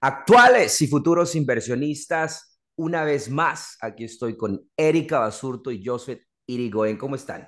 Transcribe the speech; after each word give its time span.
Actuales 0.00 0.80
y 0.80 0.86
futuros 0.86 1.34
inversionistas, 1.34 2.58
una 2.76 3.04
vez 3.04 3.28
más, 3.28 3.76
aquí 3.82 4.04
estoy 4.04 4.36
con 4.36 4.70
Erika 4.76 5.18
Basurto 5.18 5.70
y 5.70 5.84
Joseph 5.84 6.22
Irigoyen. 6.46 6.96
¿Cómo 6.96 7.16
están? 7.16 7.46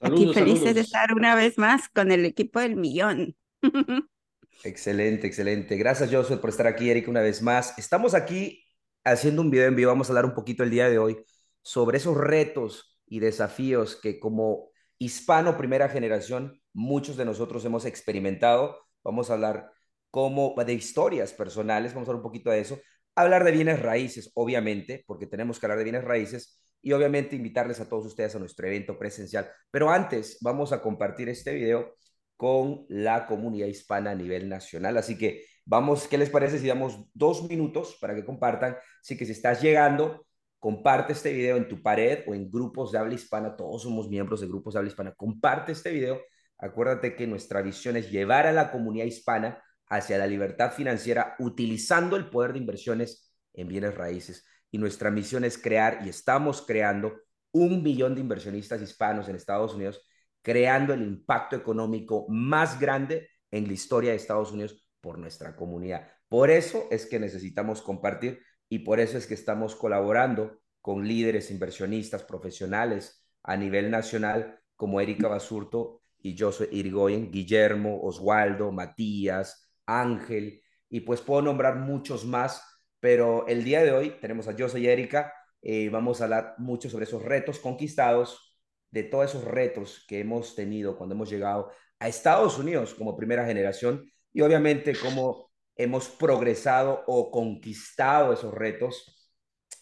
Aquí 0.00 0.16
Saludos, 0.16 0.34
felices 0.34 0.74
de 0.74 0.80
estar 0.82 1.14
una 1.14 1.34
vez 1.34 1.56
más 1.56 1.88
con 1.88 2.12
el 2.12 2.26
equipo 2.26 2.60
del 2.60 2.76
millón. 2.76 3.34
Excelente, 4.64 5.26
excelente. 5.26 5.76
Gracias, 5.76 6.10
Joseph, 6.12 6.38
por 6.38 6.50
estar 6.50 6.66
aquí, 6.66 6.90
Erika, 6.90 7.10
una 7.10 7.20
vez 7.20 7.42
más. 7.42 7.76
Estamos 7.78 8.14
aquí 8.14 8.62
haciendo 9.02 9.42
un 9.42 9.50
video 9.50 9.66
en 9.66 9.74
vivo. 9.74 9.90
Vamos 9.90 10.08
a 10.08 10.12
hablar 10.12 10.26
un 10.26 10.34
poquito 10.34 10.62
el 10.62 10.70
día 10.70 10.88
de 10.88 10.98
hoy 10.98 11.16
sobre 11.62 11.96
esos 11.96 12.16
retos 12.16 13.00
y 13.06 13.20
desafíos 13.20 13.96
que 13.96 14.20
como 14.20 14.70
hispano 14.98 15.56
primera 15.56 15.88
generación, 15.88 16.60
muchos 16.72 17.16
de 17.16 17.24
nosotros 17.24 17.64
hemos 17.64 17.84
experimentado. 17.86 18.76
Vamos 19.02 19.30
a 19.30 19.34
hablar 19.34 19.72
como 20.12 20.54
de 20.54 20.74
historias 20.74 21.32
personales, 21.32 21.94
vamos 21.94 22.06
a 22.06 22.10
hablar 22.10 22.22
un 22.22 22.30
poquito 22.30 22.50
de 22.50 22.60
eso. 22.60 22.78
Hablar 23.16 23.44
de 23.44 23.52
bienes 23.52 23.80
raíces, 23.80 24.30
obviamente, 24.34 25.02
porque 25.06 25.26
tenemos 25.26 25.58
que 25.58 25.64
hablar 25.64 25.78
de 25.78 25.84
bienes 25.84 26.04
raíces 26.04 26.62
y 26.82 26.92
obviamente 26.92 27.34
invitarles 27.34 27.80
a 27.80 27.88
todos 27.88 28.04
ustedes 28.04 28.36
a 28.36 28.38
nuestro 28.38 28.66
evento 28.66 28.98
presencial. 28.98 29.50
Pero 29.70 29.90
antes, 29.90 30.36
vamos 30.42 30.70
a 30.72 30.82
compartir 30.82 31.30
este 31.30 31.54
video 31.54 31.94
con 32.36 32.84
la 32.90 33.26
comunidad 33.26 33.68
hispana 33.68 34.10
a 34.10 34.14
nivel 34.14 34.50
nacional. 34.50 34.98
Así 34.98 35.16
que 35.16 35.46
vamos, 35.64 36.06
¿qué 36.06 36.18
les 36.18 36.28
parece 36.28 36.58
si 36.58 36.66
damos 36.66 37.06
dos 37.14 37.48
minutos 37.48 37.96
para 37.98 38.14
que 38.14 38.26
compartan? 38.26 38.76
Así 39.00 39.16
que 39.16 39.24
si 39.24 39.32
estás 39.32 39.62
llegando, 39.62 40.26
comparte 40.58 41.14
este 41.14 41.32
video 41.32 41.56
en 41.56 41.68
tu 41.68 41.80
pared 41.80 42.18
o 42.26 42.34
en 42.34 42.50
grupos 42.50 42.92
de 42.92 42.98
habla 42.98 43.14
hispana. 43.14 43.56
Todos 43.56 43.84
somos 43.84 44.10
miembros 44.10 44.42
de 44.42 44.48
grupos 44.48 44.74
de 44.74 44.80
habla 44.80 44.90
hispana. 44.90 45.14
Comparte 45.14 45.72
este 45.72 45.90
video. 45.90 46.20
Acuérdate 46.58 47.16
que 47.16 47.26
nuestra 47.26 47.62
visión 47.62 47.96
es 47.96 48.10
llevar 48.10 48.46
a 48.46 48.52
la 48.52 48.70
comunidad 48.70 49.06
hispana 49.06 49.62
hacia 49.92 50.16
la 50.16 50.26
libertad 50.26 50.72
financiera 50.72 51.36
utilizando 51.38 52.16
el 52.16 52.30
poder 52.30 52.54
de 52.54 52.60
inversiones 52.60 53.30
en 53.52 53.68
bienes 53.68 53.94
raíces. 53.94 54.46
Y 54.70 54.78
nuestra 54.78 55.10
misión 55.10 55.44
es 55.44 55.58
crear, 55.58 56.00
y 56.04 56.08
estamos 56.08 56.62
creando, 56.62 57.12
un 57.52 57.82
millón 57.82 58.14
de 58.14 58.22
inversionistas 58.22 58.80
hispanos 58.80 59.28
en 59.28 59.36
Estados 59.36 59.74
Unidos 59.74 60.02
creando 60.40 60.94
el 60.94 61.02
impacto 61.02 61.54
económico 61.54 62.26
más 62.30 62.80
grande 62.80 63.28
en 63.50 63.66
la 63.66 63.74
historia 63.74 64.10
de 64.10 64.16
Estados 64.16 64.50
Unidos 64.50 64.82
por 65.02 65.18
nuestra 65.18 65.54
comunidad. 65.54 66.08
Por 66.28 66.50
eso 66.50 66.86
es 66.90 67.04
que 67.04 67.20
necesitamos 67.20 67.82
compartir 67.82 68.40
y 68.70 68.78
por 68.78 68.98
eso 68.98 69.18
es 69.18 69.26
que 69.26 69.34
estamos 69.34 69.76
colaborando 69.76 70.58
con 70.80 71.06
líderes 71.06 71.50
inversionistas 71.50 72.24
profesionales 72.24 73.22
a 73.42 73.58
nivel 73.58 73.90
nacional 73.90 74.58
como 74.74 75.00
Erika 75.00 75.28
Basurto 75.28 76.00
y 76.18 76.36
José 76.36 76.68
Irigoyen, 76.72 77.30
Guillermo, 77.30 78.00
Oswaldo, 78.02 78.72
Matías, 78.72 79.71
Ángel, 79.86 80.62
y 80.88 81.00
pues 81.00 81.20
puedo 81.20 81.42
nombrar 81.42 81.76
muchos 81.76 82.24
más, 82.24 82.62
pero 83.00 83.46
el 83.48 83.64
día 83.64 83.82
de 83.82 83.92
hoy 83.92 84.10
tenemos 84.20 84.48
a 84.48 84.54
José 84.56 84.80
y 84.80 84.86
Erika, 84.88 85.32
eh, 85.62 85.88
vamos 85.90 86.20
a 86.20 86.24
hablar 86.24 86.54
mucho 86.58 86.90
sobre 86.90 87.04
esos 87.04 87.22
retos 87.22 87.58
conquistados, 87.58 88.52
de 88.90 89.04
todos 89.04 89.30
esos 89.30 89.44
retos 89.44 90.04
que 90.06 90.20
hemos 90.20 90.54
tenido 90.54 90.96
cuando 90.96 91.14
hemos 91.14 91.30
llegado 91.30 91.72
a 91.98 92.08
Estados 92.08 92.58
Unidos 92.58 92.94
como 92.94 93.16
primera 93.16 93.46
generación 93.46 94.04
y 94.32 94.42
obviamente 94.42 94.94
cómo 94.94 95.50
hemos 95.76 96.08
progresado 96.08 97.02
o 97.06 97.30
conquistado 97.30 98.32
esos 98.32 98.52
retos 98.52 99.30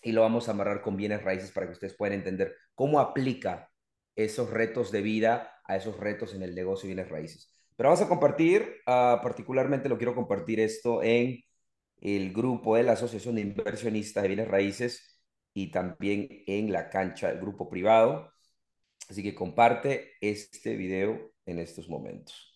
y 0.02 0.12
lo 0.12 0.22
vamos 0.22 0.48
a 0.48 0.52
amarrar 0.52 0.80
con 0.80 0.96
bienes 0.96 1.22
raíces 1.22 1.50
para 1.50 1.66
que 1.66 1.72
ustedes 1.72 1.94
puedan 1.94 2.14
entender 2.14 2.54
cómo 2.74 3.00
aplica 3.00 3.70
esos 4.14 4.50
retos 4.50 4.90
de 4.92 5.02
vida 5.02 5.54
a 5.64 5.76
esos 5.76 5.96
retos 5.98 6.34
en 6.34 6.42
el 6.42 6.54
negocio 6.54 6.88
de 6.88 6.94
bienes 6.94 7.10
raíces. 7.10 7.49
Pero 7.80 7.88
vamos 7.88 8.04
a 8.04 8.08
compartir, 8.08 8.82
uh, 8.86 9.22
particularmente 9.22 9.88
lo 9.88 9.96
quiero 9.96 10.14
compartir 10.14 10.60
esto 10.60 11.02
en 11.02 11.40
el 12.02 12.30
grupo 12.30 12.76
de 12.76 12.82
la 12.82 12.92
Asociación 12.92 13.36
de 13.36 13.40
Inversionistas 13.40 14.22
de 14.22 14.28
Bienes 14.28 14.48
Raíces 14.48 15.22
y 15.54 15.70
también 15.70 16.28
en 16.46 16.72
la 16.72 16.90
cancha 16.90 17.28
del 17.28 17.40
grupo 17.40 17.70
privado. 17.70 18.34
Así 19.08 19.22
que 19.22 19.34
comparte 19.34 20.10
este 20.20 20.76
video 20.76 21.32
en 21.46 21.58
estos 21.58 21.88
momentos. 21.88 22.54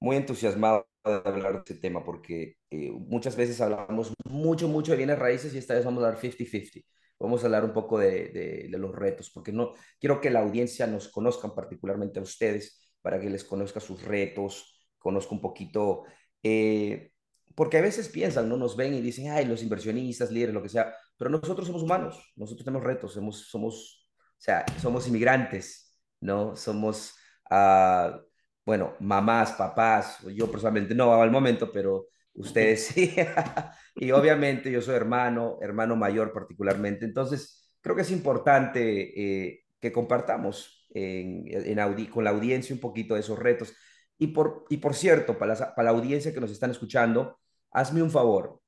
Muy 0.00 0.16
entusiasmado 0.16 0.88
de 1.04 1.22
hablar 1.24 1.52
de 1.52 1.58
este 1.58 1.74
tema 1.76 2.04
porque 2.04 2.56
eh, 2.68 2.90
muchas 2.90 3.36
veces 3.36 3.60
hablamos 3.60 4.12
mucho, 4.24 4.66
mucho 4.66 4.90
de 4.90 4.98
bienes 4.98 5.20
raíces 5.20 5.54
y 5.54 5.58
esta 5.58 5.74
vez 5.74 5.84
vamos 5.84 6.02
a 6.02 6.08
dar 6.08 6.18
50-50. 6.18 6.84
Vamos 7.20 7.44
a 7.44 7.46
hablar 7.46 7.64
un 7.64 7.72
poco 7.72 7.96
de, 7.96 8.30
de, 8.30 8.68
de, 8.68 8.78
los 8.78 8.92
retos 8.92 9.30
porque 9.30 9.52
no 9.52 9.74
quiero 10.00 10.20
que 10.20 10.30
la 10.30 10.40
audiencia 10.40 10.88
nos 10.88 11.06
conozcan 11.06 11.54
particularmente 11.54 12.18
a 12.18 12.22
ustedes 12.22 12.81
para 13.02 13.20
que 13.20 13.28
les 13.28 13.44
conozca 13.44 13.80
sus 13.80 14.02
retos, 14.02 14.80
conozca 14.98 15.34
un 15.34 15.40
poquito, 15.40 16.04
eh, 16.42 17.12
porque 17.54 17.78
a 17.78 17.82
veces 17.82 18.08
piensan, 18.08 18.48
no 18.48 18.56
nos 18.56 18.76
ven 18.76 18.94
y 18.94 19.00
dicen, 19.00 19.30
ay, 19.30 19.44
los 19.44 19.62
inversionistas, 19.62 20.30
líderes, 20.30 20.54
lo 20.54 20.62
que 20.62 20.70
sea, 20.70 20.94
pero 21.18 21.30
nosotros 21.30 21.66
somos 21.66 21.82
humanos, 21.82 22.32
nosotros 22.36 22.64
tenemos 22.64 22.84
retos, 22.84 23.12
somos, 23.12 23.48
somos 23.48 24.02
o 24.42 24.44
sea, 24.44 24.64
somos 24.80 25.06
inmigrantes, 25.06 25.96
¿no? 26.20 26.56
Somos, 26.56 27.14
uh, 27.48 28.18
bueno, 28.66 28.96
mamás, 28.98 29.52
papás, 29.52 30.18
yo 30.34 30.50
personalmente 30.50 30.96
no 30.96 31.14
al 31.14 31.30
momento, 31.30 31.70
pero 31.70 32.08
ustedes 32.34 32.86
sí. 32.88 33.14
y 33.94 34.10
obviamente 34.10 34.68
yo 34.72 34.82
soy 34.82 34.96
hermano, 34.96 35.58
hermano 35.60 35.94
mayor 35.94 36.32
particularmente. 36.32 37.04
Entonces, 37.04 37.70
creo 37.80 37.94
que 37.94 38.02
es 38.02 38.10
importante 38.10 39.12
eh, 39.14 39.64
que 39.78 39.92
compartamos 39.92 40.81
en, 40.94 42.08
con 42.10 42.24
la 42.24 42.30
audiencia 42.30 42.74
un 42.74 42.80
poquito 42.80 43.14
de 43.14 43.20
esos 43.20 43.38
retos. 43.38 43.74
Y 44.18 44.28
por, 44.28 44.64
y 44.68 44.76
por 44.76 44.94
cierto, 44.94 45.38
para 45.38 45.54
la, 45.54 45.74
para 45.74 45.90
la 45.90 45.98
audiencia 45.98 46.32
que 46.32 46.40
nos 46.40 46.50
están 46.50 46.70
escuchando, 46.70 47.38
hazme 47.70 48.02
un 48.02 48.10
favor, 48.10 48.60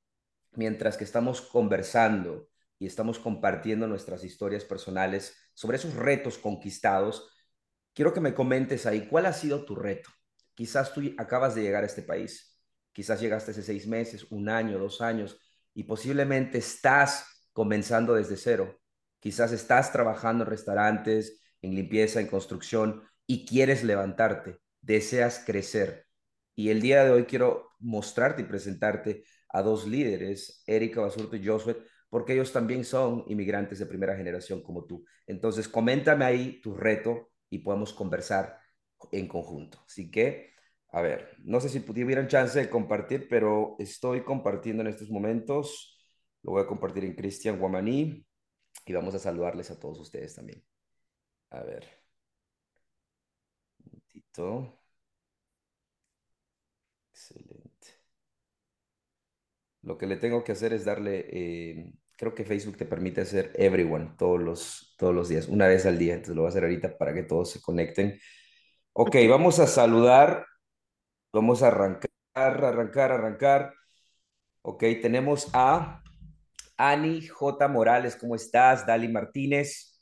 mientras 0.53 0.97
que 0.97 1.03
estamos 1.03 1.41
conversando 1.41 2.49
y 2.77 2.87
estamos 2.87 3.19
compartiendo 3.19 3.87
nuestras 3.87 4.23
historias 4.23 4.65
personales 4.65 5.35
sobre 5.53 5.77
esos 5.77 5.93
retos 5.93 6.37
conquistados, 6.37 7.29
quiero 7.93 8.13
que 8.13 8.21
me 8.21 8.33
comentes 8.33 8.85
ahí, 8.85 9.07
¿cuál 9.07 9.25
ha 9.27 9.33
sido 9.33 9.63
tu 9.63 9.75
reto? 9.75 10.09
Quizás 10.53 10.93
tú 10.93 11.01
acabas 11.17 11.55
de 11.55 11.61
llegar 11.61 11.83
a 11.83 11.87
este 11.87 12.01
país, 12.01 12.61
quizás 12.91 13.21
llegaste 13.21 13.51
hace 13.51 13.63
seis 13.63 13.87
meses, 13.87 14.25
un 14.31 14.49
año, 14.49 14.79
dos 14.79 15.01
años, 15.01 15.39
y 15.73 15.83
posiblemente 15.83 16.57
estás 16.57 17.47
comenzando 17.53 18.13
desde 18.13 18.37
cero. 18.37 18.79
Quizás 19.19 19.51
estás 19.51 19.91
trabajando 19.91 20.43
en 20.43 20.49
restaurantes, 20.49 21.41
en 21.61 21.75
limpieza, 21.75 22.19
en 22.19 22.27
construcción, 22.27 23.03
y 23.27 23.45
quieres 23.45 23.83
levantarte, 23.83 24.59
deseas 24.81 25.43
crecer. 25.45 26.05
Y 26.55 26.69
el 26.69 26.81
día 26.81 27.03
de 27.03 27.11
hoy 27.11 27.25
quiero 27.25 27.71
mostrarte 27.79 28.43
y 28.43 28.45
presentarte 28.45 29.23
a 29.49 29.61
dos 29.61 29.87
líderes, 29.87 30.63
Erika 30.67 31.01
Basurto 31.01 31.35
y 31.35 31.45
Josué, 31.45 31.77
porque 32.09 32.33
ellos 32.33 32.51
también 32.53 32.85
son 32.85 33.23
inmigrantes 33.27 33.79
de 33.79 33.85
primera 33.85 34.15
generación 34.15 34.61
como 34.61 34.85
tú. 34.85 35.05
Entonces, 35.27 35.67
coméntame 35.67 36.25
ahí 36.25 36.61
tu 36.61 36.75
reto 36.75 37.31
y 37.49 37.59
podemos 37.59 37.93
conversar 37.93 38.59
en 39.11 39.27
conjunto. 39.27 39.83
Así 39.85 40.09
que, 40.11 40.51
a 40.91 41.01
ver, 41.01 41.35
no 41.43 41.59
sé 41.59 41.69
si 41.69 41.81
tuvieran 41.81 42.27
chance 42.27 42.59
de 42.59 42.69
compartir, 42.69 43.27
pero 43.29 43.75
estoy 43.79 44.23
compartiendo 44.23 44.81
en 44.81 44.87
estos 44.87 45.09
momentos. 45.09 46.05
Lo 46.41 46.51
voy 46.51 46.63
a 46.63 46.67
compartir 46.67 47.03
en 47.03 47.15
Cristian 47.15 47.59
Guamaní 47.59 48.25
y 48.85 48.93
vamos 48.93 49.15
a 49.15 49.19
saludarles 49.19 49.71
a 49.71 49.79
todos 49.79 49.99
ustedes 49.99 50.35
también. 50.35 50.63
A 51.49 51.63
ver. 51.63 51.85
Un 53.79 53.85
momentito. 53.85 54.79
Excelente. 57.13 57.87
Lo 59.83 59.97
que 59.97 60.07
le 60.07 60.17
tengo 60.17 60.43
que 60.43 60.51
hacer 60.51 60.73
es 60.73 60.83
darle 60.85 61.25
eh, 61.31 61.93
creo 62.17 62.33
que 62.33 62.45
Facebook 62.45 62.77
te 62.77 62.85
permite 62.85 63.21
hacer 63.21 63.51
everyone 63.55 64.15
todos 64.17 64.39
los, 64.41 64.95
todos 64.97 65.13
los 65.13 65.29
días, 65.29 65.47
una 65.47 65.67
vez 65.67 65.85
al 65.85 65.97
día. 65.97 66.13
Entonces 66.13 66.35
lo 66.35 66.43
voy 66.43 66.47
a 66.47 66.49
hacer 66.49 66.63
ahorita 66.63 66.97
para 66.97 67.13
que 67.13 67.23
todos 67.23 67.51
se 67.51 67.61
conecten. 67.61 68.19
Ok, 68.93 69.15
vamos 69.29 69.59
a 69.59 69.67
saludar. 69.67 70.45
Vamos 71.33 71.63
a 71.63 71.67
arrancar, 71.67 72.09
arrancar, 72.35 73.11
arrancar. 73.11 73.73
Ok, 74.61 74.83
tenemos 75.01 75.49
a 75.53 76.01
Ani 76.77 77.27
J. 77.27 77.67
Morales, 77.67 78.15
¿cómo 78.15 78.35
estás? 78.35 78.85
Dali 78.87 79.09
Martínez. 79.09 79.94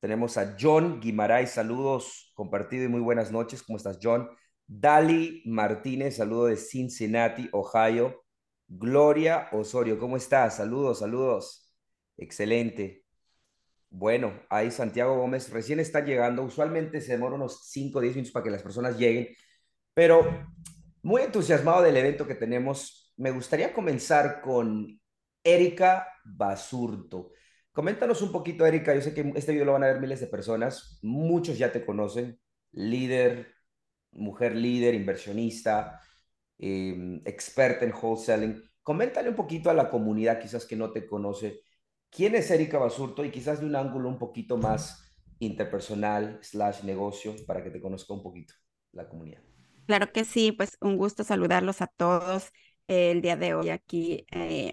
Tenemos 0.00 0.38
a 0.38 0.56
John 0.58 0.98
Guimaray, 0.98 1.46
saludos, 1.46 2.32
compartido 2.34 2.84
y 2.84 2.88
muy 2.88 3.00
buenas 3.00 3.30
noches. 3.30 3.62
¿Cómo 3.62 3.76
estás, 3.76 3.98
John? 4.02 4.30
Dali 4.66 5.42
Martínez, 5.44 6.16
saludo 6.16 6.46
de 6.46 6.56
Cincinnati, 6.56 7.50
Ohio. 7.52 8.24
Gloria 8.66 9.48
Osorio, 9.52 9.98
¿cómo 9.98 10.16
estás? 10.16 10.56
Saludos, 10.56 11.00
saludos. 11.00 11.74
Excelente. 12.16 13.04
Bueno, 13.90 14.32
ahí 14.48 14.70
Santiago 14.70 15.16
Gómez 15.18 15.50
recién 15.50 15.80
está 15.80 16.00
llegando. 16.00 16.44
Usualmente 16.44 17.02
se 17.02 17.12
demora 17.12 17.34
unos 17.34 17.68
5 17.68 17.98
o 17.98 18.00
10 18.00 18.14
minutos 18.14 18.32
para 18.32 18.44
que 18.44 18.50
las 18.50 18.62
personas 18.62 18.96
lleguen, 18.96 19.28
pero 19.92 20.46
muy 21.02 21.22
entusiasmado 21.22 21.82
del 21.82 21.96
evento 21.98 22.26
que 22.26 22.36
tenemos. 22.36 23.12
Me 23.18 23.32
gustaría 23.32 23.74
comenzar 23.74 24.40
con 24.40 24.98
Erika 25.44 26.06
Basurto. 26.24 27.32
Coméntanos 27.72 28.22
un 28.22 28.32
poquito, 28.32 28.66
Erika. 28.66 28.94
Yo 28.94 29.00
sé 29.00 29.14
que 29.14 29.32
este 29.36 29.52
video 29.52 29.64
lo 29.64 29.72
van 29.72 29.84
a 29.84 29.88
ver 29.88 30.00
miles 30.00 30.20
de 30.20 30.26
personas. 30.26 30.98
Muchos 31.02 31.58
ya 31.58 31.72
te 31.72 31.84
conocen. 31.84 32.40
Líder, 32.72 33.54
mujer 34.12 34.56
líder, 34.56 34.94
inversionista 34.94 36.00
em, 36.58 37.22
experta 37.24 37.84
en 37.84 37.92
wholesaling. 37.92 38.62
Coméntale 38.82 39.28
un 39.28 39.36
poquito 39.36 39.70
a 39.70 39.74
la 39.74 39.90
comunidad, 39.90 40.40
quizás 40.40 40.66
que 40.66 40.76
no 40.76 40.90
te 40.90 41.06
conoce, 41.06 41.60
quién 42.10 42.34
es 42.34 42.50
Erika 42.50 42.78
Basurto 42.78 43.24
y 43.24 43.30
quizás 43.30 43.60
de 43.60 43.66
un 43.66 43.76
ángulo 43.76 44.08
un 44.08 44.18
poquito 44.18 44.56
más 44.56 45.06
interpersonal, 45.38 46.38
slash 46.42 46.82
negocio, 46.82 47.34
para 47.46 47.62
que 47.62 47.70
te 47.70 47.80
conozca 47.80 48.12
un 48.12 48.22
poquito 48.22 48.54
la 48.92 49.08
comunidad. 49.08 49.42
Claro 49.86 50.12
que 50.12 50.24
sí, 50.24 50.52
pues 50.52 50.76
un 50.80 50.96
gusto 50.96 51.24
saludarlos 51.24 51.82
a 51.82 51.86
todos 51.86 52.50
el 52.86 53.22
día 53.22 53.36
de 53.36 53.54
hoy 53.54 53.70
aquí 53.70 54.26
eh, 54.32 54.72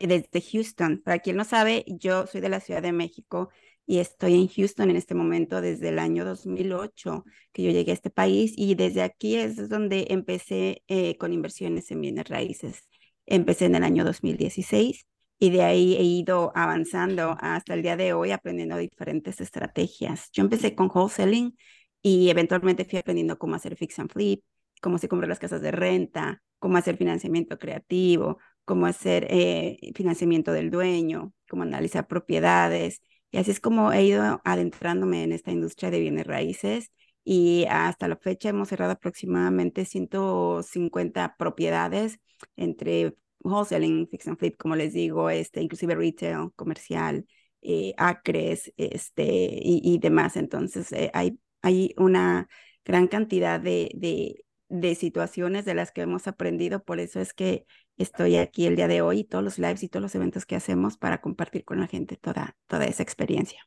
desde 0.00 0.40
Houston. 0.40 1.02
Para 1.04 1.18
quien 1.18 1.36
no 1.36 1.44
sabe, 1.44 1.84
yo 1.86 2.26
soy 2.26 2.40
de 2.40 2.48
la 2.48 2.60
Ciudad 2.60 2.82
de 2.82 2.92
México 2.92 3.50
y 3.86 3.98
estoy 3.98 4.34
en 4.34 4.48
Houston 4.48 4.90
en 4.90 4.96
este 4.96 5.14
momento 5.14 5.60
desde 5.60 5.88
el 5.88 5.98
año 5.98 6.24
2008 6.24 7.24
que 7.52 7.62
yo 7.62 7.70
llegué 7.70 7.90
a 7.90 7.94
este 7.94 8.10
país 8.10 8.52
y 8.56 8.74
desde 8.74 9.02
aquí 9.02 9.36
es 9.36 9.68
donde 9.68 10.06
empecé 10.10 10.82
eh, 10.88 11.16
con 11.18 11.32
inversiones 11.32 11.90
en 11.90 12.00
bienes 12.00 12.28
raíces. 12.28 12.86
Empecé 13.26 13.66
en 13.66 13.74
el 13.74 13.84
año 13.84 14.04
2016 14.04 15.06
y 15.38 15.50
de 15.50 15.62
ahí 15.62 15.94
he 15.96 16.02
ido 16.02 16.52
avanzando 16.54 17.36
hasta 17.40 17.74
el 17.74 17.82
día 17.82 17.96
de 17.96 18.12
hoy 18.12 18.30
aprendiendo 18.30 18.76
diferentes 18.76 19.40
estrategias. 19.40 20.30
Yo 20.32 20.42
empecé 20.42 20.74
con 20.74 20.90
wholesaling 20.92 21.56
y 22.02 22.28
eventualmente 22.30 22.84
fui 22.84 22.98
aprendiendo 22.98 23.38
cómo 23.38 23.56
hacer 23.56 23.76
fix 23.76 23.98
and 23.98 24.12
flip, 24.12 24.42
cómo 24.80 24.98
se 24.98 25.08
compran 25.08 25.30
las 25.30 25.38
casas 25.38 25.62
de 25.62 25.70
renta, 25.72 26.42
cómo 26.58 26.76
hacer 26.76 26.96
financiamiento 26.96 27.58
creativo, 27.58 28.38
cómo 28.70 28.86
hacer 28.86 29.26
eh, 29.30 29.78
financiamiento 29.96 30.52
del 30.52 30.70
dueño, 30.70 31.32
cómo 31.48 31.64
analizar 31.64 32.06
propiedades. 32.06 33.02
Y 33.32 33.38
así 33.38 33.50
es 33.50 33.58
como 33.58 33.92
he 33.92 34.04
ido 34.04 34.40
adentrándome 34.44 35.24
en 35.24 35.32
esta 35.32 35.50
industria 35.50 35.90
de 35.90 35.98
bienes 35.98 36.24
raíces 36.24 36.92
y 37.24 37.66
hasta 37.68 38.06
la 38.06 38.16
fecha 38.16 38.50
hemos 38.50 38.68
cerrado 38.68 38.92
aproximadamente 38.92 39.84
150 39.84 41.34
propiedades 41.36 42.20
entre 42.54 43.16
wholesaling, 43.40 44.06
fix 44.08 44.28
and 44.28 44.38
flip, 44.38 44.56
como 44.56 44.76
les 44.76 44.92
digo, 44.92 45.30
este, 45.30 45.62
inclusive 45.62 45.96
retail, 45.96 46.52
comercial, 46.54 47.26
eh, 47.62 47.92
acres 47.96 48.72
este, 48.76 49.24
y, 49.62 49.98
demás. 49.98 50.36
Entonces, 50.36 50.92
eh, 50.92 51.10
hay 51.12 51.40
hay 51.62 51.94
una 51.98 52.48
gran 52.84 53.08
cantidad 53.08 53.58
de, 53.60 53.90
de, 53.94 54.44
de, 54.68 54.94
situaciones 54.94 55.64
de 55.64 55.74
las 55.74 55.92
que 55.92 56.02
hemos 56.02 56.26
aprendido, 56.28 56.84
por 56.84 57.00
eso 57.00 57.20
es 57.20 57.34
que 57.34 57.66
estoy 58.02 58.36
aquí 58.36 58.66
el 58.66 58.76
día 58.76 58.88
de 58.88 59.02
hoy, 59.02 59.24
todos 59.24 59.44
los 59.44 59.58
lives 59.58 59.82
y 59.82 59.88
todos 59.88 60.02
los 60.02 60.14
eventos 60.14 60.46
que 60.46 60.56
hacemos 60.56 60.96
para 60.96 61.20
compartir 61.20 61.64
con 61.64 61.80
la 61.80 61.86
gente 61.86 62.16
toda, 62.16 62.56
toda 62.66 62.86
esa 62.86 63.02
experiencia. 63.02 63.66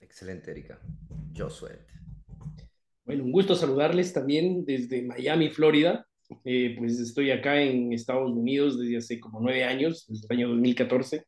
Excelente, 0.00 0.50
Erika. 0.50 0.80
Josué. 1.36 1.86
Bueno, 3.04 3.24
un 3.24 3.32
gusto 3.32 3.54
saludarles 3.54 4.12
también 4.12 4.64
desde 4.64 5.02
Miami, 5.02 5.50
Florida. 5.50 6.06
Eh, 6.44 6.74
pues 6.78 6.98
estoy 6.98 7.30
acá 7.30 7.60
en 7.60 7.92
Estados 7.92 8.30
Unidos 8.32 8.78
desde 8.78 8.96
hace 8.96 9.20
como 9.20 9.40
nueve 9.40 9.64
años, 9.64 10.06
desde 10.08 10.26
el 10.28 10.38
año 10.38 10.48
2014, 10.48 11.24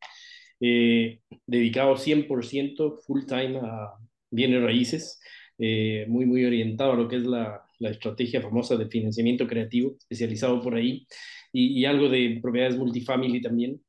eh, 0.60 1.20
dedicado 1.46 1.96
100% 1.96 3.02
full 3.06 3.24
time 3.26 3.58
a 3.62 3.92
bienes 4.30 4.62
raíces. 4.62 5.20
Eh, 5.58 6.06
muy, 6.08 6.26
muy 6.26 6.44
orientado 6.44 6.92
a 6.92 6.96
lo 6.96 7.08
que 7.08 7.16
es 7.16 7.24
la, 7.24 7.65
la, 7.78 7.90
estrategia 7.90 8.40
famosa 8.40 8.76
de 8.76 8.88
financiamiento 8.88 9.46
creativo, 9.46 9.96
especializado 9.98 10.60
por 10.60 10.74
ahí, 10.74 11.06
y, 11.52 11.84
algo 11.84 12.08
de 12.08 12.38
propiedades 12.42 12.76
multifamily 12.76 13.40
también. 13.40 13.80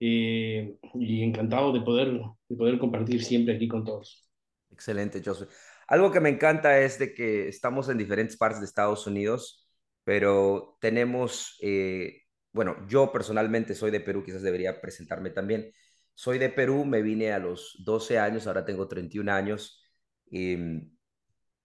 Eh, 0.00 0.74
y 0.94 1.22
encantado 1.22 1.72
de 1.72 1.80
poder, 1.80 2.20
de 2.48 2.56
poder 2.56 2.78
compartir 2.78 3.22
siempre 3.22 3.54
aquí 3.54 3.68
con 3.68 3.84
todos. 3.84 4.28
Excelente, 4.70 5.22
Joseph. 5.24 5.48
Algo 5.86 6.10
que 6.10 6.20
me 6.20 6.28
encanta 6.28 6.80
es 6.80 6.98
de 6.98 7.14
que 7.14 7.48
estamos 7.48 7.88
en 7.88 7.98
diferentes 7.98 8.36
partes 8.36 8.60
de 8.60 8.66
Estados 8.66 9.06
Unidos, 9.06 9.68
pero 10.02 10.76
tenemos, 10.80 11.58
eh, 11.62 12.22
bueno, 12.52 12.76
yo 12.88 13.12
personalmente 13.12 13.74
soy 13.74 13.90
de 13.90 14.00
Perú, 14.00 14.24
quizás 14.24 14.42
debería 14.42 14.80
presentarme 14.80 15.30
también. 15.30 15.70
Soy 16.14 16.38
de 16.38 16.50
Perú, 16.50 16.84
me 16.84 17.02
vine 17.02 17.32
a 17.32 17.38
los 17.38 17.76
12 17.84 18.18
años, 18.18 18.46
ahora 18.46 18.64
tengo 18.64 18.88
31 18.88 19.28
años. 19.28 19.82
Eh, 20.30 20.82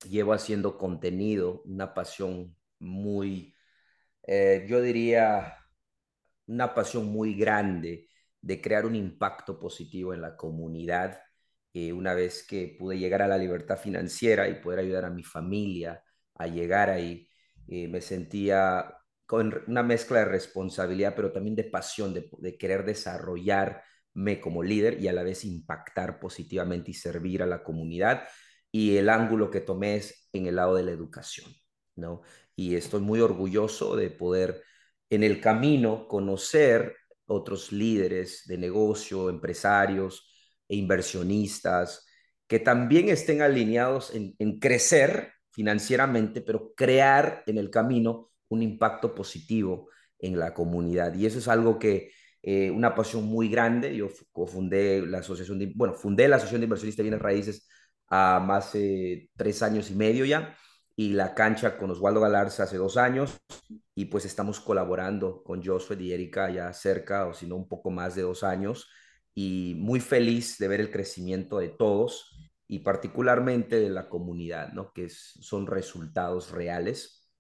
llevo 0.07 0.34
haciendo 0.34 0.78
contenido, 0.78 1.62
una 1.66 1.94
pasión 1.94 2.56
muy, 2.80 3.56
eh, 4.24 4.66
yo 4.69 4.81
diría, 4.81 5.57
una 6.48 6.74
pasión 6.74 7.07
muy 7.07 7.36
grande 7.36 8.10
de 8.42 8.62
crear 8.62 8.86
un 8.86 8.96
impacto 8.96 9.60
positivo 9.60 10.13
en 10.13 10.22
la 10.22 10.36
comunidad. 10.38 11.22
Eh, 11.74 11.94
una 11.94 12.13
vez 12.13 12.46
que 12.48 12.75
pude 12.80 12.98
llegar 12.98 13.22
a 13.22 13.28
la 13.28 13.38
libertad 13.38 13.78
financiera 13.78 14.48
y 14.50 14.62
poder 14.62 14.80
ayudar 14.80 15.06
a 15.06 15.10
mi 15.10 15.24
familia 15.24 16.04
a 16.36 16.48
llegar 16.48 16.90
ahí, 16.90 17.30
eh, 17.68 17.88
me 17.88 18.01
sentía 18.01 18.96
con 19.25 19.63
una 19.68 19.84
mezcla 19.84 20.19
de 20.19 20.25
responsabilidad, 20.25 21.13
pero 21.16 21.31
también 21.31 21.56
de 21.56 21.66
pasión, 21.66 22.13
de, 22.13 22.30
de 22.40 22.57
querer 22.57 22.84
desarrollarme 22.86 24.40
como 24.42 24.63
líder 24.63 25.00
y 25.00 25.07
a 25.07 25.13
la 25.13 25.24
vez 25.24 25.46
impactar 25.46 26.19
positivamente 26.19 26.92
y 26.92 26.94
servir 26.96 27.44
a 27.44 27.46
la 27.46 27.63
comunidad 27.63 28.24
y 28.71 28.98
el 28.98 29.10
ángulo 29.10 29.50
que 29.50 29.62
tomé 29.62 29.95
es 29.95 30.30
en 30.33 30.48
el 30.48 30.56
lado 30.56 30.75
de 30.75 30.83
la 30.83 30.92
educación, 30.92 31.51
¿no? 31.95 32.21
Y 32.56 32.75
estoy 32.75 33.01
muy 33.01 33.21
orgulloso 33.21 33.95
de 33.95 34.10
poder 34.12 34.63
en 35.10 35.24
el 35.24 35.42
camino 35.42 36.07
conocer 36.07 36.95
otros 37.25 37.71
líderes 37.71 38.44
de 38.45 38.57
negocio, 38.57 39.30
empresarios 39.30 40.30
e 40.68 40.75
inversionistas 40.75 42.06
que 42.48 42.60
también 42.60 43.10
estén 43.10 43.42
alineados 43.42 44.12
en, 44.16 44.60
crecer 44.60 45.33
financieramente, 45.51 46.42
pero 46.42 46.74
crear 46.75 47.44
en 47.45 47.60
el 47.60 47.69
camino 47.69 48.31
un 48.50 48.63
impacto 48.63 49.13
positivo 49.13 49.89
en 50.18 50.39
la 50.39 50.54
comunidad. 50.54 51.13
Y 51.13 51.27
eso 51.27 51.38
es 51.39 51.48
algo 51.48 51.77
que, 51.77 52.12
eh, 52.42 52.72
una 52.72 52.95
pasión 52.95 53.25
muy 53.25 53.50
grande. 53.50 53.95
Yo 53.95 54.10
fundé 54.48 55.06
la 55.06 55.19
asociación 55.19 55.60
de, 55.60 55.72
bueno, 55.75 55.94
fundé 55.94 56.27
la 56.27 56.38
asociación 56.38 56.62
de 56.62 56.65
inversionistas 56.65 56.98
de 56.98 57.04
bienes 57.04 57.22
raíces 57.22 57.68
a 58.10 58.40
más 58.40 58.74
de 58.74 59.30
tres 59.36 59.62
años 59.64 59.90
y 59.92 59.96
medio 59.96 60.26
ya, 60.26 60.58
y 60.96 61.14
la 61.14 61.34
cancha 61.34 61.78
con 61.78 61.92
Osvaldo 61.92 62.20
Galarza 62.20 62.64
hace 62.64 62.78
dos 62.78 62.98
años, 62.98 63.38
y 63.96 64.06
pues 64.06 64.26
estamos 64.26 64.60
colaborando 64.60 65.44
con 65.44 65.64
Josué 65.64 65.98
y 66.00 66.12
Erika 66.14 66.50
ya 66.50 66.74
cerca, 66.74 67.28
o 67.28 67.34
si 67.34 67.48
no 67.48 67.56
un 67.56 67.68
poco 67.68 67.90
más 67.92 68.16
de 68.16 68.24
dos 68.24 68.44
años, 68.44 68.90
y 69.34 69.76
muy 69.78 70.00
feliz 70.00 70.58
de 70.58 70.68
ver 70.68 70.82
el 70.82 70.92
crecimiento 70.92 71.60
de 71.60 71.70
todos 71.70 72.36
y 72.68 72.80
particularmente 72.80 73.80
de 73.80 73.90
la 73.90 74.10
comunidad, 74.10 74.74
¿no? 74.74 74.92
Que 74.94 75.08
son 75.10 75.66
resultados 75.66 76.52
reales. 76.52 77.32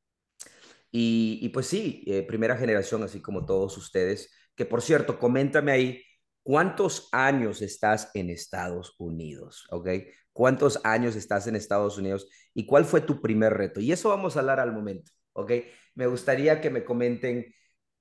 Y, 0.91 1.39
y 1.41 1.49
pues 1.49 1.67
sí, 1.67 2.03
eh, 2.07 2.23
primera 2.23 2.57
generación, 2.57 3.03
así 3.03 3.21
como 3.21 3.45
todos 3.45 3.77
ustedes, 3.77 4.31
que 4.55 4.65
por 4.65 4.81
cierto, 4.81 5.19
coméntame 5.19 5.71
ahí, 5.71 6.03
¿cuántos 6.41 7.09
años 7.11 7.61
estás 7.61 8.09
en 8.13 8.29
Estados 8.29 8.95
Unidos? 8.97 9.67
¿Ok? 9.71 9.89
Cuántos 10.39 10.79
años 10.85 11.17
estás 11.17 11.47
en 11.47 11.57
Estados 11.57 11.97
Unidos 11.97 12.29
y 12.53 12.65
cuál 12.65 12.85
fue 12.85 13.01
tu 13.01 13.21
primer 13.21 13.55
reto. 13.55 13.81
Y 13.81 13.91
eso 13.91 14.07
vamos 14.07 14.37
a 14.37 14.39
hablar 14.39 14.61
al 14.61 14.71
momento, 14.71 15.11
¿ok? 15.33 15.51
Me 15.95 16.07
gustaría 16.07 16.61
que 16.61 16.69
me 16.69 16.85
comenten 16.85 17.53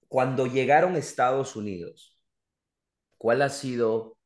cuando 0.06 0.46
llegaron 0.46 0.94
a 0.94 0.98
Estados 0.98 1.56
Unidos, 1.56 2.16
¿cuál 3.16 3.42
ha 3.42 3.48
sido 3.48 4.18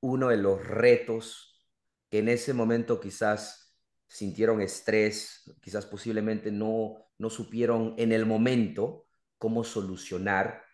uno 0.00 0.30
de 0.30 0.38
los 0.38 0.66
retos 0.66 1.64
que 2.10 2.18
en 2.18 2.30
ese 2.30 2.52
momento 2.52 2.98
quizás 2.98 3.76
sintieron 4.08 4.60
estrés, 4.60 5.44
quizás 5.60 5.86
posiblemente 5.86 6.50
no, 6.50 6.96
no 7.16 7.30
supieron 7.30 7.94
en 7.96 8.10
el 8.10 8.26
momento 8.26 9.06
cómo 9.38 9.62
solucionar 9.62 10.64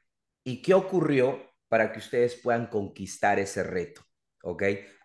y 0.43 0.63
qué 0.63 0.73
ocurrió 0.73 1.53
para 1.69 1.93
que 1.93 1.99
ustedes 1.99 2.37
puedan 2.37 2.69
conquistar 2.69 3.39
ese 3.39 3.63
reto, 3.63 4.01
¿ok? 4.43 4.63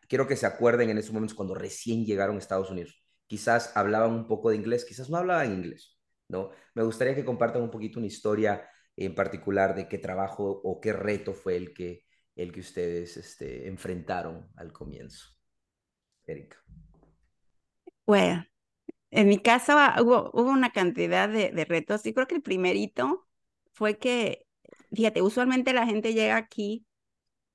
Quiero 0.08 0.28
que 0.28 0.36
se 0.36 0.46
acuerden 0.46 0.90
en 0.90 0.98
esos 0.98 1.14
momentos 1.14 1.36
cuando 1.36 1.56
recién 1.56 2.06
llegaron 2.06 2.36
a 2.36 2.40
Estados 2.40 2.70
Unidos. 2.70 3.04
Quizás 3.28 3.76
hablaban 3.76 4.12
un 4.12 4.28
poco 4.28 4.50
de 4.50 4.58
inglés, 4.58 4.86
quizás 4.86 5.10
no 5.10 5.18
hablaban 5.18 5.54
inglés, 5.54 5.98
¿no? 6.28 6.52
Me 6.76 6.84
gustaría 6.84 7.16
que 7.16 7.26
compartan 7.26 7.62
un 7.62 7.72
poquito 7.72 8.00
una 8.00 8.08
historia 8.08 8.68
en 8.96 9.16
particular 9.16 9.76
de 9.76 9.88
qué 9.88 9.98
trabajo 9.98 10.62
o 10.64 10.80
qué 10.80 10.94
reto 10.94 11.34
fue 11.34 11.56
el 11.56 11.74
que, 11.74 12.04
el 12.36 12.52
que 12.52 12.60
ustedes 12.60 13.18
este, 13.18 13.68
enfrentaron 13.68 14.50
al 14.56 14.72
comienzo. 14.72 15.28
Erika. 16.26 16.58
Bueno, 18.06 18.46
en 19.12 19.28
mi 19.28 19.40
caso 19.40 19.74
ah, 19.78 19.96
hubo, 20.02 20.32
una 20.32 20.72
cantidad 20.72 21.30
de, 21.30 21.52
de 21.52 21.66
retos 21.66 22.06
y 22.06 22.14
creo 22.14 22.28
que 22.28 22.36
el 22.36 22.42
primerito 22.42 23.28
fue 23.74 23.98
que, 23.98 24.46
fíjate, 24.94 25.22
usualmente 25.22 25.74
la 25.74 25.86
gente 25.86 26.14
llega 26.14 26.38
aquí 26.38 26.86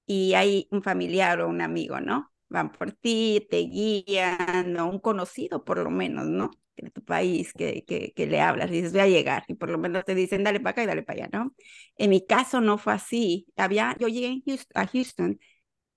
y 0.07 0.35
hay 0.35 0.69
un 0.71 0.83
familiar 0.83 1.41
o 1.41 1.49
un 1.49 1.61
amigo, 1.61 2.01
¿no? 2.01 2.33
Van 2.49 2.73
por 2.73 2.93
ti, 2.93 3.47
te 3.51 3.59
guían, 3.59 4.77
o 4.79 4.87
un 4.91 4.99
conocido 5.01 5.65
por 5.65 5.79
lo 5.79 5.91
menos, 5.91 6.27
¿no? 6.27 6.51
De 6.77 6.91
tu 6.91 7.05
país 7.05 7.53
que, 7.55 7.85
que, 7.85 8.13
que 8.15 8.27
le 8.27 8.41
hablas 8.41 8.71
y 8.71 8.75
dices, 8.75 8.93
voy 8.93 9.01
a 9.03 9.09
llegar, 9.09 9.45
y 9.49 9.55
por 9.55 9.71
lo 9.71 9.79
menos 9.79 10.05
te 10.05 10.15
dicen, 10.15 10.45
dale 10.45 10.61
para 10.61 10.71
acá 10.73 10.83
y 10.85 10.87
dale 10.87 11.03
para 11.03 11.25
allá, 11.25 11.31
¿no? 11.33 11.55
En 11.97 12.11
mi 12.11 12.25
caso 12.27 12.61
no 12.61 12.79
fue 12.79 12.93
así. 12.95 13.47
Había, 13.57 13.97
yo 13.99 14.09
llegué 14.09 14.43
a 14.75 14.87
Houston 14.87 15.39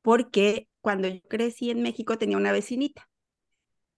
porque 0.03 0.69
cuando 0.81 1.07
yo 1.09 1.21
crecí 1.29 1.71
en 1.71 1.81
México 1.83 2.17
tenía 2.19 2.37
una 2.37 2.51
vecinita. 2.53 3.09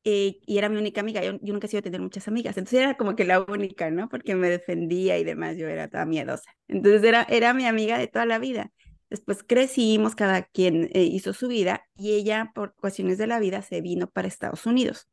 eh, 0.04 0.40
y 0.46 0.58
era 0.58 0.70
mi 0.70 0.78
única 0.78 1.02
amiga. 1.02 1.24
Yo, 1.24 1.34
yo 1.42 1.54
nunca 1.54 1.68
he 1.68 1.70
sido 1.70 1.82
tener 1.84 2.02
muchas 2.02 2.28
amigas, 2.28 2.58
entonces 2.58 2.80
era 2.82 2.98
como 2.98 3.16
que 3.16 3.26
la 3.26 3.42
única, 3.42 3.90
¿no? 3.92 4.10
Porque 4.10 4.36
me 4.36 4.50
defendía 4.50 5.18
y 5.18 5.24
demás, 5.24 5.58
yo 5.58 5.68
era 5.68 5.88
toda 5.90 6.06
miedosa. 6.06 6.52
Entonces 6.68 7.04
era, 7.04 7.24
era 7.30 7.54
mi 7.54 7.66
amiga 7.66 7.98
de 7.98 8.08
toda 8.08 8.26
la 8.26 8.40
vida. 8.40 8.72
Después 9.14 9.44
crecimos, 9.44 10.16
cada 10.16 10.42
quien 10.42 10.90
eh, 10.92 11.04
hizo 11.04 11.34
su 11.34 11.48
vida 11.48 11.86
y 11.96 12.14
ella, 12.14 12.52
por 12.56 12.74
cuestiones 12.74 13.20
de 13.20 13.28
la 13.28 13.38
vida, 13.38 13.62
se 13.62 13.80
vino 13.80 14.10
para 14.10 14.28
Estados 14.28 14.66
Unidos. 14.66 15.08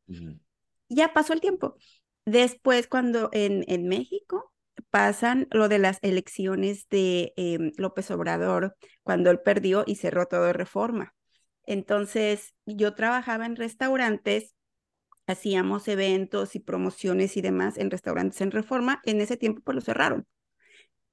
Ya 0.89 1.13
pasó 1.13 1.33
el 1.33 1.39
tiempo. 1.39 1.75
Después, 2.25 2.87
cuando 2.87 3.29
en, 3.31 3.63
en 3.67 3.87
México 3.87 4.51
pasan 4.89 5.47
lo 5.51 5.69
de 5.69 5.77
las 5.77 5.99
elecciones 6.01 6.89
de 6.89 7.33
em, 7.35 7.73
López 7.77 8.09
Obrador, 8.09 8.75
cuando 9.03 9.29
él 9.29 9.39
perdió 9.39 9.83
y 9.85 9.97
cerró 9.97 10.25
todo 10.25 10.45
de 10.45 10.53
reforma. 10.53 11.13
Entonces, 11.67 12.55
yo 12.65 12.95
trabajaba 12.95 13.45
en 13.45 13.55
restaurantes, 13.55 14.55
hacíamos 15.27 15.87
eventos 15.87 16.55
y 16.55 16.59
promociones 16.59 17.37
y 17.37 17.41
demás 17.41 17.77
en 17.77 17.91
restaurantes 17.91 18.41
en 18.41 18.49
reforma. 18.49 18.99
En 19.05 19.21
ese 19.21 19.37
tiempo, 19.37 19.61
pues 19.63 19.75
lo 19.75 19.81
cerraron. 19.81 20.25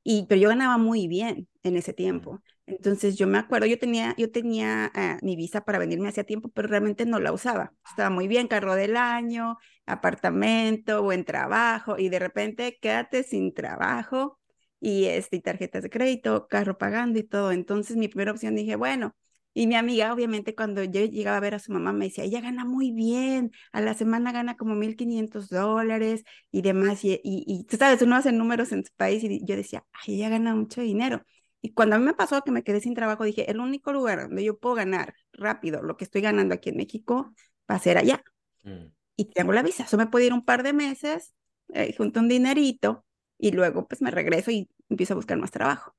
Y, 0.03 0.25
pero 0.27 0.41
yo 0.41 0.49
ganaba 0.49 0.79
muy 0.79 1.07
bien 1.07 1.51
en 1.63 1.77
ese 1.77 1.93
tiempo. 1.93 2.41
Entonces 2.69 3.17
yo 3.17 3.27
me 3.27 3.39
acuerdo, 3.39 3.67
yo 3.67 3.79
tenía, 3.79 4.15
yo 4.19 4.31
tenía 4.31 4.91
ah, 4.95 5.19
mi 5.23 5.37
visa 5.37 5.63
para 5.65 5.79
venirme 5.79 6.09
hacía 6.09 6.25
tiempo, 6.25 6.51
pero 6.51 6.69
realmente 6.69 7.07
no 7.07 7.19
la 7.19 7.33
usaba. 7.33 7.73
Estaba 7.89 8.11
muy 8.11 8.29
bien, 8.29 8.47
carro 8.47 8.75
del 8.75 8.97
año, 8.97 9.57
apartamento, 9.87 11.03
buen 11.03 11.25
trabajo, 11.25 11.97
y 11.99 12.11
de 12.11 12.19
repente 12.19 12.79
quédate 12.81 13.23
sin 13.23 13.55
trabajo 13.55 14.39
y, 14.81 15.07
este, 15.07 15.41
tarjetas 15.41 15.83
de 15.83 15.91
crédito, 15.91 16.47
carro 16.49 16.77
pagando 16.79 17.19
y 17.19 17.23
todo. 17.25 17.53
Entonces 17.53 17.97
mi 17.97 18.09
primera 18.09 18.33
opción 18.33 18.55
dije, 18.55 18.77
bueno, 18.77 19.15
y 19.55 19.67
mi 19.67 19.75
amiga, 19.75 20.13
obviamente, 20.13 20.55
cuando 20.55 20.85
yo 20.85 21.05
llegaba 21.05 21.39
a 21.39 21.41
ver 21.41 21.55
a 21.55 21.59
su 21.59 21.73
mamá, 21.73 21.93
me 21.93 22.05
decía, 22.07 22.23
ella 22.25 22.41
gana 22.41 22.65
muy 22.65 22.93
bien, 22.93 23.51
a 23.73 23.81
la 23.81 23.95
semana 23.95 24.31
gana 24.31 24.57
como 24.57 24.75
1.500 24.77 25.49
dólares 25.49 26.23
y 26.53 26.63
demás. 26.63 27.05
Y, 27.05 27.15
y, 27.25 27.45
y, 27.47 27.65
tú 27.65 27.77
sabes, 27.77 28.03
uno 28.03 28.15
hace 28.17 28.31
números 28.31 28.71
en 28.73 28.85
su 28.85 28.93
país 28.95 29.25
y 29.25 29.45
yo 29.45 29.57
decía, 29.57 29.85
ay, 30.07 30.17
ella 30.17 30.29
gana 30.29 30.55
mucho 30.55 30.81
dinero. 30.83 31.25
Y 31.61 31.73
cuando 31.73 31.97
a 31.97 31.99
mí 31.99 32.05
me 32.05 32.15
pasó 32.15 32.43
que 32.43 32.53
me 32.53 32.63
quedé 32.63 32.81
sin 32.81 32.95
trabajo, 32.95 33.25
dije, 33.25 33.51
el 33.51 33.61
único 33.61 33.93
lugar 33.93 34.23
donde 34.23 34.45
yo 34.45 34.59
puedo 34.59 34.77
ganar 34.77 35.15
rápido 35.33 35.83
lo 35.83 35.97
que 35.97 36.05
estoy 36.05 36.21
ganando 36.21 36.55
aquí 36.55 36.71
en 36.71 36.77
México 36.77 37.33
va 37.71 37.77
a 37.77 37.81
ser 37.81 37.99
allá. 37.99 38.23
Mm. 38.63 38.87
Y 39.17 39.25
tengo 39.27 39.53
la 39.53 39.63
visa. 39.63 39.85
Eso 39.85 39.97
me 39.97 40.07
puede 40.07 40.27
ir 40.27 40.33
un 40.33 40.45
par 40.45 40.63
de 40.63 40.73
meses, 40.73 41.35
eh, 41.75 41.95
junto 41.97 42.21
un 42.21 42.29
dinerito 42.29 43.05
y 43.39 43.53
luego 43.53 43.87
pues 43.89 44.03
me 44.03 44.11
regreso 44.11 44.51
y 44.51 44.71
empiezo 44.89 45.15
a 45.15 45.17
buscar 45.17 45.39
más 45.39 45.51
trabajo. 45.51 45.95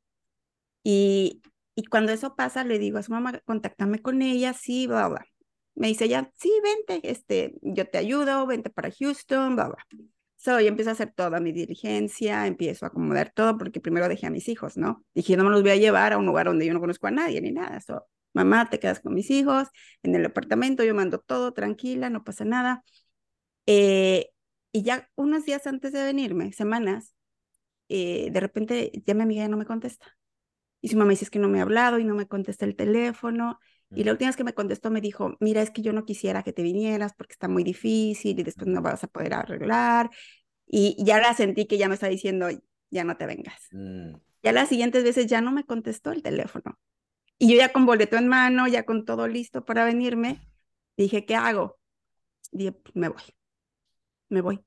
Y, 0.83 1.41
y 1.75 1.85
cuando 1.85 2.11
eso 2.11 2.35
pasa, 2.35 2.63
le 2.63 2.79
digo 2.79 2.97
a 2.97 3.03
su 3.03 3.11
mamá, 3.11 3.39
contáctame 3.45 4.01
con 4.01 4.21
ella, 4.21 4.53
sí, 4.53 4.87
bla, 4.87 5.07
bla. 5.07 5.25
Me 5.75 5.87
dice 5.87 6.05
ella, 6.05 6.31
sí, 6.35 6.51
vente, 6.63 7.09
este, 7.09 7.55
yo 7.61 7.87
te 7.87 7.97
ayudo, 7.97 8.45
vente 8.45 8.69
para 8.69 8.91
Houston, 8.91 9.55
bla, 9.55 9.67
bla. 9.69 9.85
So, 10.41 10.61
yo 10.61 10.67
empiezo 10.69 10.89
a 10.89 10.93
hacer 10.93 11.11
toda 11.11 11.41
mi 11.41 11.51
diligencia, 11.51 12.47
empiezo 12.47 12.85
a 12.85 12.87
acomodar 12.87 13.29
todo, 13.33 13.57
porque 13.57 13.81
primero 13.81 14.07
dejé 14.07 14.25
a 14.27 14.29
mis 14.29 14.47
hijos, 14.47 14.77
¿no? 14.77 15.03
Dije, 15.13 15.35
no 15.35 15.43
me 15.43 15.49
los 15.49 15.61
voy 15.63 15.71
a 15.71 15.75
llevar 15.75 16.13
a 16.13 16.17
un 16.17 16.25
lugar 16.25 16.45
donde 16.45 16.65
yo 16.65 16.73
no 16.73 16.79
conozco 16.79 17.07
a 17.07 17.11
nadie 17.11 17.41
ni 17.41 17.51
nada. 17.51 17.81
So, 17.81 18.05
mamá, 18.33 18.69
te 18.69 18.79
quedas 18.79 19.01
con 19.01 19.13
mis 19.13 19.29
hijos 19.31 19.67
en 20.01 20.15
el 20.15 20.25
apartamento, 20.25 20.85
yo 20.85 20.95
mando 20.95 21.19
todo 21.19 21.51
tranquila, 21.51 22.09
no 22.09 22.23
pasa 22.23 22.45
nada. 22.45 22.83
Eh, 23.65 24.29
y 24.71 24.83
ya 24.83 25.09
unos 25.15 25.43
días 25.45 25.67
antes 25.67 25.91
de 25.91 26.05
venirme, 26.05 26.53
semanas, 26.53 27.15
eh, 27.89 28.29
de 28.31 28.39
repente 28.39 28.91
ya 29.05 29.15
mi 29.15 29.23
amiga 29.23 29.43
ya 29.43 29.49
no 29.49 29.57
me 29.57 29.65
contesta. 29.65 30.17
Y 30.81 30.87
su 30.87 30.97
mamá 30.97 31.11
dice 31.11 31.27
que 31.27 31.39
no 31.39 31.49
me 31.49 31.59
ha 31.59 31.63
hablado 31.63 31.99
y 31.99 32.05
no 32.05 32.15
me 32.15 32.27
contesta 32.27 32.63
el 32.65 32.77
teléfono. 32.77 33.59
Y 33.91 34.03
la 34.03 34.11
última 34.11 34.29
vez 34.29 34.35
que 34.35 34.43
me 34.43 34.53
contestó 34.53 34.91
me 34.91 35.01
dijo, 35.01 35.35
mira, 35.39 35.61
es 35.61 35.71
que 35.71 35.81
yo 35.81 35.93
no 35.93 36.05
quisiera 36.05 36.43
que 36.43 36.53
te 36.53 36.61
vinieras 36.61 37.13
porque 37.13 37.33
está 37.33 37.47
muy 37.47 37.63
difícil 37.63 38.39
y 38.39 38.43
después 38.43 38.67
no 38.67 38.81
vas 38.81 39.03
a 39.03 39.07
poder 39.07 39.33
arreglar. 39.33 40.11
Y 40.67 40.95
ya 41.03 41.19
la 41.19 41.33
sentí 41.33 41.65
que 41.65 41.77
ya 41.77 41.87
me 41.87 41.95
está 41.95 42.07
diciendo, 42.07 42.47
ya 42.91 43.03
no 43.03 43.17
te 43.17 43.25
vengas. 43.25 43.67
Mm. 43.71 44.13
Ya 44.43 44.51
las 44.51 44.69
siguientes 44.69 45.03
veces 45.03 45.25
ya 45.25 45.41
no 45.41 45.51
me 45.51 45.65
contestó 45.65 46.11
el 46.11 46.21
teléfono. 46.21 46.77
Y 47.39 47.51
yo 47.51 47.57
ya 47.57 47.71
con 47.71 47.85
boleto 47.85 48.17
en 48.17 48.27
mano, 48.27 48.67
ya 48.67 48.83
con 48.83 49.05
todo 49.05 49.27
listo 49.27 49.65
para 49.65 49.85
venirme, 49.85 50.39
dije, 50.95 51.25
¿qué 51.25 51.35
hago? 51.35 51.79
Dije, 52.51 52.73
pues, 52.73 52.95
me 52.95 53.09
voy, 53.09 53.23
me 54.29 54.41
voy. 54.41 54.63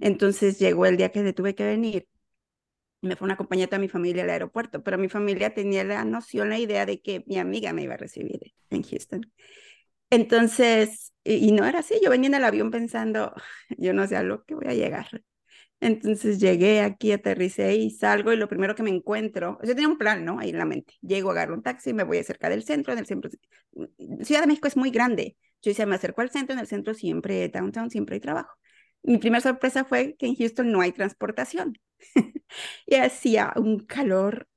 Entonces 0.00 0.58
llegó 0.58 0.86
el 0.86 0.96
día 0.96 1.10
que 1.10 1.32
tuve 1.32 1.54
que 1.54 1.64
venir 1.64 2.06
me 3.04 3.16
fue 3.16 3.26
una 3.26 3.34
acompañar 3.34 3.68
a 3.74 3.78
mi 3.78 3.88
familia 3.88 4.24
al 4.24 4.30
aeropuerto, 4.30 4.82
pero 4.82 4.98
mi 4.98 5.08
familia 5.08 5.54
tenía 5.54 5.84
la 5.84 6.04
noción, 6.04 6.48
la 6.48 6.58
idea 6.58 6.86
de 6.86 7.00
que 7.00 7.24
mi 7.26 7.38
amiga 7.38 7.72
me 7.72 7.82
iba 7.82 7.94
a 7.94 7.98
recibir 7.98 8.54
en 8.70 8.82
Houston. 8.82 9.32
Entonces, 10.10 11.12
y, 11.24 11.52
no 11.52 11.64
era 11.66 11.80
así, 11.80 11.94
yo 12.02 12.10
venía 12.10 12.28
en 12.28 12.34
el 12.34 12.44
avión 12.44 12.70
pensando, 12.70 13.34
yo 13.78 13.92
no 13.92 14.06
sé 14.06 14.16
a 14.16 14.22
lo 14.22 14.44
que 14.44 14.54
voy 14.54 14.66
a 14.68 14.74
llegar. 14.74 15.08
Entonces 15.80 16.38
llegué 16.40 16.80
aquí, 16.80 17.12
aterricé 17.12 17.74
y 17.76 17.90
salgo 17.90 18.32
y 18.32 18.36
lo 18.36 18.48
primero 18.48 18.74
que 18.74 18.82
me 18.82 18.90
encuentro, 18.90 19.58
yo 19.62 19.74
tenía 19.74 19.88
un 19.88 19.98
plan, 19.98 20.24
¿no? 20.24 20.38
Ahí 20.38 20.50
en 20.50 20.58
la 20.58 20.64
mente. 20.64 20.94
Llego, 21.02 21.30
agarro 21.30 21.54
un 21.54 21.62
taxi, 21.62 21.92
me 21.92 22.04
voy 22.04 22.22
cerca 22.24 22.48
del 22.48 22.62
centro, 22.64 22.92
en 22.92 23.00
el 23.00 23.06
centro. 23.06 23.30
Ciudad 24.22 24.40
de 24.40 24.46
México 24.46 24.68
es 24.68 24.76
muy 24.76 24.90
grande. 24.90 25.36
Yo 25.62 25.70
hice, 25.70 25.84
me 25.86 25.96
acerco 25.96 26.20
al 26.22 26.30
centro, 26.30 26.54
en 26.54 26.60
el 26.60 26.66
centro 26.66 26.94
siempre, 26.94 27.48
downtown, 27.48 27.90
siempre 27.90 28.14
hay 28.14 28.20
trabajo. 28.20 28.56
Mi 29.02 29.18
primera 29.18 29.40
sorpresa 29.42 29.84
fue 29.84 30.16
que 30.18 30.26
en 30.26 30.36
Houston 30.36 30.70
no 30.72 30.80
hay 30.80 30.92
transportación. 30.92 31.78
y 32.86 32.96
hacía 32.96 33.52
un 33.56 33.80
calor. 33.80 34.48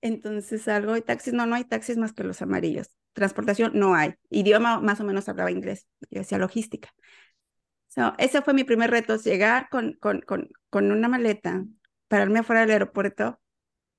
Entonces 0.00 0.66
algo 0.68 0.94
de 0.94 1.02
taxis, 1.02 1.32
no, 1.32 1.46
no 1.46 1.54
hay 1.54 1.64
taxis 1.64 1.96
más 1.96 2.12
que 2.12 2.24
los 2.24 2.42
amarillos. 2.42 2.90
Transportación 3.12 3.72
no 3.74 3.94
hay. 3.94 4.14
Idioma 4.30 4.80
más 4.80 5.00
o 5.00 5.04
menos 5.04 5.28
hablaba 5.28 5.50
inglés. 5.50 5.86
Yo 6.10 6.20
decía 6.20 6.38
logística. 6.38 6.90
So, 7.88 8.14
ese 8.18 8.40
fue 8.40 8.54
mi 8.54 8.64
primer 8.64 8.90
reto, 8.90 9.16
llegar 9.16 9.68
con, 9.70 9.92
con, 10.00 10.22
con, 10.22 10.48
con 10.70 10.90
una 10.90 11.08
maleta, 11.08 11.64
pararme 12.08 12.38
afuera 12.38 12.62
del 12.62 12.70
aeropuerto. 12.70 13.38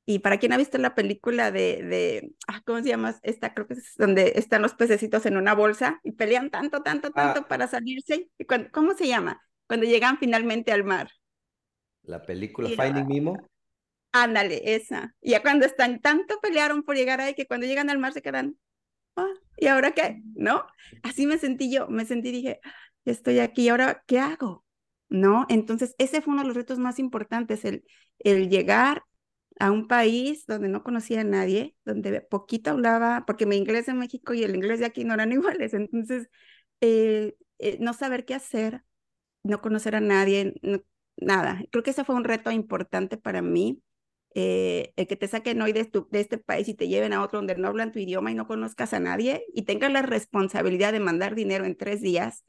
Y 0.05 0.19
para 0.19 0.37
quien 0.37 0.51
ha 0.51 0.57
visto 0.57 0.77
la 0.79 0.95
película 0.95 1.51
de, 1.51 1.83
de 1.83 2.31
ah, 2.47 2.61
¿cómo 2.65 2.81
se 2.81 2.89
llama? 2.89 3.15
Esta 3.21 3.53
creo 3.53 3.67
que 3.67 3.75
es 3.75 3.93
donde 3.95 4.33
están 4.35 4.61
los 4.61 4.73
pececitos 4.73 5.25
en 5.25 5.37
una 5.37 5.53
bolsa 5.53 6.01
y 6.03 6.11
pelean 6.13 6.49
tanto, 6.49 6.81
tanto, 6.81 7.11
tanto 7.11 7.41
ah. 7.41 7.47
para 7.47 7.67
salirse. 7.67 8.29
Y 8.37 8.45
¿Cómo 8.45 8.95
se 8.95 9.07
llama? 9.07 9.41
Cuando 9.67 9.85
llegan 9.85 10.17
finalmente 10.17 10.71
al 10.71 10.83
mar. 10.83 11.09
La 12.03 12.25
película 12.25 12.69
Finding 12.69 13.07
Mimo. 13.07 13.47
Ándale, 14.11 14.75
esa. 14.75 15.15
Y 15.21 15.31
ya 15.31 15.41
cuando 15.41 15.65
están, 15.65 15.99
tanto 15.99 16.39
pelearon 16.39 16.83
por 16.83 16.95
llegar 16.95 17.19
ahí 17.19 17.33
que 17.33 17.47
cuando 17.47 17.65
llegan 17.65 17.89
al 17.89 17.97
mar 17.97 18.13
se 18.13 18.21
quedan, 18.21 18.57
ah, 19.15 19.27
¿y 19.57 19.67
ahora 19.67 19.91
qué? 19.91 20.21
¿No? 20.35 20.65
Así 21.01 21.25
me 21.25 21.37
sentí 21.37 21.71
yo, 21.71 21.87
me 21.87 22.05
sentí, 22.05 22.31
dije, 22.31 22.59
estoy 23.05 23.39
aquí, 23.39 23.69
¿ahora 23.69 24.03
qué 24.05 24.19
hago? 24.19 24.63
¿No? 25.09 25.45
Entonces, 25.49 25.95
ese 25.97 26.21
fue 26.21 26.33
uno 26.33 26.43
de 26.43 26.47
los 26.49 26.57
retos 26.57 26.77
más 26.77 26.99
importantes, 26.99 27.65
el, 27.65 27.83
el 28.19 28.49
llegar 28.49 29.03
a 29.59 29.71
un 29.71 29.87
país 29.87 30.45
donde 30.45 30.67
no 30.69 30.83
conocía 30.83 31.21
a 31.21 31.23
nadie, 31.23 31.75
donde 31.85 32.21
poquito 32.21 32.71
hablaba, 32.71 33.23
porque 33.25 33.45
mi 33.45 33.55
inglés 33.55 33.85
de 33.87 33.93
México 33.93 34.33
y 34.33 34.43
el 34.43 34.55
inglés 34.55 34.79
de 34.79 34.85
aquí 34.85 35.03
no 35.05 35.13
eran 35.13 35.31
iguales, 35.31 35.73
entonces, 35.73 36.29
eh, 36.81 37.35
eh, 37.59 37.77
no 37.79 37.93
saber 37.93 38.25
qué 38.25 38.35
hacer, 38.35 38.83
no 39.43 39.61
conocer 39.61 39.95
a 39.95 40.01
nadie, 40.01 40.53
nada, 41.17 41.63
creo 41.71 41.83
que 41.83 41.91
ese 41.91 42.03
fue 42.03 42.15
un 42.15 42.23
reto 42.23 42.51
importante 42.51 43.17
para 43.17 43.41
mí. 43.41 43.81
Eh, 44.35 44.93
el 44.95 45.05
que 45.05 45.15
te 45.15 45.27
saquen 45.27 45.61
hoy 45.61 45.73
de, 45.73 45.83
de, 45.83 46.19
este 46.19 46.39
país 46.39 46.67
y 46.67 46.73
te 46.73 46.87
lleven 46.87 47.13
a 47.13 47.21
otro 47.21 47.37
donde 47.37 47.55
no 47.55 47.67
hablan 47.67 47.91
tu 47.91 47.99
idioma 47.99 48.31
y 48.31 48.33
no 48.33 48.47
conozcas 48.47 48.91
a 48.95 48.99
nadie 48.99 49.45
y 49.53 49.61
tengas 49.61 49.91
la 49.91 50.01
responsabilidad 50.01 50.91
de 50.91 50.99
mandar 50.99 51.35
dinero 51.35 51.65
en 51.65 51.77
tres 51.77 52.01
días 52.01 52.43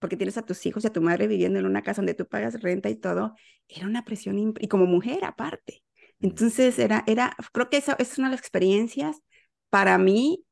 porque 0.00 0.16
tienes 0.16 0.38
a 0.38 0.42
tus 0.42 0.64
hijos 0.66 0.84
y 0.84 0.86
a 0.88 0.92
tu 0.92 1.02
madre 1.02 1.28
viviendo 1.28 1.58
en 1.58 1.66
una 1.66 1.82
casa 1.82 2.00
donde 2.00 2.14
tú 2.14 2.26
pagas 2.26 2.62
renta 2.62 2.88
y 2.90 2.96
todo, 2.96 3.34
era 3.68 3.86
una 3.86 4.04
presión 4.04 4.54
y 4.58 4.68
como 4.68 4.86
mujer 4.86 5.24
aparte. 5.24 5.84
Entonces 6.20 6.78
era, 6.78 7.04
era, 7.06 7.36
creo 7.52 7.70
que 7.70 7.78
eso 7.78 7.94
es 7.98 8.18
una 8.18 8.28
de 8.28 8.32
las 8.32 8.40
experiencias 8.40 9.20
para 9.68 9.98
mí 9.98 10.44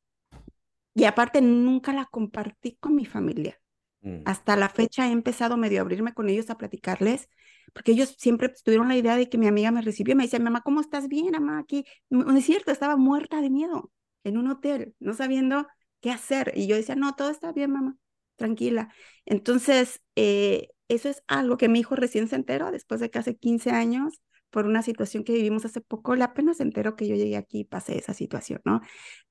y 0.95 1.05
aparte 1.05 1.41
nunca 1.41 1.93
la 1.93 2.07
compartí 2.07 2.77
con 2.77 2.95
mi 2.95 3.07
familia. 3.07 3.61
Mm. 4.01 4.23
Hasta 4.25 4.57
la 4.57 4.69
fecha 4.69 5.09
he 5.09 5.13
empezado 5.13 5.57
medio 5.57 5.79
a 5.79 5.83
abrirme 5.83 6.15
con 6.15 6.29
ellos 6.29 6.51
a 6.51 6.59
platicarles, 6.59 7.29
porque 7.73 7.93
ellos 7.93 8.15
siempre 8.19 8.49
tuvieron 8.49 8.89
la 8.89 8.97
idea 8.97 9.17
de 9.17 9.29
que 9.29 9.39
mi 9.39 9.47
amiga 9.47 9.71
me 9.71 9.83
recibió. 9.83 10.17
Me 10.17 10.25
decía, 10.25 10.39
mamá, 10.39 10.63
¿cómo 10.63 10.81
estás 10.81 11.09
bien, 11.09 11.33
mamá? 11.33 11.59
Aquí, 11.59 11.85
no 12.11 12.37
es 12.37 12.45
cierto, 12.45 12.71
estaba 12.73 12.97
muerta 12.97 13.41
de 13.41 13.51
miedo 13.51 13.91
en 14.25 14.39
un 14.39 14.49
hotel, 14.51 14.95
no 15.01 15.15
sabiendo 15.15 15.67
qué 16.01 16.11
hacer. 16.11 16.53
Y 16.55 16.67
yo 16.67 16.77
decía, 16.77 16.97
no, 16.97 17.15
todo 17.15 17.31
está 17.31 17.53
bien, 17.53 17.73
mamá, 17.73 17.97
tranquila. 18.37 18.93
Entonces, 19.27 20.01
eh, 20.17 20.69
eso 20.89 21.09
es 21.09 21.23
algo 21.27 21.57
que 21.59 21.69
mi 21.69 21.81
hijo 21.81 21.97
recién 21.97 22.29
se 22.29 22.37
enteró 22.37 22.71
después 22.71 23.01
de 23.01 23.11
que 23.11 23.19
hace 23.19 23.37
15 23.37 23.71
años 23.71 24.21
por 24.51 24.67
una 24.67 24.83
situación 24.83 25.25
que 25.25 25.33
vivimos 25.35 25.65
hace 25.65 25.81
poco, 25.81 26.17
la 26.17 26.27
apenas 26.27 26.59
se 26.59 26.63
enteró 26.63 26.97
que 26.97 27.07
yo 27.07 27.15
llegué 27.15 27.37
aquí 27.37 27.61
y 27.61 27.65
pasé 27.65 27.99
esa 27.99 28.15
situación, 28.15 28.61
¿no? 28.65 28.81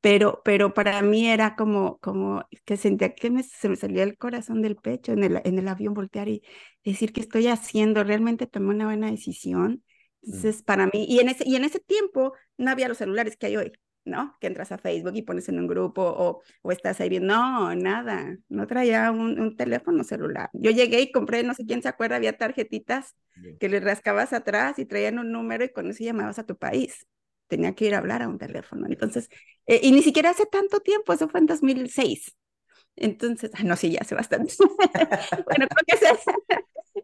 Pero, 0.01 0.41
pero 0.45 0.73
para 0.73 1.01
mí 1.01 1.27
era 1.27 1.55
como, 1.55 1.97
como 1.99 2.43
que 2.65 2.77
sentía 2.77 3.15
que 3.15 3.29
me, 3.31 3.43
se 3.43 3.69
me 3.69 3.75
salía 3.75 4.03
el 4.03 4.17
corazón 4.17 4.61
del 4.61 4.75
pecho 4.75 5.13
en 5.13 5.23
el, 5.23 5.41
en 5.43 5.59
el 5.59 5.67
avión, 5.67 5.93
voltear 5.93 6.29
y 6.29 6.43
decir 6.83 7.13
que 7.13 7.21
estoy 7.21 7.47
haciendo, 7.47 8.03
realmente 8.03 8.47
tomé 8.47 8.69
una 8.69 8.85
buena 8.85 9.11
decisión. 9.11 9.83
Mm. 10.21 10.33
Entonces, 10.33 10.63
para 10.63 10.87
mí, 10.87 11.05
y 11.07 11.19
en, 11.19 11.29
ese, 11.29 11.43
y 11.47 11.55
en 11.55 11.63
ese 11.63 11.79
tiempo 11.79 12.33
no 12.57 12.71
había 12.71 12.87
los 12.87 12.97
celulares 12.97 13.37
que 13.37 13.47
hay 13.47 13.57
hoy. 13.57 13.71
¿No? 14.07 14.35
Que 14.39 14.47
entras 14.47 14.71
a 14.71 14.77
Facebook 14.77 15.15
y 15.15 15.21
pones 15.21 15.49
en 15.49 15.59
un 15.59 15.67
grupo 15.67 16.01
o, 16.01 16.41
o 16.61 16.71
estás 16.71 16.99
ahí 17.01 17.09
viendo, 17.09 17.35
no, 17.35 17.75
nada, 17.75 18.37
no 18.49 18.65
traía 18.67 19.11
un, 19.11 19.39
un, 19.39 19.55
teléfono 19.55 20.03
celular. 20.03 20.49
Yo 20.53 20.71
llegué 20.71 21.01
y 21.01 21.11
compré, 21.11 21.43
no 21.43 21.53
sé 21.53 21.65
quién 21.65 21.81
se 21.81 21.89
acuerda, 21.89 22.15
había 22.15 22.37
tarjetitas 22.37 23.15
que 23.59 23.69
le 23.69 23.79
rascabas 23.79 24.33
atrás 24.33 24.79
y 24.79 24.85
traían 24.85 25.19
un 25.19 25.31
número 25.31 25.63
y 25.63 25.69
con 25.69 25.89
eso 25.89 26.03
llamabas 26.03 26.39
a 26.39 26.45
tu 26.45 26.57
país. 26.57 27.07
Tenía 27.47 27.75
que 27.75 27.85
ir 27.85 27.95
a 27.95 27.99
hablar 27.99 28.21
a 28.23 28.27
un 28.27 28.37
teléfono. 28.37 28.87
Entonces, 28.87 29.29
eh, 29.67 29.79
y 29.83 29.91
ni 29.91 30.01
siquiera 30.01 30.31
hace 30.31 30.45
tanto 30.45 30.79
tiempo, 30.79 31.13
eso 31.13 31.29
fue 31.29 31.39
en 31.39 31.45
2006. 31.45 32.35
Entonces, 32.95 33.51
ah, 33.53 33.63
no, 33.63 33.75
sí, 33.75 33.91
ya 33.91 33.99
hace 34.01 34.15
bastante. 34.15 34.53
bueno, 35.45 35.67
creo 35.67 35.85
que, 35.85 35.95
ese, 35.95 36.19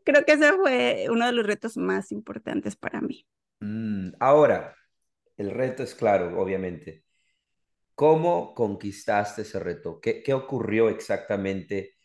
creo 0.03 0.25
que 0.25 0.33
ese 0.33 0.53
fue 0.53 1.05
uno 1.09 1.25
de 1.25 1.31
los 1.31 1.45
retos 1.45 1.77
más 1.77 2.11
importantes 2.11 2.75
para 2.75 2.99
mí. 2.99 3.25
Mm, 3.59 4.13
ahora, 4.19 4.75
el 5.37 5.51
reto 5.51 5.83
es 5.83 5.95
claro, 5.95 6.39
obviamente. 6.41 7.03
¿Cómo 7.95 8.53
conquistaste 8.55 9.43
ese 9.43 9.59
reto? 9.59 9.99
¿Qué, 10.01 10.23
qué 10.23 10.33
ocurrió 10.33 10.89
exactamente? 10.89 11.95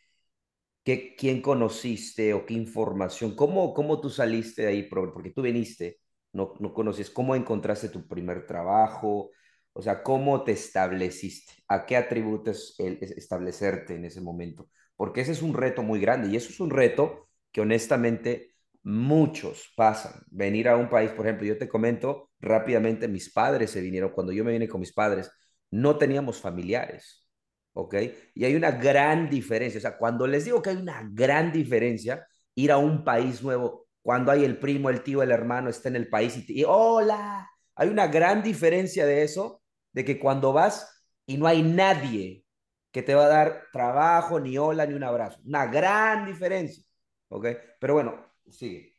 ¿Qué, 0.85 1.15
¿Quién 1.17 1.43
conociste 1.43 2.33
o 2.35 2.47
qué 2.47 2.55
información? 2.55 3.37
¿Cómo, 3.37 3.75
cómo 3.75 4.01
tú 4.01 4.09
saliste 4.11 4.63
de 4.63 4.69
ahí? 4.69 4.83
Porque 4.85 5.31
tú 5.33 5.43
viniste, 5.43 6.01
no, 6.33 6.55
no 6.61 6.73
conoces. 6.73 7.11
¿Cómo 7.11 7.35
encontraste 7.37 7.89
tu 7.91 8.07
primer 8.09 8.47
trabajo? 8.47 9.31
O 9.75 9.83
sea, 9.83 10.03
¿cómo 10.03 10.45
te 10.45 10.53
estableciste? 10.53 11.53
¿A 11.69 11.85
qué 11.87 11.97
atributos 11.97 12.75
el 12.79 12.99
establecerte 13.03 13.95
en 13.97 14.07
ese 14.07 14.21
momento? 14.23 14.71
Porque 14.97 15.21
ese 15.21 15.33
es 15.33 15.43
un 15.43 15.55
reto 15.55 15.83
muy 15.83 16.01
grande 16.01 16.29
y 16.31 16.37
eso 16.37 16.49
es 16.51 16.61
un 16.61 16.71
reto 16.71 17.29
que 17.53 17.61
honestamente 17.61 18.55
muchos 18.89 19.71
pasan. 19.77 20.23
Venir 20.31 20.69
a 20.69 20.77
un 20.77 20.89
país, 20.89 21.11
por 21.11 21.27
ejemplo, 21.27 21.47
yo 21.47 21.59
te 21.59 21.69
comento 21.69 22.31
rápidamente, 22.41 23.07
mis 23.07 23.31
padres 23.31 23.71
se 23.71 23.83
vinieron, 23.83 24.11
cuando 24.13 24.33
yo 24.33 24.45
me 24.45 24.53
vine 24.53 24.67
con 24.69 24.81
mis 24.81 24.93
padres, 24.93 25.31
no 25.71 25.99
teníamos 25.99 26.41
familiares, 26.41 27.29
¿ok? 27.75 27.95
Y 28.35 28.45
hay 28.45 28.55
una 28.55 28.71
gran 28.71 29.29
diferencia, 29.29 29.79
o 29.79 29.83
sea, 29.83 29.99
cuando 29.99 30.27
les 30.27 30.47
digo 30.47 30.63
que 30.63 30.71
hay 30.71 30.77
una 30.77 31.07
gran 31.13 31.53
diferencia, 31.53 32.27
ir 32.55 32.73
a 32.73 32.79
un 32.79 33.05
país 33.05 33.43
nuevo, 33.43 33.89
cuando 34.01 34.33
hay 34.33 34.45
el 34.45 34.59
primo, 34.59 34.89
el 34.89 35.03
tío, 35.03 35.23
el 35.23 35.33
hermano 35.33 35.69
está 35.69 35.89
en 35.91 35.97
el 35.97 36.09
país 36.09 36.37
y, 36.49 36.61
y 36.61 36.65
hola, 36.67 37.49
hay 37.75 37.89
una 37.89 38.07
gran 38.07 38.43
diferencia 38.43 39.05
de 39.05 39.23
eso, 39.23 39.63
de 39.93 40.05
que 40.05 40.19
cuando 40.19 40.53
vas 40.55 41.05
y 41.27 41.37
no 41.37 41.47
hay 41.47 41.63
nadie 41.63 42.45
que 42.91 43.03
te 43.03 43.15
va 43.15 43.27
a 43.27 43.29
dar 43.29 43.65
trabajo, 43.71 44.41
ni 44.41 44.57
hola, 44.57 44.87
ni 44.87 44.95
un 44.95 45.05
abrazo. 45.05 45.41
Una 45.45 45.67
gran 45.67 46.25
diferencia, 46.27 46.83
¿ok? 47.29 47.49
Pero 47.79 47.95
bueno, 47.95 48.28
sigue. 48.53 48.95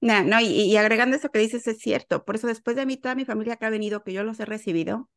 No, 0.00 0.22
no, 0.22 0.40
y, 0.40 0.76
agregando 0.76 1.16
eso 1.16 1.30
que 1.30 1.38
dices 1.38 1.66
es 1.66 1.78
cierto. 1.78 2.24
Por 2.24 2.36
eso 2.36 2.46
después 2.46 2.76
de 2.76 2.86
mí, 2.86 2.96
toda 2.96 3.14
mi 3.14 3.24
familia 3.24 3.56
que 3.56 3.66
ha 3.66 3.70
venido, 3.70 4.04
que 4.04 4.12
yo 4.12 4.24
los 4.24 4.38
he 4.40 4.44
recibido, 4.44 5.10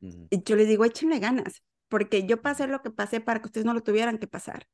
yo 0.00 0.56
les 0.56 0.68
digo, 0.68 0.84
échenle 0.84 1.18
ganas, 1.18 1.62
porque 1.88 2.26
yo 2.26 2.42
pasé 2.42 2.66
lo 2.66 2.82
que 2.82 2.90
pasé 2.90 3.20
para 3.20 3.40
que 3.40 3.46
ustedes 3.46 3.64
no 3.64 3.74
lo 3.74 3.82
tuvieran 3.82 4.18
que 4.18 4.26
pasar. 4.26 4.66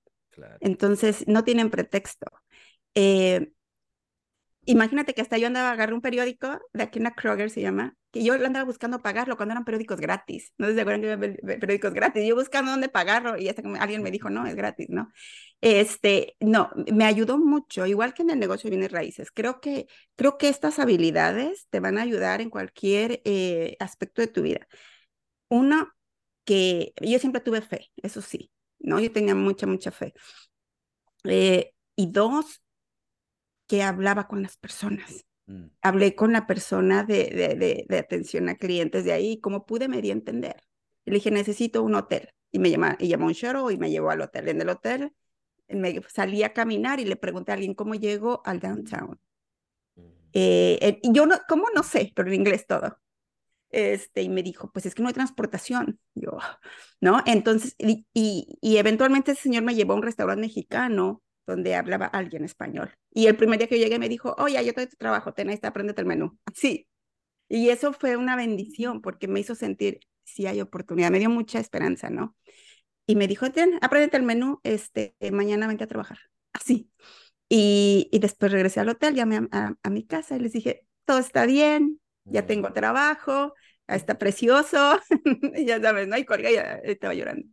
Entonces, 0.61 1.27
no 1.27 1.45
tienen 1.45 1.71
pretexto. 1.71 2.27
Eh, 2.95 3.53
imagínate 4.65 5.15
que 5.15 5.23
hasta 5.23 5.39
yo 5.39 5.47
andaba, 5.47 5.71
agarré 5.71 5.95
un 5.95 6.01
periódico, 6.01 6.61
de 6.73 6.83
aquí 6.83 6.99
una 6.99 7.15
Kroger 7.15 7.51
se 7.51 7.61
llama, 7.63 7.97
que 8.11 8.25
yo 8.25 8.35
andaba 8.35 8.65
buscando 8.65 9.01
pagarlo 9.01 9.37
cuando 9.37 9.53
eran 9.53 9.65
periódicos 9.65 10.01
gratis. 10.01 10.53
No 10.59 10.67
sé 10.67 10.73
si 10.73 10.77
se 10.77 10.81
acuerdan 10.83 11.03
que 11.03 11.09
eran 11.09 11.61
periódicos 11.61 11.95
gratis. 11.95 12.27
Yo 12.27 12.35
buscando 12.35 12.73
dónde 12.73 12.89
pagarlo 12.89 13.39
y 13.39 13.49
hasta 13.49 13.63
que 13.63 13.69
alguien 13.79 14.03
me 14.03 14.11
dijo, 14.11 14.31
no, 14.31 14.47
es 14.47 14.55
gratis, 14.55 14.89
¿no? 14.91 15.11
Este, 15.61 16.37
no, 16.41 16.71
me 16.93 17.05
ayudó 17.05 17.39
mucho, 17.39 17.87
igual 17.87 18.15
que 18.15 18.23
en 18.23 18.31
el 18.31 18.39
negocio 18.39 18.69
de 18.69 18.77
bienes 18.77 18.93
raíces. 18.93 19.31
Creo 19.31 19.61
que, 19.61 19.87
creo 20.17 20.39
que 20.39 20.49
estas 20.49 20.79
habilidades 20.79 21.67
te 21.71 21.81
van 21.81 21.99
a 21.99 22.03
ayudar 22.03 22.41
en 22.41 22.51
cualquier 22.51 23.21
eh, 23.25 23.77
aspecto 23.81 24.23
de 24.23 24.29
tu 24.29 24.43
vida. 24.43 24.67
Uno, 25.49 25.89
que 26.45 26.93
yo 27.01 27.19
siempre 27.19 27.41
tuve 27.41 27.61
fe, 27.63 27.91
eso 27.97 28.23
sí, 28.23 28.51
¿no? 28.79 29.01
Yo 29.01 29.13
tenía 29.13 29.35
mucha, 29.35 29.67
mucha 29.67 29.91
fe. 29.91 30.15
Eh, 31.25 31.73
y 31.97 32.11
dos, 32.11 32.63
que 33.71 33.85
hablaba 33.85 34.27
con 34.27 34.43
las 34.43 34.57
personas. 34.57 35.25
Mm. 35.47 35.67
Hablé 35.81 36.17
con 36.17 36.33
la 36.33 36.49
persona 36.49 37.05
de, 37.05 37.87
de, 37.89 37.99
atención 37.99 38.49
a 38.49 38.57
clientes 38.57 39.05
de 39.05 39.13
ahí 39.13 39.33
y 39.35 39.41
como 39.41 39.65
pude 39.65 39.87
me 39.87 40.03
di 40.03 40.11
a 40.11 40.15
entender. 40.15 40.57
le 41.05 41.15
dije, 41.15 41.31
necesito 41.31 41.85
un 41.85 41.95
hotel. 41.95 42.31
Y 42.51 42.59
me 42.59 42.69
llama, 42.69 42.97
y 42.99 43.07
llamó 43.07 43.27
un 43.27 43.33
shuttle 43.33 43.73
y 43.73 43.79
me 43.79 43.89
llevó 43.89 44.11
al 44.11 44.23
hotel. 44.23 44.49
En 44.49 44.61
el 44.61 44.69
hotel 44.71 45.13
me 45.69 46.03
salí 46.09 46.43
a 46.43 46.53
caminar 46.53 46.99
y 46.99 47.05
le 47.05 47.15
pregunté 47.15 47.53
a 47.53 47.55
alguien 47.55 47.75
cómo 47.75 47.95
llego 47.95 48.43
al 48.45 48.59
downtown. 48.59 49.21
Mm. 49.95 50.03
Eh, 50.33 50.99
y 51.05 51.13
yo 51.13 51.27
no, 51.27 51.37
¿cómo? 51.49 51.67
No 51.73 51.85
sé, 51.85 52.13
pero 52.17 52.27
en 52.27 52.35
inglés 52.35 52.67
todo. 52.67 52.99
Este, 53.69 54.23
y 54.23 54.29
me 54.29 54.43
dijo, 54.43 54.73
pues 54.73 54.85
es 54.87 54.97
que 54.97 55.03
no 55.03 55.07
hay 55.07 55.15
transportación. 55.15 56.01
Yo, 56.17 56.39
¿no? 57.01 57.23
Entonces, 57.25 57.77
y, 57.79 58.05
y, 58.13 58.59
y 58.61 58.79
eventualmente 58.79 59.31
ese 59.31 59.43
señor 59.43 59.63
me 59.63 59.77
llevó 59.77 59.93
a 59.93 59.97
un 59.97 60.03
restaurante 60.03 60.43
mexicano 60.43 61.23
donde 61.51 61.75
hablaba 61.75 62.07
alguien 62.07 62.45
español. 62.45 62.95
Y 63.13 63.27
el 63.27 63.37
primer 63.37 63.59
día 63.59 63.69
que 63.69 63.79
yo 63.79 63.85
llegué 63.85 63.99
me 63.99 64.09
dijo, 64.09 64.35
oye, 64.39 64.65
yo 64.65 64.75
te 64.75 64.87
tu 64.87 64.97
trabajo, 64.97 65.33
ten 65.35 65.49
ahí 65.49 65.55
está, 65.55 65.69
apréndete 65.69 66.01
el 66.01 66.07
menú. 66.07 66.39
Sí. 66.55 66.87
Y 67.49 67.71
eso 67.71 67.93
fue 67.93 68.17
una 68.17 68.37
bendición 68.37 69.01
porque 69.03 69.27
me 69.29 69.41
hizo 69.41 69.55
sentir, 69.57 70.01
si 70.25 70.47
hay 70.47 70.61
oportunidad, 70.61 71.11
me 71.11 71.19
dio 71.19 71.31
mucha 71.31 71.59
esperanza, 71.59 72.09
¿no? 72.09 72.37
Y 73.07 73.17
me 73.17 73.27
dijo, 73.27 73.51
ten, 73.51 73.79
apréndete 73.83 74.17
el 74.19 74.23
menú, 74.23 74.61
este, 74.63 75.17
mañana 75.33 75.67
vente 75.67 75.85
a 75.85 75.89
trabajar. 75.89 76.19
Así. 76.53 76.91
Y, 77.49 78.09
y 78.13 78.21
después 78.21 78.53
regresé 78.53 78.81
al 78.81 78.89
hotel, 78.89 79.15
llamé 79.17 79.49
a, 79.51 79.75
a, 79.83 79.91
mi 79.91 80.07
casa 80.07 80.37
y 80.37 80.41
les 80.41 80.53
dije, 80.53 80.87
todo 81.05 81.19
está 81.19 81.45
bien, 81.47 82.01
ya 82.25 82.47
tengo 82.47 82.73
trabajo, 82.73 83.55
está 83.89 84.19
precioso, 84.19 85.01
ya 85.67 85.81
sabes, 85.81 86.09
¿no? 86.09 86.17
Y 86.17 86.25
colgué, 86.25 86.55
ya 86.55 86.81
estaba 86.85 87.15
llorando. 87.15 87.49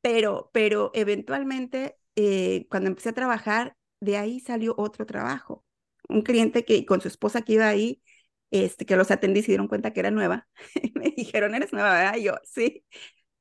Pero, 0.00 0.50
pero 0.52 0.90
eventualmente 0.94 1.96
eh, 2.16 2.66
cuando 2.70 2.88
empecé 2.88 3.10
a 3.10 3.14
trabajar, 3.14 3.76
de 4.00 4.16
ahí 4.16 4.40
salió 4.40 4.74
otro 4.76 5.06
trabajo. 5.06 5.64
Un 6.08 6.22
cliente 6.22 6.64
que 6.64 6.84
con 6.86 7.00
su 7.00 7.08
esposa 7.08 7.42
que 7.42 7.54
iba 7.54 7.68
ahí, 7.68 8.02
este, 8.50 8.84
que 8.84 8.96
los 8.96 9.10
atendí 9.10 9.42
se 9.42 9.52
dieron 9.52 9.68
cuenta 9.68 9.92
que 9.92 10.00
era 10.00 10.10
nueva. 10.10 10.48
me 10.94 11.10
dijeron, 11.16 11.54
¿eres 11.54 11.72
nueva? 11.72 11.94
¿verdad? 11.94 12.16
Y 12.16 12.24
yo, 12.24 12.34
sí. 12.44 12.84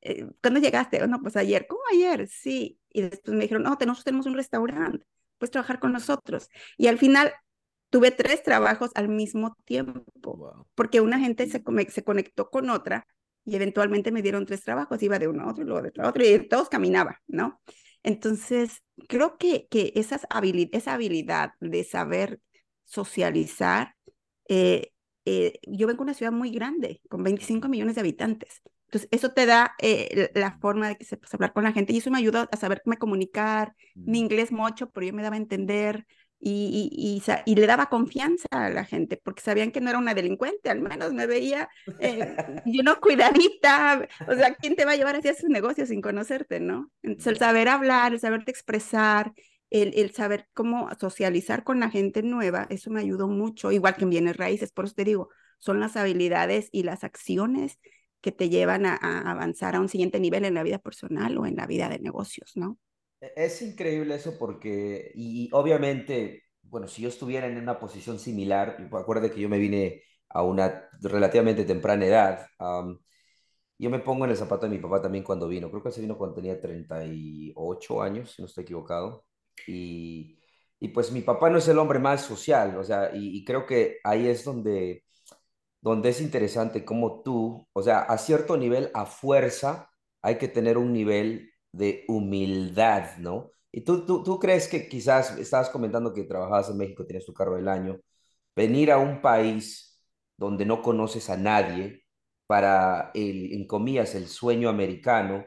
Eh, 0.02 0.26
¿Cuándo 0.42 0.60
llegaste? 0.60 1.04
Oh, 1.04 1.08
no, 1.08 1.22
pues 1.22 1.36
ayer. 1.38 1.68
¿Cómo 1.68 1.82
ayer? 1.92 2.28
Sí. 2.28 2.80
Y 2.90 3.02
después 3.02 3.36
me 3.36 3.44
dijeron, 3.44 3.64
no, 3.64 3.72
nosotros 3.72 4.04
tenemos 4.04 4.26
un 4.26 4.36
restaurante, 4.36 5.06
puedes 5.38 5.52
trabajar 5.52 5.80
con 5.80 5.94
nosotros. 5.94 6.50
Y 6.78 6.88
al 6.88 6.98
final 6.98 7.34
tuve 7.90 8.12
tres 8.12 8.44
trabajos 8.44 8.92
al 8.96 9.10
mismo 9.10 9.56
tiempo, 9.66 10.06
porque 10.76 11.02
una 11.02 11.20
gente 11.20 11.48
se, 11.48 11.64
se 11.90 12.04
conectó 12.04 12.50
con 12.50 12.70
otra 12.70 13.06
y 13.46 13.56
eventualmente 13.56 14.12
me 14.12 14.22
dieron 14.22 14.46
tres 14.46 14.64
trabajos, 14.64 15.02
iba 15.04 15.20
de 15.20 15.28
uno 15.28 15.44
a 15.44 15.52
otro 15.52 15.64
y 15.64 15.68
luego 15.68 15.82
de 15.82 15.92
otro, 16.04 16.24
y 16.24 16.48
todos 16.48 16.70
caminaba, 16.70 17.22
¿no? 17.28 17.60
Entonces, 18.04 18.84
creo 19.08 19.38
que, 19.38 19.68
que 19.70 19.94
esas 19.96 20.28
esa 20.72 20.94
habilidad 20.94 21.52
de 21.60 21.84
saber 21.84 22.40
socializar, 22.86 23.96
eh, 24.50 24.92
eh, 25.26 25.60
yo 25.68 25.88
vengo 25.88 26.00
de 26.00 26.04
una 26.04 26.14
ciudad 26.14 26.32
muy 26.32 26.52
grande, 26.52 27.02
con 27.10 27.24
25 27.24 27.70
millones 27.70 27.96
de 27.96 28.02
habitantes. 28.02 28.62
Entonces, 28.88 29.08
eso 29.12 29.32
te 29.32 29.46
da 29.46 29.74
eh, 29.80 30.32
la 30.36 30.58
forma 30.60 30.90
de 30.90 30.98
que 30.98 31.06
sepas 31.06 31.34
hablar 31.34 31.54
con 31.54 31.64
la 31.64 31.72
gente 31.72 31.94
y 31.94 31.98
eso 31.98 32.12
me 32.12 32.18
ayuda 32.18 32.50
a 32.52 32.58
saberme 32.58 32.98
comunicar. 32.98 33.74
Mi 33.96 34.20
inglés 34.20 34.52
mucho, 34.52 34.90
pero 34.90 35.08
yo 35.08 35.14
me 35.14 35.24
daba 35.24 35.36
a 35.36 35.40
entender 35.40 36.06
y, 36.44 37.22
y, 37.46 37.56
le 37.56 37.68
daba 37.68 37.88
confianza 37.88 38.48
a 38.50 38.70
la 38.70 38.84
gente 38.84 39.16
porque 39.18 39.42
sabían 39.42 39.72
que 39.72 39.80
no 39.80 39.90
era 39.90 40.00
una 40.00 40.16
delincuente, 40.16 40.72
al 40.72 40.82
menos 40.82 41.14
me 41.14 41.28
veía, 41.28 41.70
eh, 42.00 42.36
yo 42.66 42.82
no 42.82 43.00
cuidadita, 43.00 44.08
o 44.28 44.34
sea, 44.34 44.56
¿quién 44.56 44.76
te 44.76 44.86
va 44.86 44.94
a 44.94 44.96
llevar 44.96 45.16
hacia 45.16 45.36
sus 45.36 45.50
negocios 45.50 45.90
sin 45.90 46.02
conocerte, 46.02 46.60
no? 46.60 46.92
Entonces, 47.04 47.34
el 47.34 47.38
saber 47.38 47.68
hablar, 47.68 48.14
el 48.14 48.20
saberte 48.20 48.50
expresar, 48.50 49.34
el, 49.70 49.94
el, 49.96 50.12
saber 50.14 50.48
cómo 50.54 50.90
socializar 51.00 51.64
con 51.64 51.80
la 51.80 51.92
gente 51.92 52.24
nueva, 52.24 52.66
eso 52.72 52.90
me 52.90 53.02
ayudó 53.02 53.28
mucho, 53.28 53.72
igual 53.72 53.96
que 53.96 54.04
en 54.04 54.10
bienes 54.10 54.36
raíces, 54.36 54.72
por 54.72 54.86
eso 54.86 54.96
te 54.96 55.04
digo, 55.04 55.30
son 55.60 55.80
las 55.80 55.96
habilidades 55.96 56.70
y 56.72 56.84
las 56.84 57.04
acciones 57.04 57.80
que 58.20 58.32
te 58.32 58.50
llevan 58.50 58.88
a, 58.88 58.96
a 58.96 59.32
avanzar 59.32 59.76
a 59.76 59.80
un 59.80 59.90
siguiente 59.90 60.20
nivel 60.20 60.46
en 60.46 60.56
la 60.56 60.64
vida 60.64 60.80
personal 60.80 61.38
o 61.38 61.46
en 61.46 61.56
la 61.56 61.68
vida 61.68 61.88
de 61.88 62.00
negocios, 62.00 62.54
¿no? 62.56 62.80
E-, 63.22 63.34
es 63.36 63.62
increíble 63.62 64.16
eso 64.16 64.38
porque, 64.38 65.12
y 65.16 65.50
obviamente, 65.54 66.44
bueno, 66.64 66.88
si 66.88 67.02
yo 67.04 67.10
estuviera 67.10 67.48
en 67.48 67.58
una 67.58 67.80
posición 67.80 68.20
similar, 68.20 68.78
acuérdate 68.92 69.32
que 69.34 69.42
yo 69.42 69.50
me 69.50 69.60
vine 69.60 70.04
a 70.30 70.44
una 70.44 70.90
relativamente 71.02 71.66
temprana 71.66 72.06
edad, 72.06 72.48
yo 73.78 73.90
me 73.90 74.00
pongo 74.00 74.26
en 74.26 74.32
el 74.32 74.38
zapato 74.38 74.68
de 74.68 74.76
mi 74.76 74.80
papá 74.80 75.02
también 75.02 75.24
cuando 75.24 75.48
vino, 75.48 75.70
creo 75.70 75.84
que 75.84 75.92
se 75.92 76.02
vino 76.02 76.18
cuando 76.18 76.36
tenía 76.36 76.60
38 76.62 78.02
años, 78.02 78.32
si 78.32 78.42
no 78.42 78.48
estoy 78.48 78.64
equivocado, 78.64 79.26
y, 79.68 80.40
y 80.80 80.90
pues 80.90 81.12
mi 81.12 81.22
papá 81.22 81.50
no 81.50 81.58
es 81.58 81.68
el 81.68 81.80
hombre 81.80 82.00
más 82.00 82.22
social, 82.22 82.78
o 82.78 82.84
sea, 82.84 83.12
y, 83.14 83.44
creo 83.46 83.66
que 83.66 83.98
ahí 84.04 84.28
es 84.28 84.44
donde, 84.46 85.04
donde 85.82 86.10
es 86.10 86.22
interesante 86.22 86.86
cómo 86.86 87.24
tú, 87.24 87.68
o 87.74 87.84
sea, 87.84 88.02
a 88.02 88.18
cierto 88.18 88.58
nivel, 88.58 88.92
a 88.94 89.06
fuerza, 89.06 89.90
hay 90.22 90.38
que 90.38 90.48
tener 90.48 90.78
un 90.78 90.94
nivel 90.94 91.51
de 91.72 92.06
humildad, 92.08 93.18
¿no? 93.18 93.52
Y 93.72 93.82
tú, 93.82 94.06
tú, 94.06 94.24
tú 94.24 94.40
crees 94.40 94.68
que 94.68 94.90
quizás 94.90 95.38
estabas 95.38 95.70
comentando 95.70 96.14
que 96.14 96.24
trabajabas 96.24 96.70
en 96.70 96.78
México, 96.78 97.06
tienes 97.06 97.26
tu 97.26 97.34
carro 97.34 97.56
del 97.56 97.68
año, 97.68 98.00
venir 98.56 98.92
a 98.92 98.98
un 98.98 99.22
país 99.22 100.04
donde 100.38 100.66
no 100.66 100.82
conoces 100.82 101.30
a 101.30 101.38
nadie, 101.38 102.02
para 102.52 103.12
el, 103.14 103.54
en 103.54 103.66
comillas, 103.66 104.14
el 104.14 104.28
sueño 104.28 104.68
americano, 104.68 105.46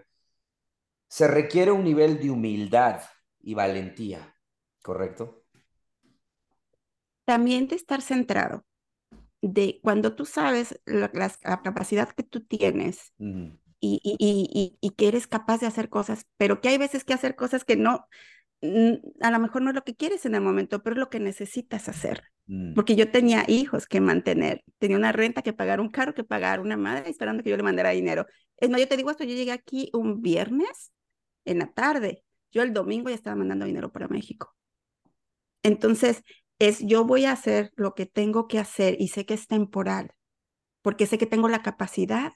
se 1.07 1.29
requiere 1.29 1.71
un 1.71 1.85
nivel 1.85 2.19
de 2.19 2.31
humildad 2.31 3.03
y 3.43 3.53
valentía, 3.53 4.35
¿correcto? 4.83 5.45
También 7.27 7.69
de 7.69 7.77
estar 7.77 8.01
centrado, 8.01 8.65
de 9.43 9.81
cuando 9.83 10.15
tú 10.15 10.25
sabes 10.25 10.81
la, 10.87 11.11
capacidad 11.63 12.09
que 12.09 12.23
tú 12.23 12.41
tienes 12.41 13.13
y, 13.85 14.01
y, 14.19 14.79
y, 14.81 14.91
que 14.91 15.09
eres 15.09 15.27
capaz 15.27 15.61
de 15.61 15.67
hacer 15.67 15.89
cosas, 15.89 16.27
pero 16.37 16.61
que 16.61 16.69
hay 16.69 16.79
veces 16.79 17.05
que 17.05 17.15
hacer 17.15 17.37
cosas 17.37 17.65
que 17.65 17.77
no, 17.77 18.07
a 19.21 19.31
lo 19.31 19.39
mejor 19.39 19.63
no 19.63 19.71
es 19.71 19.75
lo 19.75 19.85
que 19.85 19.95
quieres 19.95 20.25
en 20.27 20.35
el 20.35 20.41
momento, 20.41 20.83
pero 20.83 20.95
es 20.95 21.01
lo 21.01 21.11
que 21.11 21.21
necesitas 21.21 21.89
hacer. 21.89 22.25
Mm. 22.47 22.75
Porque 22.75 22.97
yo 22.97 23.11
tenía 23.11 23.45
hijos 23.49 23.87
que 23.87 24.01
mantener, 24.01 24.63
tenía 24.79 24.97
una 24.97 25.13
renta 25.13 25.43
que 25.43 25.53
pagar, 25.53 25.81
un 25.81 25.91
carro 25.91 26.15
que 26.15 26.25
pagar, 26.25 26.61
una 26.61 26.77
madre 26.77 27.11
esperando 27.11 27.43
que 27.43 27.51
yo 27.51 27.57
le 27.57 27.63
mandara 27.63 27.91
dinero. 27.91 28.27
Es 28.57 28.71
más, 28.71 28.81
yo 28.81 28.89
te 28.89 28.97
digo 28.97 29.11
esto, 29.11 29.25
yo 29.25 29.35
llegué 29.35 29.53
aquí 29.53 29.91
un 29.93 30.23
viernes 30.23 30.93
en 31.45 31.59
la 31.59 31.73
tarde, 31.73 32.23
yo 32.53 32.63
el 32.63 32.73
domingo 32.73 33.11
ya 33.11 33.17
estaba 33.17 33.37
mandando 33.37 33.67
dinero 33.67 33.93
para 33.93 34.09
México. 34.09 34.55
Entonces, 35.63 36.23
es 36.59 36.81
yo 36.81 37.05
voy 37.05 37.25
a 37.25 37.33
hacer 37.33 37.73
lo 37.77 37.95
que 37.95 38.07
tengo 38.07 38.47
que 38.49 38.59
hacer 38.59 38.97
y 38.99 39.09
sé 39.09 39.27
que 39.27 39.35
es 39.35 39.47
temporal, 39.47 40.13
porque 40.83 41.07
sé 41.07 41.19
que 41.19 41.27
tengo 41.27 41.49
la 41.49 41.63
capacidad 41.63 42.33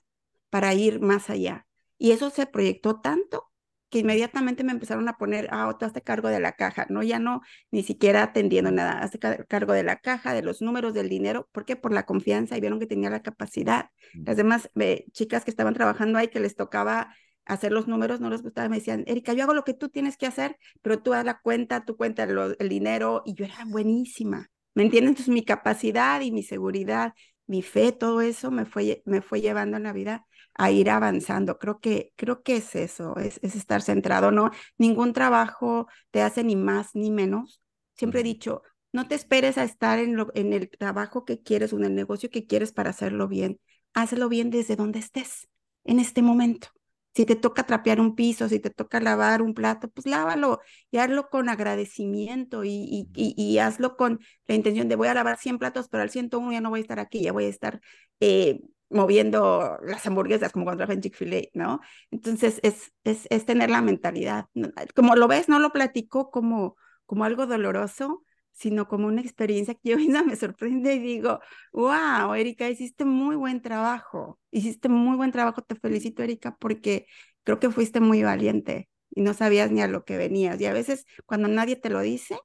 para 0.50 0.74
ir 0.74 1.00
más 1.00 1.30
allá. 1.30 1.66
Y 1.98 2.12
eso 2.12 2.30
se 2.30 2.46
proyectó 2.46 3.00
tanto 3.00 3.48
que 3.90 4.00
inmediatamente 4.00 4.64
me 4.64 4.72
empezaron 4.72 5.08
a 5.08 5.16
poner, 5.16 5.48
ah, 5.50 5.74
tú 5.78 5.86
hazte 5.86 6.02
cargo 6.02 6.28
de 6.28 6.40
la 6.40 6.52
caja, 6.52 6.86
no, 6.90 7.02
ya 7.02 7.18
no, 7.18 7.40
ni 7.70 7.82
siquiera 7.82 8.22
atendiendo 8.22 8.70
nada, 8.70 9.00
hazte 9.00 9.18
cargo 9.18 9.72
de 9.72 9.82
la 9.82 9.96
caja, 9.96 10.34
de 10.34 10.42
los 10.42 10.60
números 10.60 10.92
del 10.94 11.08
dinero, 11.08 11.48
porque 11.52 11.76
por 11.76 11.92
la 11.92 12.04
confianza 12.04 12.56
y 12.56 12.60
vieron 12.60 12.80
que 12.80 12.86
tenía 12.86 13.10
la 13.10 13.22
capacidad. 13.22 13.90
Las 14.12 14.36
demás 14.36 14.70
eh, 14.78 15.06
chicas 15.12 15.44
que 15.44 15.50
estaban 15.50 15.74
trabajando 15.74 16.18
ahí, 16.18 16.28
que 16.28 16.40
les 16.40 16.54
tocaba 16.54 17.14
hacer 17.46 17.72
los 17.72 17.88
números, 17.88 18.20
no 18.20 18.28
les 18.28 18.42
gustaba, 18.42 18.68
me 18.68 18.76
decían, 18.76 19.04
Erika, 19.06 19.32
yo 19.32 19.44
hago 19.44 19.54
lo 19.54 19.64
que 19.64 19.72
tú 19.72 19.88
tienes 19.88 20.18
que 20.18 20.26
hacer, 20.26 20.58
pero 20.82 21.00
tú 21.00 21.14
haz 21.14 21.24
la 21.24 21.40
cuenta, 21.40 21.84
tú 21.86 21.96
cuenta 21.96 22.24
el 22.24 22.68
dinero, 22.68 23.22
y 23.24 23.34
yo 23.34 23.46
era 23.46 23.64
buenísima, 23.66 24.50
¿me 24.74 24.82
entiendes? 24.82 25.12
Entonces 25.12 25.32
mi 25.32 25.44
capacidad 25.44 26.20
y 26.20 26.30
mi 26.30 26.42
seguridad, 26.42 27.14
mi 27.46 27.62
fe, 27.62 27.92
todo 27.92 28.20
eso 28.20 28.50
me 28.50 28.66
fue, 28.66 29.02
me 29.06 29.22
fue 29.22 29.40
llevando 29.40 29.78
en 29.78 29.84
la 29.84 29.94
vida 29.94 30.26
a 30.58 30.70
ir 30.70 30.90
avanzando. 30.90 31.58
Creo 31.58 31.80
que, 31.80 32.12
creo 32.16 32.42
que 32.42 32.56
es 32.56 32.74
eso, 32.74 33.16
es, 33.16 33.40
es 33.42 33.56
estar 33.56 33.80
centrado, 33.80 34.30
¿no? 34.30 34.50
Ningún 34.76 35.12
trabajo 35.14 35.86
te 36.10 36.20
hace 36.20 36.44
ni 36.44 36.56
más 36.56 36.90
ni 36.94 37.10
menos. 37.10 37.62
Siempre 37.94 38.20
he 38.20 38.24
dicho, 38.24 38.62
no 38.92 39.06
te 39.08 39.14
esperes 39.14 39.56
a 39.56 39.64
estar 39.64 39.98
en, 39.98 40.16
lo, 40.16 40.30
en 40.34 40.52
el 40.52 40.68
trabajo 40.68 41.24
que 41.24 41.42
quieres 41.42 41.72
o 41.72 41.78
en 41.78 41.84
el 41.84 41.94
negocio 41.94 42.28
que 42.30 42.46
quieres 42.46 42.72
para 42.72 42.90
hacerlo 42.90 43.28
bien. 43.28 43.60
Hazlo 43.94 44.28
bien 44.28 44.50
desde 44.50 44.76
donde 44.76 44.98
estés, 44.98 45.48
en 45.84 46.00
este 46.00 46.22
momento. 46.22 46.68
Si 47.14 47.24
te 47.26 47.36
toca 47.36 47.64
trapear 47.64 48.00
un 48.00 48.14
piso, 48.14 48.48
si 48.48 48.60
te 48.60 48.70
toca 48.70 49.00
lavar 49.00 49.42
un 49.42 49.54
plato, 49.54 49.88
pues 49.88 50.06
lávalo 50.06 50.60
y 50.90 50.98
hazlo 50.98 51.28
con 51.30 51.48
agradecimiento 51.48 52.64
y, 52.64 52.70
y, 52.70 53.34
y, 53.36 53.58
hazlo 53.58 53.96
con 53.96 54.20
la 54.46 54.54
intención 54.54 54.88
de 54.88 54.96
voy 54.96 55.08
a 55.08 55.14
lavar 55.14 55.38
100 55.38 55.58
platos, 55.58 55.88
pero 55.88 56.02
al 56.02 56.10
101 56.10 56.52
ya 56.52 56.60
no 56.60 56.70
voy 56.70 56.80
a 56.80 56.82
estar 56.82 57.00
aquí, 57.00 57.22
ya 57.22 57.32
voy 57.32 57.46
a 57.46 57.48
estar 57.48 57.80
eh, 58.20 58.60
moviendo 58.90 59.78
las 59.82 60.06
hamburguesas 60.06 60.52
como 60.52 60.64
cuando 60.64 60.84
en 60.84 61.00
Chick-fil-A, 61.00 61.42
¿no? 61.54 61.80
Entonces 62.10 62.60
es, 62.62 62.92
es, 63.04 63.26
es, 63.30 63.44
tener 63.44 63.70
la 63.70 63.82
mentalidad. 63.82 64.46
Como 64.94 65.14
lo 65.16 65.28
ves, 65.28 65.48
no 65.48 65.58
lo 65.58 65.70
platico 65.70 66.30
como, 66.30 66.76
como 67.06 67.24
algo 67.24 67.46
doloroso, 67.46 68.24
sino 68.52 68.88
como 68.88 69.06
una 69.06 69.20
experiencia 69.20 69.74
que 69.74 69.90
yo 69.90 69.96
misma 69.98 70.22
me 70.24 70.36
sorprende 70.36 70.94
y 70.94 70.98
digo, 70.98 71.40
wow, 71.72 72.34
Erika, 72.34 72.68
hiciste 72.68 73.04
muy 73.04 73.36
buen 73.36 73.62
trabajo, 73.62 74.38
hiciste 74.50 74.88
muy 74.88 75.16
buen 75.16 75.32
trabajo, 75.32 75.62
te 75.62 75.76
felicito, 75.76 76.22
Erika, 76.22 76.56
porque 76.58 77.06
creo 77.44 77.60
que 77.60 77.70
fuiste 77.70 78.00
muy 78.00 78.22
valiente 78.22 78.88
y 79.10 79.22
no 79.22 79.34
sabías 79.34 79.70
ni 79.70 79.80
a 79.82 79.88
lo 79.88 80.04
que 80.04 80.16
venías. 80.16 80.60
Y 80.60 80.66
a 80.66 80.72
veces 80.72 81.06
cuando 81.26 81.48
nadie 81.48 81.76
te 81.76 81.90
lo 81.90 82.00
dice, 82.00 82.38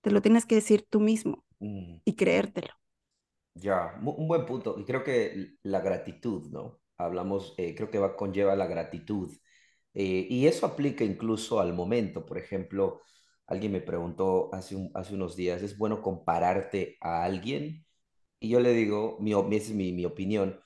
te 0.00 0.10
lo 0.10 0.22
tienes 0.22 0.46
que 0.46 0.56
decir 0.56 0.86
tú 0.88 1.00
mismo 1.00 1.44
mm. 1.60 1.98
y 2.04 2.16
creértelo. 2.16 2.74
Ya, 3.54 3.94
un 4.02 4.26
buen 4.28 4.44
punto. 4.46 4.76
Y 4.78 4.84
creo 4.84 5.04
que 5.04 5.54
la 5.62 5.80
gratitud, 5.80 6.50
¿no? 6.50 6.80
Hablamos, 6.96 7.54
eh, 7.56 7.74
creo 7.74 7.90
que 7.90 7.98
va, 7.98 8.16
conlleva 8.16 8.56
la 8.56 8.66
gratitud. 8.66 9.32
Eh, 9.94 10.26
y 10.28 10.46
eso 10.46 10.66
aplica 10.66 11.04
incluso 11.04 11.60
al 11.60 11.72
momento. 11.72 12.24
Por 12.26 12.38
ejemplo, 12.38 13.00
Alguien 13.46 13.72
me 13.72 13.82
preguntó 13.82 14.48
hace, 14.54 14.74
hace 14.94 15.14
unos 15.14 15.36
días, 15.36 15.60
¿es 15.62 15.76
bueno 15.76 16.00
compararte 16.00 16.96
a 17.02 17.24
alguien? 17.24 17.84
Y 18.40 18.50
yo 18.50 18.60
le 18.60 18.72
digo, 18.74 19.18
mi, 19.20 19.32
es 19.56 19.70
mi, 19.72 19.92
mi 19.92 20.04
opinión, 20.06 20.60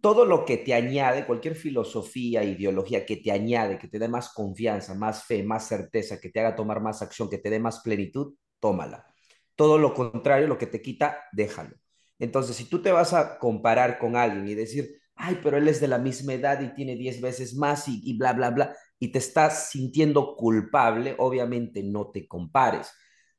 todo 0.00 0.24
lo 0.24 0.44
que 0.44 0.58
te 0.58 0.74
añade, 0.74 1.26
cualquier 1.26 1.54
filosofía, 1.56 2.42
ideología 2.44 3.06
que 3.06 3.16
te 3.16 3.30
añade, 3.32 3.78
que 3.78 3.88
te 3.88 3.98
dé 3.98 4.08
más 4.08 4.32
confianza, 4.32 4.94
más 4.94 5.24
fe, 5.24 5.42
más 5.44 5.66
certeza, 5.68 6.20
que 6.20 6.30
te 6.30 6.40
haga 6.40 6.56
tomar 6.56 6.80
más 6.80 7.02
acción, 7.02 7.28
que 7.30 7.38
te 7.38 7.50
dé 7.50 7.60
más 7.60 7.80
plenitud, 7.82 8.34
tómala. 8.60 9.06
Todo 9.54 9.78
lo 9.78 9.94
contrario, 9.94 10.48
lo 10.48 10.58
que 10.58 10.66
te 10.66 10.82
quita, 10.82 11.18
déjalo. 11.32 11.76
Entonces, 12.18 12.56
si 12.56 12.64
tú 12.68 12.82
te 12.82 12.92
vas 12.92 13.12
a 13.12 13.38
comparar 13.38 13.98
con 13.98 14.16
alguien 14.16 14.48
y 14.48 14.54
decir, 14.54 15.00
ay, 15.14 15.38
pero 15.42 15.56
él 15.56 15.68
es 15.68 15.80
de 15.80 15.88
la 15.88 15.98
misma 15.98 16.34
edad 16.34 16.60
y 16.60 16.74
tiene 16.74 16.96
10 16.96 17.20
veces 17.20 17.54
más 17.54 17.86
y, 17.88 18.16
bla, 18.16 18.32
bla, 18.32 18.50
bla, 18.50 18.76
y 18.98 19.08
te 19.08 19.18
estás 19.18 19.70
sintiendo 19.70 20.36
culpable, 20.36 21.14
obviamente 21.18 21.82
no 21.82 22.10
te 22.10 22.26
compares. 22.28 22.90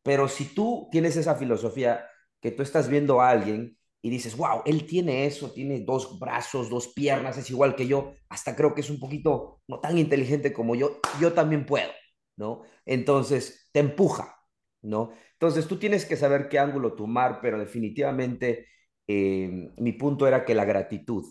Pero 0.03 0.27
si 0.27 0.45
tú 0.53 0.87
tienes 0.91 1.15
esa 1.17 1.35
filosofía 1.35 2.05
que 2.41 2.51
tú 2.51 2.63
estás 2.63 2.87
viendo 2.89 3.21
a 3.21 3.29
alguien 3.29 3.77
y 4.01 4.09
dices, 4.09 4.37
wow, 4.37 4.61
él 4.65 4.85
tiene 4.85 5.25
eso, 5.25 5.51
tiene 5.51 5.81
dos 5.81 6.19
brazos, 6.19 6.69
dos 6.69 6.89
piernas, 6.89 7.37
es 7.37 7.49
igual 7.49 7.75
que 7.75 7.87
yo, 7.87 8.13
hasta 8.29 8.55
creo 8.55 8.73
que 8.73 8.81
es 8.81 8.89
un 8.89 8.99
poquito 8.99 9.61
no 9.67 9.79
tan 9.79 9.97
inteligente 9.97 10.53
como 10.53 10.75
yo, 10.75 10.99
yo 11.19 11.33
también 11.33 11.65
puedo, 11.65 11.91
¿no? 12.35 12.61
Entonces 12.85 13.69
te 13.73 13.79
empuja, 13.79 14.37
¿no? 14.81 15.11
Entonces 15.39 15.67
tú 15.67 15.77
tienes 15.77 16.05
que 16.05 16.17
saber 16.17 16.49
qué 16.49 16.59
ángulo 16.59 16.93
tomar, 16.93 17.39
pero 17.41 17.59
definitivamente 17.59 18.67
eh, 19.07 19.71
mi 19.77 19.93
punto 19.93 20.27
era 20.27 20.45
que 20.45 20.55
la 20.55 20.65
gratitud, 20.65 21.25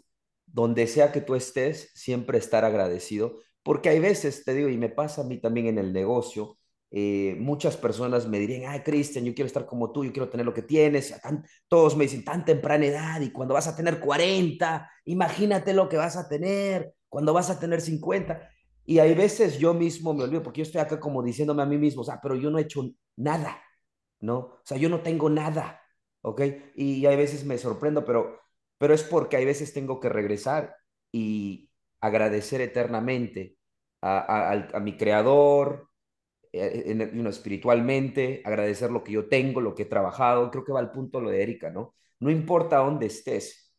donde 0.47 0.87
sea 0.87 1.13
que 1.13 1.21
tú 1.21 1.35
estés, 1.35 1.91
siempre 1.95 2.39
estar 2.39 2.65
agradecido 2.65 3.41
porque 3.67 3.89
hay 3.89 3.99
veces, 3.99 4.45
te 4.45 4.55
digo, 4.55 4.69
y 4.69 4.79
me 4.79 4.91
pasa 4.91 5.23
a 5.23 5.25
mí 5.25 5.39
también 5.41 5.67
en 5.67 5.79
el 5.79 5.93
negocio, 5.93 6.57
eh, 6.93 7.35
muchas 7.41 7.77
personas 7.77 8.29
me 8.29 8.39
dirían, 8.39 8.71
ay, 8.71 8.83
Cristian, 8.85 9.25
yo 9.25 9.35
quiero 9.35 9.49
estar 9.49 9.67
como 9.67 9.91
tú, 9.91 10.05
yo 10.05 10.13
quiero 10.13 10.29
tener 10.29 10.47
lo 10.47 10.55
que 10.55 10.63
tienes. 10.63 11.13
todos 11.67 11.97
me 11.97 12.05
dicen, 12.05 12.25
tan 12.25 12.45
temprana 12.45 12.87
edad 12.87 13.21
y 13.21 13.33
cuando 13.33 13.55
vas 13.55 13.67
a 13.67 13.75
tener 13.75 13.99
40, 13.99 14.89
imagínate 15.07 15.75
lo 15.75 15.89
que 15.89 15.97
vas 15.97 16.17
a 16.17 16.29
tener 16.29 16.93
cuando 17.09 17.33
vas 17.33 17.51
a 17.51 17.59
tener 17.59 17.81
50. 17.81 18.49
Y 18.85 19.01
hay 19.01 19.17
veces 19.17 19.59
yo 19.59 19.75
mismo 19.75 20.15
me 20.15 20.23
olvido, 20.23 20.45
porque 20.45 20.61
yo 20.61 20.63
estoy 20.63 20.81
acá 20.81 21.01
como 21.01 21.21
diciéndome 21.21 21.65
a 21.65 21.67
mí 21.67 21.77
mismo, 21.77 22.03
o 22.03 22.05
sea, 22.05 22.21
pero 22.23 22.37
yo 22.37 22.53
no 22.53 22.59
he 22.59 22.63
hecho 22.63 22.89
nada, 23.17 23.61
¿no? 24.21 24.39
O 24.39 24.61
sea, 24.65 24.79
yo 24.79 24.89
no 24.89 25.03
tengo 25.03 25.31
nada, 25.31 25.83
¿ok? 26.23 26.43
Y 26.75 27.07
hay 27.07 27.17
veces 27.17 27.45
me 27.45 27.59
sorprendo, 27.59 28.05
pero, 28.05 28.41
pero 28.79 28.95
es 28.95 29.03
porque 29.03 29.37
hay 29.37 29.45
veces 29.45 29.73
tengo 29.73 30.01
que 30.01 30.09
regresar 30.09 30.77
y 31.13 31.71
agradecer 32.01 32.61
eternamente 32.61 33.57
a, 34.03 34.81
mi 34.81 34.97
creador, 34.97 35.89
eh, 36.53 36.97
espiritualmente, 37.29 38.43
agradecer 38.45 38.91
lo 38.91 39.03
que 39.05 39.13
yo 39.13 39.29
tengo, 39.29 39.61
lo 39.61 39.75
que 39.75 39.83
he 39.83 39.87
trabajado. 39.87 40.51
Creo 40.51 40.65
que 40.65 40.73
va 40.73 40.81
al 40.81 40.93
punto 40.93 41.21
lo 41.21 41.31
de 41.31 41.43
Erika, 41.43 41.71
¿no? 41.71 41.95
No 42.21 42.31
importa 42.31 42.79
dónde 42.79 43.07
estés, 43.07 43.75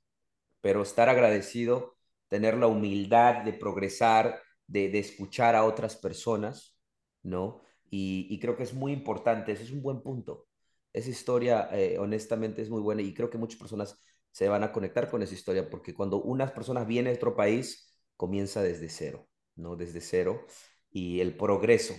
pero 0.62 0.82
estar 0.82 1.10
agradecido, 1.10 1.98
tener 2.28 2.58
la 2.58 2.68
humildad 2.68 3.44
de 3.44 3.54
progresar, 3.54 4.42
de, 4.68 4.98
escuchar 5.00 5.56
a 5.56 5.64
otras 5.64 5.96
personas, 5.96 6.78
¿no? 7.24 7.62
Y, 7.90 8.38
creo 8.40 8.58
que 8.58 8.64
es 8.64 8.74
muy 8.74 8.92
importante, 8.92 9.52
ese 9.52 9.64
es 9.64 9.72
un 9.72 9.82
buen 9.82 10.02
punto. 10.02 10.48
Esa 10.94 11.10
historia, 11.10 11.70
eh, 11.72 11.98
honestamente, 12.00 12.62
es 12.62 12.70
muy 12.70 12.82
buena 12.82 13.02
y 13.02 13.14
creo 13.14 13.30
que 13.30 13.38
muchas 13.38 13.60
personas 13.60 14.00
se 14.32 14.50
van 14.50 14.64
a 14.64 14.72
conectar 14.72 15.10
con 15.10 15.22
esa 15.22 15.34
historia 15.34 15.70
porque 15.70 15.94
cuando 15.94 16.22
unas 16.22 16.52
personas 16.52 16.88
vienen 16.88 17.14
de 17.14 17.18
otro 17.18 17.36
país, 17.36 18.00
comienza 18.16 18.62
desde 18.62 18.90
cero. 18.90 19.28
¿no? 19.58 19.76
Desde 19.76 20.02
cero 20.02 20.46
y 20.92 21.20
el 21.20 21.36
progreso. 21.36 21.96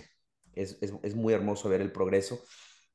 Es, 0.53 0.77
es, 0.81 1.15
muy 1.15 1.33
hermoso 1.33 1.69
ver 1.69 1.81
el 1.81 1.91
progreso. 1.91 2.43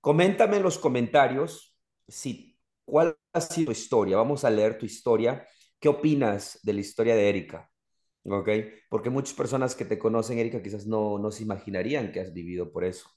Coméntame 0.01 0.57
en 0.57 0.63
los 0.63 0.79
comentarios 0.79 1.79
si, 2.09 2.59
cuál 2.85 3.17
ha 3.33 3.41
sido 3.41 3.67
tu 3.67 3.73
historia. 3.73 4.17
Vamos 4.17 4.45
a 4.45 4.51
leer 4.51 4.77
tu 4.77 4.85
historia. 4.85 5.47
¿Qué 5.79 5.89
opinas 5.89 6.59
de 6.63 6.73
la 6.73 6.81
historia 6.81 7.15
de 7.15 7.29
Erika? 7.29 7.71
¿Ok? 8.25 8.49
Porque 8.89 9.11
muchas 9.11 9.35
personas 9.35 9.75
que 9.75 9.85
te 9.85 9.99
conocen, 9.99 10.39
Erika, 10.39 10.63
quizás 10.63 10.87
no, 10.87 11.19
no 11.19 11.31
se 11.31 11.43
imaginarían 11.43 12.11
que 12.13 12.21
has 12.21 12.33
vivido 12.33 12.73
por 12.73 12.85
eso, 12.85 13.09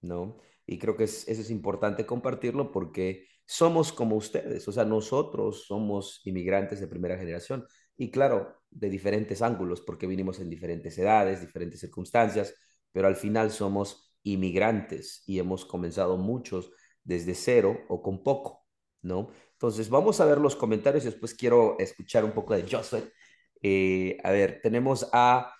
¿no? 0.00 0.38
Y 0.66 0.78
creo 0.78 0.96
que 0.96 1.04
es, 1.04 1.28
eso 1.28 1.42
es 1.42 1.50
importante 1.50 2.06
compartirlo 2.06 2.72
porque 2.72 3.26
somos 3.46 3.92
como 3.92 4.16
ustedes, 4.16 4.66
o 4.66 4.72
sea, 4.72 4.84
nosotros 4.86 5.66
somos 5.66 6.22
inmigrantes 6.24 6.80
de 6.80 6.86
primera 6.88 7.18
generación. 7.18 7.66
Y 7.96 8.10
claro, 8.10 8.56
de 8.70 8.88
diferentes 8.88 9.42
ángulos, 9.42 9.82
porque 9.82 10.06
vinimos 10.06 10.40
en 10.40 10.48
diferentes 10.50 10.96
edades, 10.98 11.40
diferentes 11.42 11.80
circunstancias, 11.80 12.54
pero 12.92 13.06
al 13.08 13.16
final 13.16 13.50
somos 13.50 14.16
inmigrantes 14.22 15.22
y 15.26 15.38
hemos 15.38 15.66
comenzado 15.66 16.16
muchos 16.16 16.70
desde 17.04 17.34
cero 17.34 17.80
o 17.88 18.02
con 18.02 18.22
poco, 18.22 18.66
¿no? 19.02 19.28
Entonces, 19.52 19.90
vamos 19.90 20.20
a 20.20 20.24
ver 20.24 20.38
los 20.38 20.56
comentarios 20.56 21.04
y 21.04 21.08
después 21.08 21.34
quiero 21.34 21.78
escuchar 21.78 22.24
un 22.24 22.32
poco 22.32 22.54
de 22.54 22.66
Josué. 22.70 23.12
Eh, 23.66 24.18
a 24.22 24.30
ver, 24.30 24.60
tenemos 24.62 25.08
a 25.14 25.54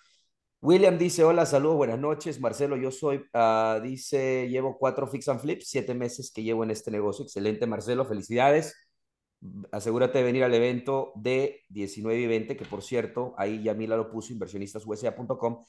William 0.61 0.99
dice, 0.99 1.25
hola, 1.25 1.47
saludos, 1.47 1.77
buenas 1.79 1.99
noches. 1.99 2.41
Marcelo, 2.41 2.77
yo 2.77 2.91
soy, 2.91 3.19
uh, 3.35 3.81
dice, 3.83 4.49
llevo 4.49 4.79
cuatro 4.79 5.07
fix 5.07 5.29
and 5.29 5.41
flips, 5.41 5.69
siete 5.69 5.95
meses 5.95 6.31
que 6.33 6.43
llevo 6.43 6.65
en 6.65 6.71
este 6.71 6.91
negocio. 6.91 7.25
Excelente, 7.25 7.67
Marcelo, 7.67 8.05
felicidades. 8.05 8.75
Asegúrate 9.73 10.19
de 10.19 10.25
venir 10.25 10.45
al 10.45 10.55
evento 10.55 11.13
de 11.17 11.63
19 11.69 12.21
y 12.21 12.27
20, 12.27 12.57
que 12.57 12.65
por 12.67 12.83
cierto, 12.83 13.35
ahí 13.39 13.63
ya 13.63 13.75
Mila 13.75 13.97
lo 13.97 14.11
puso, 14.11 14.33
inversionistasusa.com. 14.35 15.65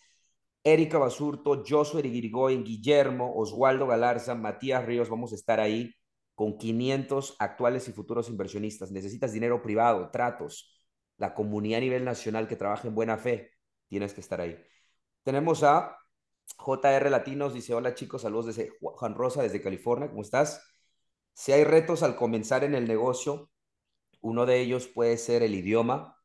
Erika 0.63 0.97
Basurto, 0.97 1.63
Josué 1.67 2.01
Irigoyen, 2.07 2.63
Guillermo, 2.63 3.33
Oswaldo 3.35 3.87
Galarza, 3.87 4.35
Matías 4.35 4.85
Ríos, 4.85 5.09
vamos 5.09 5.31
a 5.33 5.35
estar 5.35 5.59
ahí 5.61 5.93
con 6.35 6.57
500 6.57 7.35
actuales 7.39 7.87
y 7.87 7.93
futuros 7.93 8.29
inversionistas. 8.29 8.91
Necesitas 8.91 9.33
dinero 9.33 9.61
privado, 9.61 10.09
tratos, 10.11 10.74
la 11.17 11.33
comunidad 11.33 11.77
a 11.77 11.81
nivel 11.81 12.05
nacional 12.05 12.47
que 12.47 12.55
trabaja 12.55 12.87
en 12.87 12.95
buena 12.95 13.17
fe, 13.17 13.51
tienes 13.87 14.13
que 14.13 14.21
estar 14.21 14.41
ahí. 14.41 14.57
Tenemos 15.23 15.63
a 15.63 15.97
JR 16.57 17.09
Latinos, 17.09 17.53
dice, 17.53 17.73
hola 17.73 17.95
chicos, 17.95 18.21
saludos 18.23 18.47
desde 18.47 18.71
Juan 18.79 19.15
Rosa, 19.15 19.41
desde 19.41 19.61
California, 19.61 20.09
¿cómo 20.09 20.21
estás? 20.21 20.61
Si 21.33 21.51
hay 21.51 21.63
retos 21.63 22.03
al 22.03 22.15
comenzar 22.15 22.63
en 22.63 22.75
el 22.75 22.87
negocio, 22.87 23.49
uno 24.21 24.45
de 24.45 24.59
ellos 24.61 24.87
puede 24.87 25.17
ser 25.17 25.43
el 25.43 25.55
idioma, 25.55 26.17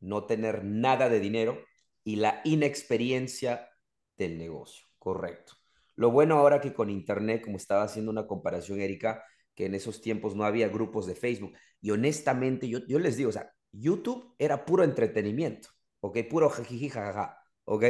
no 0.00 0.26
tener 0.26 0.64
nada 0.64 1.08
de 1.08 1.20
dinero 1.20 1.58
y 2.04 2.16
la 2.16 2.40
inexperiencia 2.44 3.68
del 4.16 4.38
negocio, 4.38 4.86
correcto. 4.98 5.54
Lo 5.96 6.10
bueno 6.10 6.38
ahora 6.38 6.60
que 6.60 6.72
con 6.72 6.90
Internet, 6.90 7.42
como 7.44 7.56
estaba 7.56 7.82
haciendo 7.82 8.10
una 8.10 8.26
comparación, 8.26 8.80
Erika, 8.80 9.24
que 9.54 9.66
en 9.66 9.74
esos 9.74 10.00
tiempos 10.00 10.36
no 10.36 10.44
había 10.44 10.68
grupos 10.68 11.06
de 11.06 11.16
Facebook. 11.16 11.54
Y 11.80 11.90
honestamente, 11.90 12.68
yo, 12.68 12.78
yo 12.86 13.00
les 13.00 13.16
digo, 13.16 13.30
o 13.30 13.32
sea, 13.32 13.52
YouTube 13.72 14.34
era 14.38 14.64
puro 14.64 14.84
entretenimiento, 14.84 15.68
¿ok? 16.00 16.18
Puro 16.28 16.48
jajiji, 16.50 16.88
jajaja, 16.88 17.38
¿ok? 17.64 17.84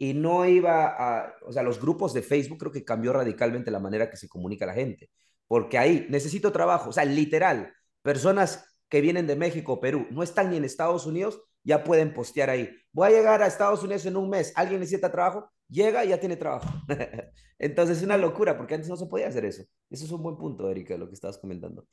y 0.00 0.14
no 0.14 0.46
iba 0.46 0.86
a, 0.86 1.34
o 1.42 1.52
sea, 1.52 1.62
los 1.62 1.78
grupos 1.78 2.14
de 2.14 2.22
Facebook 2.22 2.58
creo 2.58 2.72
que 2.72 2.86
cambió 2.86 3.12
radicalmente 3.12 3.70
la 3.70 3.80
manera 3.80 4.08
que 4.08 4.16
se 4.16 4.30
comunica 4.30 4.64
la 4.64 4.72
gente, 4.72 5.10
porque 5.46 5.76
ahí 5.76 6.06
necesito 6.08 6.50
trabajo, 6.52 6.88
o 6.88 6.92
sea, 6.92 7.04
literal, 7.04 7.70
personas 8.00 8.64
que 8.88 9.02
vienen 9.02 9.26
de 9.26 9.36
México, 9.36 9.78
Perú, 9.78 10.06
no 10.10 10.22
están 10.22 10.50
ni 10.50 10.56
en 10.56 10.64
Estados 10.64 11.04
Unidos, 11.04 11.42
ya 11.62 11.84
pueden 11.84 12.14
postear 12.14 12.48
ahí. 12.48 12.70
Voy 12.92 13.08
a 13.08 13.10
llegar 13.10 13.42
a 13.42 13.46
Estados 13.46 13.82
Unidos 13.82 14.06
en 14.06 14.16
un 14.16 14.30
mes, 14.30 14.54
alguien 14.56 14.80
necesita 14.80 15.12
trabajo, 15.12 15.50
llega 15.68 16.02
y 16.02 16.08
ya 16.08 16.18
tiene 16.18 16.36
trabajo. 16.36 16.66
Entonces 17.58 17.98
es 17.98 18.02
una 18.02 18.16
locura, 18.16 18.56
porque 18.56 18.76
antes 18.76 18.88
no 18.88 18.96
se 18.96 19.04
podía 19.04 19.28
hacer 19.28 19.44
eso. 19.44 19.64
Eso 19.90 20.06
es 20.06 20.10
un 20.10 20.22
buen 20.22 20.38
punto, 20.38 20.70
Erika, 20.70 20.96
lo 20.96 21.08
que 21.08 21.14
estabas 21.14 21.36
comentando. 21.36 21.86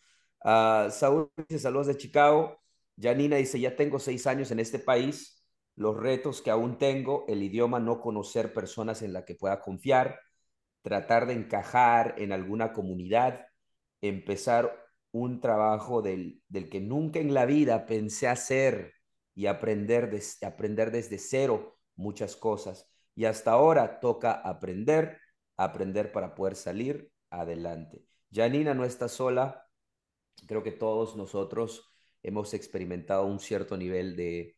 Uh, 0.45 0.89
Saúl 0.91 1.29
dice 1.35 1.59
saludos 1.59 1.87
de 1.87 1.97
Chicago. 1.97 2.57
Janina 2.99 3.37
dice, 3.37 3.59
ya 3.59 3.75
tengo 3.75 3.99
seis 3.99 4.27
años 4.27 4.51
en 4.51 4.59
este 4.59 4.79
país 4.79 5.45
los 5.75 5.95
retos 5.95 6.41
que 6.41 6.49
aún 6.49 6.77
tengo, 6.79 7.25
el 7.27 7.43
idioma, 7.43 7.79
no 7.79 8.01
conocer 8.01 8.51
personas 8.51 9.03
en 9.03 9.13
la 9.13 9.25
que 9.25 9.35
pueda 9.35 9.61
confiar, 9.61 10.19
tratar 10.81 11.27
de 11.27 11.33
encajar 11.33 12.15
en 12.17 12.31
alguna 12.31 12.73
comunidad, 12.73 13.45
empezar 14.01 14.75
un 15.11 15.39
trabajo 15.39 16.01
del, 16.01 16.41
del 16.47 16.69
que 16.69 16.81
nunca 16.81 17.19
en 17.19 17.33
la 17.33 17.45
vida 17.45 17.85
pensé 17.85 18.27
hacer 18.27 18.93
y 19.35 19.45
aprender, 19.45 20.19
aprender 20.41 20.91
desde 20.91 21.19
cero 21.19 21.77
muchas 21.95 22.35
cosas. 22.35 22.89
Y 23.13 23.25
hasta 23.25 23.51
ahora 23.51 23.99
toca 23.99 24.31
aprender, 24.31 25.19
aprender 25.57 26.11
para 26.11 26.33
poder 26.33 26.55
salir 26.55 27.11
adelante. 27.29 28.03
Janina 28.31 28.73
no 28.73 28.83
está 28.83 29.07
sola, 29.07 29.67
creo 30.47 30.63
que 30.63 30.71
todos 30.71 31.15
nosotros 31.15 31.87
hemos 32.27 32.53
experimentado 32.53 33.25
un 33.25 33.39
cierto 33.39 33.77
nivel 33.77 34.15
de, 34.15 34.57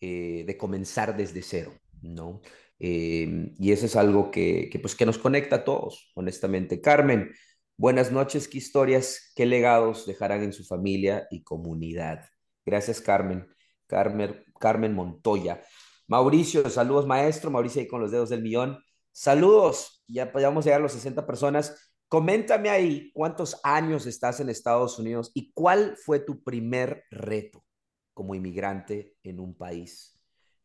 eh, 0.00 0.44
de 0.46 0.56
comenzar 0.56 1.16
desde 1.16 1.42
cero, 1.42 1.72
¿no? 2.00 2.40
Eh, 2.78 3.52
y 3.58 3.72
eso 3.72 3.86
es 3.86 3.96
algo 3.96 4.30
que, 4.30 4.68
que, 4.70 4.78
pues, 4.78 4.94
que 4.96 5.06
nos 5.06 5.18
conecta 5.18 5.56
a 5.56 5.64
todos, 5.64 6.10
honestamente. 6.14 6.80
Carmen, 6.80 7.30
buenas 7.76 8.10
noches, 8.12 8.48
qué 8.48 8.58
historias, 8.58 9.32
qué 9.36 9.46
legados 9.46 10.06
dejarán 10.06 10.42
en 10.42 10.52
su 10.52 10.64
familia 10.64 11.26
y 11.30 11.44
comunidad. 11.44 12.24
Gracias, 12.64 13.00
Carmen. 13.00 13.46
Carmen, 13.86 14.42
Carmen 14.58 14.94
Montoya. 14.94 15.62
Mauricio, 16.08 16.68
saludos, 16.70 17.06
maestro. 17.06 17.50
Mauricio 17.50 17.82
ahí 17.82 17.88
con 17.88 18.00
los 18.00 18.10
dedos 18.10 18.30
del 18.30 18.42
millón. 18.42 18.78
Saludos, 19.12 20.02
ya, 20.08 20.32
ya 20.32 20.48
vamos 20.48 20.64
a 20.64 20.68
llegar 20.68 20.80
a 20.80 20.82
los 20.84 20.92
60 20.92 21.26
personas. 21.26 21.91
Coméntame 22.12 22.68
ahí 22.68 23.10
cuántos 23.14 23.58
años 23.64 24.04
estás 24.04 24.38
en 24.40 24.50
Estados 24.50 24.98
Unidos 24.98 25.30
y 25.32 25.50
cuál 25.54 25.96
fue 25.96 26.18
tu 26.18 26.44
primer 26.44 27.04
reto 27.10 27.64
como 28.12 28.34
inmigrante 28.34 29.16
en 29.22 29.40
un 29.40 29.56
país 29.56 30.20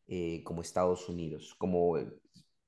eh, 0.08 0.42
como 0.44 0.60
Estados 0.60 1.08
Unidos, 1.08 1.54
como 1.56 1.96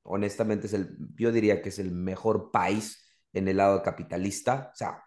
honestamente 0.03 0.66
es 0.66 0.73
el, 0.73 0.97
yo 1.14 1.31
diría 1.31 1.61
que 1.61 1.69
es 1.69 1.79
el 1.79 1.93
mejor 1.93 2.51
país 2.51 3.05
en 3.35 3.49
el 3.49 3.59
lado 3.59 3.83
capitalista, 3.83 4.71
o 4.73 4.75
sea, 4.75 5.05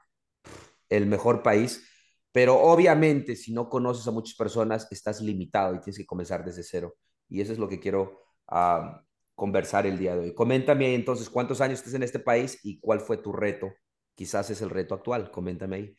el 0.87 1.07
mejor 1.07 1.41
país, 1.41 1.83
pero 2.31 2.61
obviamente 2.61 3.35
si 3.35 3.53
no 3.53 3.69
conoces 3.69 4.07
a 4.07 4.11
muchas 4.11 4.35
personas 4.35 4.87
estás 4.91 5.19
limitado 5.19 5.73
y 5.73 5.79
tienes 5.79 5.97
que 5.97 6.05
comenzar 6.05 6.45
desde 6.45 6.61
cero. 6.61 6.93
Y 7.27 7.41
eso 7.41 7.51
es 7.51 7.57
lo 7.57 7.67
que 7.67 7.79
quiero 7.79 8.21
uh, 8.51 9.01
conversar 9.35 9.87
el 9.87 9.97
día 9.97 10.15
de 10.15 10.21
hoy. 10.21 10.33
Coméntame 10.33 10.85
ahí 10.85 10.95
entonces 10.95 11.29
cuántos 11.29 11.61
años 11.61 11.79
estás 11.79 11.93
en 11.93 12.03
este 12.03 12.19
país 12.19 12.59
y 12.63 12.79
cuál 12.79 12.99
fue 12.99 13.17
tu 13.17 13.31
reto. 13.31 13.73
Quizás 14.15 14.49
es 14.49 14.61
el 14.61 14.69
reto 14.69 14.95
actual, 14.95 15.31
coméntame 15.31 15.75
ahí. 15.75 15.97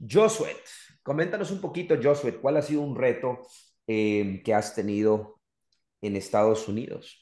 Josué, 0.00 0.56
coméntanos 1.02 1.50
un 1.50 1.60
poquito, 1.60 1.96
Josué, 2.00 2.36
¿cuál 2.36 2.56
ha 2.56 2.62
sido 2.62 2.82
un 2.82 2.96
reto 2.96 3.40
eh, 3.86 4.42
que 4.44 4.54
has 4.54 4.74
tenido 4.74 5.40
en 6.00 6.14
Estados 6.14 6.68
Unidos? 6.68 7.20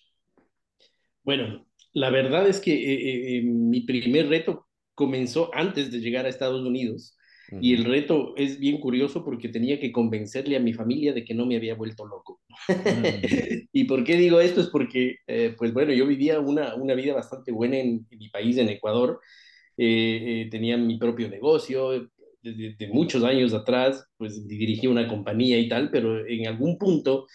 Bueno, 1.23 1.67
la 1.93 2.11
verdad 2.11 2.47
es 2.47 2.61
que 2.61 2.73
eh, 2.73 3.39
eh, 3.39 3.43
mi 3.43 3.81
primer 3.81 4.29
reto 4.29 4.69
comenzó 4.95 5.51
antes 5.55 5.91
de 5.91 6.01
llegar 6.01 6.27
a 6.27 6.29
Estados 6.29 6.65
Unidos. 6.67 7.16
Y 7.61 7.75
el 7.75 7.85
reto 7.85 8.35
es 8.37 8.59
bien 8.59 8.81
curioso 8.81 9.25
porque 9.25 9.49
tenía 9.49 9.79
que 9.79 9.93
convencerle 9.93 10.57
a 10.57 10.61
mi 10.61 10.73
familia 10.73 11.13
de 11.13 11.25
que 11.25 11.35
no 11.35 11.47
me 11.47 11.57
había 11.57 11.75
vuelto 11.75 12.05
loco. 12.05 12.41
¿Y 13.73 13.85
por 13.85 14.05
qué 14.05 14.17
digo 14.17 14.41
esto? 14.41 14.61
Es 14.61 14.69
porque, 14.69 15.17
pues 15.57 15.73
bueno, 15.73 15.93
yo 15.93 16.07
vivía 16.07 16.41
una, 16.41 16.75
una 16.75 16.95
vida 16.95 17.15
bastante 17.15 17.53
buena 17.53 17.79
en, 17.79 18.07
mi 18.11 18.29
país, 18.29 18.57
en 18.57 18.69
Ecuador. 18.69 19.21
tenía 19.77 20.77
mi 20.77 20.99
propio 20.99 21.29
negocio, 21.29 22.09
de, 22.53 22.89
muchos 22.93 23.25
años 23.25 23.55
atrás, 23.55 24.07
pues 24.17 24.47
dirigí 24.47 24.87
una 24.87 25.09
compañía 25.09 25.59
y 25.59 25.69
tal, 25.69 25.91
pero 25.91 26.27
en 26.27 26.47
algún 26.47 26.79
punto, 26.79 27.27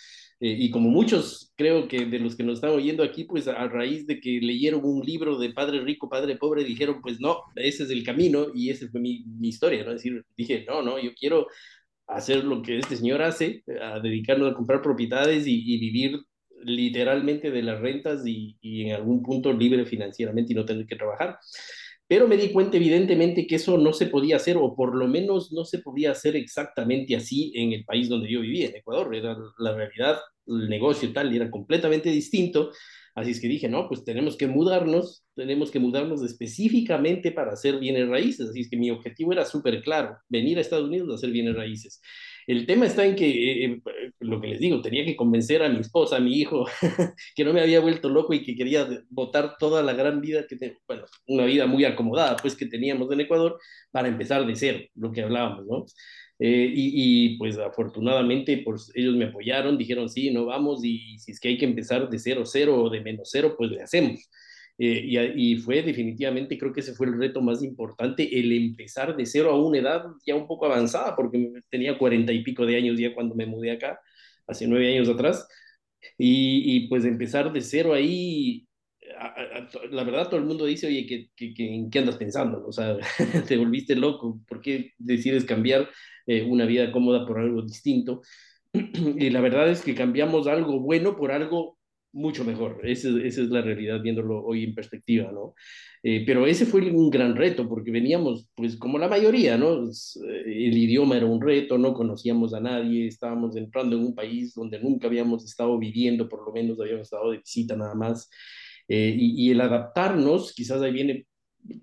eh, 0.41 0.55
y 0.59 0.71
como 0.71 0.89
muchos 0.89 1.53
creo 1.55 1.87
que 1.87 2.05
de 2.07 2.17
los 2.17 2.35
que 2.35 2.43
nos 2.43 2.55
están 2.55 2.71
oyendo 2.71 3.03
aquí, 3.03 3.25
pues 3.25 3.47
a 3.47 3.67
raíz 3.67 4.07
de 4.07 4.19
que 4.19 4.39
leyeron 4.41 4.81
un 4.83 5.05
libro 5.05 5.37
de 5.37 5.53
Padre 5.53 5.81
Rico, 5.81 6.09
Padre 6.09 6.35
Pobre, 6.35 6.63
dijeron, 6.63 6.99
pues 6.99 7.19
no, 7.21 7.43
ese 7.55 7.83
es 7.83 7.91
el 7.91 8.03
camino 8.03 8.47
y 8.55 8.71
esa 8.71 8.87
fue 8.89 8.99
mi, 8.99 9.23
mi 9.25 9.49
historia, 9.49 9.83
¿no? 9.83 9.91
Decir, 9.93 10.25
dije, 10.35 10.65
no, 10.67 10.81
no, 10.81 10.97
yo 10.99 11.13
quiero 11.13 11.45
hacer 12.07 12.43
lo 12.43 12.63
que 12.63 12.79
este 12.79 12.95
señor 12.97 13.21
hace, 13.21 13.63
a 13.81 13.99
dedicarnos 13.99 14.51
a 14.51 14.55
comprar 14.55 14.81
propiedades 14.81 15.45
y, 15.45 15.61
y 15.75 15.77
vivir 15.77 16.19
literalmente 16.63 17.51
de 17.51 17.61
las 17.61 17.79
rentas 17.79 18.25
y, 18.25 18.57
y, 18.61 18.87
en 18.87 18.95
algún 18.95 19.21
punto 19.21 19.53
libre 19.53 19.85
financieramente 19.85 20.53
y 20.53 20.55
no 20.55 20.65
tener 20.65 20.87
que 20.87 20.95
trabajar 20.95 21.37
pero 22.11 22.27
me 22.27 22.35
di 22.35 22.49
cuenta 22.49 22.75
evidentemente 22.75 23.47
que 23.47 23.55
eso 23.55 23.77
no 23.77 23.93
se 23.93 24.07
podía 24.07 24.35
hacer, 24.35 24.57
o 24.57 24.75
por 24.75 24.95
lo 24.97 25.07
menos 25.07 25.53
no 25.53 25.63
se 25.63 25.79
podía 25.79 26.11
hacer 26.11 26.35
exactamente 26.35 27.15
así 27.15 27.53
en 27.55 27.71
el 27.71 27.85
país 27.85 28.09
donde 28.09 28.29
yo 28.29 28.41
vivía, 28.41 28.67
en 28.67 28.75
Ecuador. 28.75 29.15
Era 29.15 29.37
la 29.59 29.73
realidad, 29.73 30.19
el 30.45 30.67
negocio 30.67 31.13
tal, 31.13 31.33
era 31.33 31.49
completamente 31.49 32.09
distinto. 32.09 32.71
Así 33.15 33.31
es 33.31 33.39
que 33.39 33.47
dije, 33.47 33.69
no, 33.69 33.87
pues 33.87 34.03
tenemos 34.03 34.35
que 34.35 34.47
mudarnos, 34.47 35.23
tenemos 35.35 35.71
que 35.71 35.79
mudarnos 35.79 36.21
específicamente 36.21 37.31
para 37.31 37.53
hacer 37.53 37.79
bienes 37.79 38.09
raíces. 38.09 38.49
Así 38.49 38.59
es 38.59 38.69
que 38.69 38.75
mi 38.75 38.91
objetivo 38.91 39.31
era 39.31 39.45
súper 39.45 39.81
claro, 39.81 40.17
venir 40.27 40.57
a 40.57 40.61
Estados 40.61 40.89
Unidos 40.89 41.09
a 41.11 41.15
hacer 41.15 41.31
bienes 41.31 41.55
raíces. 41.55 42.01
El 42.47 42.65
tema 42.65 42.85
está 42.85 43.05
en 43.05 43.15
que, 43.15 43.27
eh, 43.27 43.65
eh, 43.65 44.11
lo 44.19 44.41
que 44.41 44.47
les 44.47 44.59
digo, 44.59 44.81
tenía 44.81 45.05
que 45.05 45.15
convencer 45.15 45.63
a 45.63 45.69
mi 45.69 45.79
esposa, 45.79 46.17
a 46.17 46.19
mi 46.19 46.35
hijo, 46.39 46.65
que 47.35 47.43
no 47.43 47.53
me 47.53 47.61
había 47.61 47.79
vuelto 47.79 48.09
loco 48.09 48.33
y 48.33 48.43
que 48.43 48.55
quería 48.55 48.87
votar 49.09 49.57
toda 49.57 49.83
la 49.83 49.93
gran 49.93 50.21
vida 50.21 50.45
que, 50.47 50.55
tengo, 50.55 50.79
bueno, 50.87 51.05
una 51.27 51.45
vida 51.45 51.67
muy 51.67 51.85
acomodada, 51.85 52.37
pues, 52.37 52.55
que 52.55 52.65
teníamos 52.65 53.11
en 53.11 53.21
Ecuador, 53.21 53.59
para 53.91 54.07
empezar 54.07 54.45
de 54.45 54.55
cero, 54.55 54.79
lo 54.95 55.11
que 55.11 55.21
hablábamos, 55.21 55.65
¿no? 55.65 55.85
Eh, 56.43 56.73
y, 56.75 57.37
pues 57.37 57.59
afortunadamente 57.59 58.63
pues, 58.65 58.91
ellos 58.95 59.15
me 59.15 59.25
apoyaron, 59.25 59.77
dijeron 59.77 60.09
sí, 60.09 60.31
no 60.31 60.45
vamos 60.47 60.83
y 60.83 61.19
si 61.19 61.33
es 61.33 61.39
que 61.39 61.49
hay 61.49 61.57
que 61.59 61.65
empezar 61.65 62.09
de 62.09 62.17
cero, 62.17 62.45
cero 62.47 62.81
o 62.83 62.89
de 62.89 62.99
menos 62.99 63.29
cero, 63.31 63.53
pues 63.55 63.69
le 63.69 63.83
hacemos. 63.83 64.27
Eh, 64.83 65.03
y, 65.05 65.53
y, 65.53 65.57
fue 65.57 65.83
definitivamente, 65.83 66.57
creo 66.57 66.73
que 66.73 66.79
ese 66.79 66.93
fue 66.93 67.07
el 67.07 67.19
reto 67.19 67.41
más 67.41 67.61
importante, 67.61 68.39
el 68.39 68.51
empezar 68.51 69.15
de 69.15 69.25
cero 69.27 69.51
a 69.51 69.63
una 69.63 69.77
edad 69.77 70.05
ya 70.25 70.35
un 70.35 70.47
poco 70.47 70.65
avanzada, 70.65 71.15
porque 71.15 71.53
tenía 71.69 71.97
cuarenta 71.99 72.31
y 72.33 72.43
pico 72.43 72.65
de 72.65 72.77
años 72.77 72.99
ya 72.99 73.13
cuando 73.13 73.35
me 73.35 73.45
mudé 73.45 73.71
acá, 73.71 73.99
hace 74.47 74.67
nueve 74.67 74.91
años 74.93 75.09
atrás, 75.09 75.47
y, 76.17 76.77
y 76.77 76.87
pues 76.89 77.05
empezar 77.05 77.53
de 77.53 77.61
cero 77.61 77.93
ahí 77.93 78.67
la 79.91 80.03
verdad 80.03 80.25
todo 80.29 80.39
el 80.39 80.45
mundo 80.45 80.65
dice, 80.65 80.87
oye, 80.87 81.05
¿qué, 81.05 81.53
en 81.57 81.89
qué 81.89 81.99
andas 81.99 82.17
pensando? 82.17 82.65
O 82.65 82.71
sea, 82.71 82.97
te 83.47 83.57
volviste 83.57 83.95
loco, 83.95 84.39
¿por 84.47 84.61
qué 84.61 84.91
decides 84.97 85.45
cambiar 85.45 85.89
eh, 86.25 86.43
una 86.43 86.65
vida 86.65 86.91
cómoda 86.91 87.25
por 87.25 87.39
algo 87.39 87.61
distinto? 87.61 88.21
Y 88.73 89.29
la 89.29 89.41
verdad 89.41 89.69
es 89.69 89.81
que 89.81 89.95
cambiamos 89.95 90.47
algo 90.47 90.79
bueno 90.79 91.15
por 91.17 91.31
algo 91.31 91.77
mucho 92.13 92.43
mejor. 92.43 92.79
Esa, 92.83 93.09
esa 93.23 93.41
es 93.41 93.49
la 93.49 93.61
realidad 93.61 94.01
viéndolo 94.01 94.43
hoy 94.43 94.63
en 94.63 94.75
perspectiva, 94.75 95.31
¿no? 95.31 95.55
Eh, 96.03 96.23
pero 96.25 96.47
ese 96.47 96.65
fue 96.65 96.81
un 96.91 97.09
gran 97.11 97.35
reto 97.35 97.69
porque 97.69 97.91
veníamos, 97.91 98.49
pues 98.55 98.75
como 98.77 98.97
la 98.97 99.07
mayoría, 99.07 99.57
¿no? 99.57 99.85
Eh, 99.85 100.67
el 100.67 100.77
idioma 100.77 101.17
era 101.17 101.27
un 101.27 101.39
reto, 101.39 101.77
no 101.77 101.93
conocíamos 101.93 102.53
a 102.53 102.59
nadie, 102.59 103.07
estábamos 103.07 103.55
entrando 103.55 103.95
en 103.95 104.03
un 104.05 104.15
país 104.15 104.53
donde 104.55 104.79
nunca 104.79 105.07
habíamos 105.07 105.45
estado 105.45 105.77
viviendo, 105.77 106.27
por 106.27 106.45
lo 106.45 106.51
menos 106.51 106.79
habíamos 106.79 107.03
estado 107.03 107.31
de 107.31 107.37
visita 107.37 107.75
nada 107.75 107.93
más. 107.95 108.29
Eh, 108.87 109.15
y, 109.17 109.51
el 109.51 109.61
adaptarnos, 109.61 110.53
quizás 110.53 110.81
ahí 110.81 110.91
viene 110.91 111.27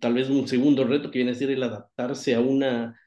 tal 0.01 0.14
vez 0.14 0.29
un 0.29 0.49
segundo 0.49 0.85
reto 0.85 1.11
que 1.11 1.19
viene 1.21 1.31
a 1.33 1.35
ser 1.35 1.51
el 1.51 1.62
adaptarse 1.62 2.35
a 2.35 2.41
una, 2.41 2.99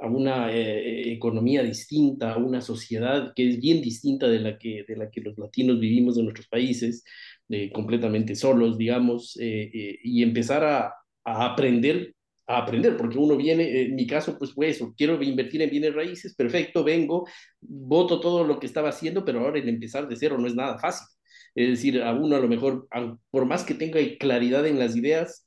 a 0.00 0.06
una 0.06 0.50
eh, 0.50 1.12
economía 1.12 1.62
distinta, 1.62 2.32
a 2.32 2.38
una 2.38 2.60
sociedad 2.60 3.32
que 3.34 3.50
es 3.50 3.60
bien 3.60 3.82
distinta 3.82 4.28
de 4.28 4.40
la 4.40 4.58
que, 4.58 4.84
de 4.88 4.96
la 4.96 5.10
que 5.10 5.20
los 5.20 5.36
latinos 5.38 5.78
vivimos 5.78 6.16
en 6.16 6.24
nuestros 6.24 6.48
países, 6.48 7.04
eh, 7.48 7.70
completamente 7.70 8.34
solos, 8.34 8.78
digamos, 8.78 9.36
eh, 9.40 9.98
y 10.02 10.22
empezar 10.22 10.64
a, 10.64 10.94
aprender, 11.24 12.14
a 12.46 12.58
aprender, 12.58 12.96
porque 12.96 13.18
uno 13.18 13.36
viene, 13.36 13.82
en 13.82 13.94
mi 13.94 14.06
caso, 14.06 14.38
pues 14.38 14.52
fue 14.54 14.70
eso, 14.70 14.94
quiero 14.96 15.22
invertir 15.22 15.60
en 15.62 15.70
bienes 15.70 15.94
raíces, 15.94 16.34
perfecto, 16.34 16.82
vengo, 16.82 17.26
voto 17.60 18.20
todo 18.20 18.44
lo 18.44 18.58
que 18.58 18.66
estaba 18.66 18.88
haciendo, 18.88 19.24
pero 19.24 19.40
ahora 19.40 19.58
el 19.58 19.68
empezar 19.68 20.08
de 20.08 20.16
cero 20.16 20.38
no 20.38 20.46
es 20.46 20.54
nada 20.54 20.78
fácil. 20.78 21.06
Es 21.54 21.68
decir, 21.68 22.02
a 22.02 22.12
uno 22.14 22.36
a 22.36 22.40
lo 22.40 22.48
mejor, 22.48 22.88
por 23.30 23.44
más 23.44 23.64
que 23.64 23.74
tenga 23.74 24.00
claridad 24.18 24.66
en 24.66 24.78
las 24.78 24.96
ideas, 24.96 25.46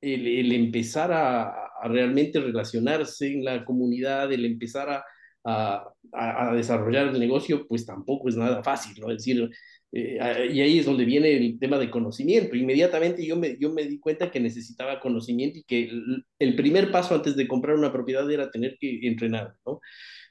el 0.00 0.52
empezar 0.52 1.12
a, 1.12 1.67
a 1.80 1.88
realmente 1.88 2.40
relacionarse 2.40 3.32
en 3.32 3.44
la 3.44 3.64
comunidad, 3.64 4.32
el 4.32 4.44
empezar 4.44 4.90
a, 4.90 5.04
a, 5.44 5.94
a, 6.12 6.54
desarrollar 6.54 7.08
el 7.08 7.20
negocio, 7.20 7.66
pues 7.68 7.86
tampoco 7.86 8.28
es 8.28 8.36
nada 8.36 8.62
fácil, 8.62 9.00
¿no? 9.00 9.10
Es 9.10 9.18
decir, 9.18 9.50
eh, 9.92 10.50
y 10.52 10.60
ahí 10.60 10.78
es 10.78 10.86
donde 10.86 11.04
viene 11.04 11.36
el 11.36 11.58
tema 11.58 11.78
de 11.78 11.90
conocimiento. 11.90 12.56
Inmediatamente 12.56 13.24
yo 13.26 13.36
me, 13.36 13.56
yo 13.58 13.72
me 13.72 13.84
di 13.84 13.98
cuenta 13.98 14.30
que 14.30 14.40
necesitaba 14.40 15.00
conocimiento 15.00 15.58
y 15.58 15.62
que 15.64 15.84
el, 15.84 16.24
el 16.38 16.56
primer 16.56 16.90
paso 16.90 17.14
antes 17.14 17.36
de 17.36 17.48
comprar 17.48 17.76
una 17.76 17.92
propiedad 17.92 18.30
era 18.30 18.50
tener 18.50 18.76
que 18.78 19.00
entrenar, 19.02 19.54
¿no? 19.66 19.80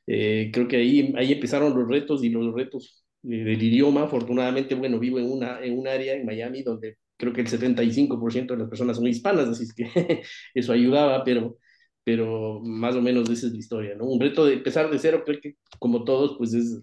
Eh, 0.08 0.52
creo 0.54 0.68
que 0.68 0.78
ahí, 0.78 1.14
ahí 1.18 1.34
empezaron 1.34 1.78
los 1.78 1.88
retos 1.88 2.24
y 2.24 2.30
los 2.30 2.54
retos 2.54 3.04
del 3.22 3.62
idioma. 3.62 4.04
Afortunadamente, 4.04 4.76
bueno, 4.76 5.00
vivo 5.00 5.20
en, 5.20 5.30
una, 5.32 5.60
en 5.62 5.78
un 5.78 5.88
área 5.88 6.14
en 6.16 6.26
Miami 6.26 6.64
donde 6.64 6.98
creo 7.18 7.34
que 7.34 7.42
el 7.42 7.48
75% 7.48 8.54
de 8.54 8.58
las 8.58 8.70
personas 8.70 8.98
son 8.98 9.08
hispanas, 9.08 9.50
así 9.50 9.64
es 9.64 9.74
que 9.74 9.84
eso 10.54 10.72
ayudaba, 10.72 11.24
pero, 11.24 11.58
pero 12.04 12.62
más 12.62 12.96
o 12.96 13.02
menos 13.02 13.30
esa 13.30 13.48
es 13.48 13.54
la 13.54 13.60
historia, 13.60 13.96
¿no? 13.96 14.06
Un 14.06 14.22
reto 14.22 14.46
de 14.46 14.54
empezar 14.54 14.90
de 14.90 15.00
cero, 15.00 15.24
creo 15.26 15.42
que 15.42 15.56
como 15.80 16.04
todos, 16.04 16.38
pues 16.38 16.54
es 16.54 16.80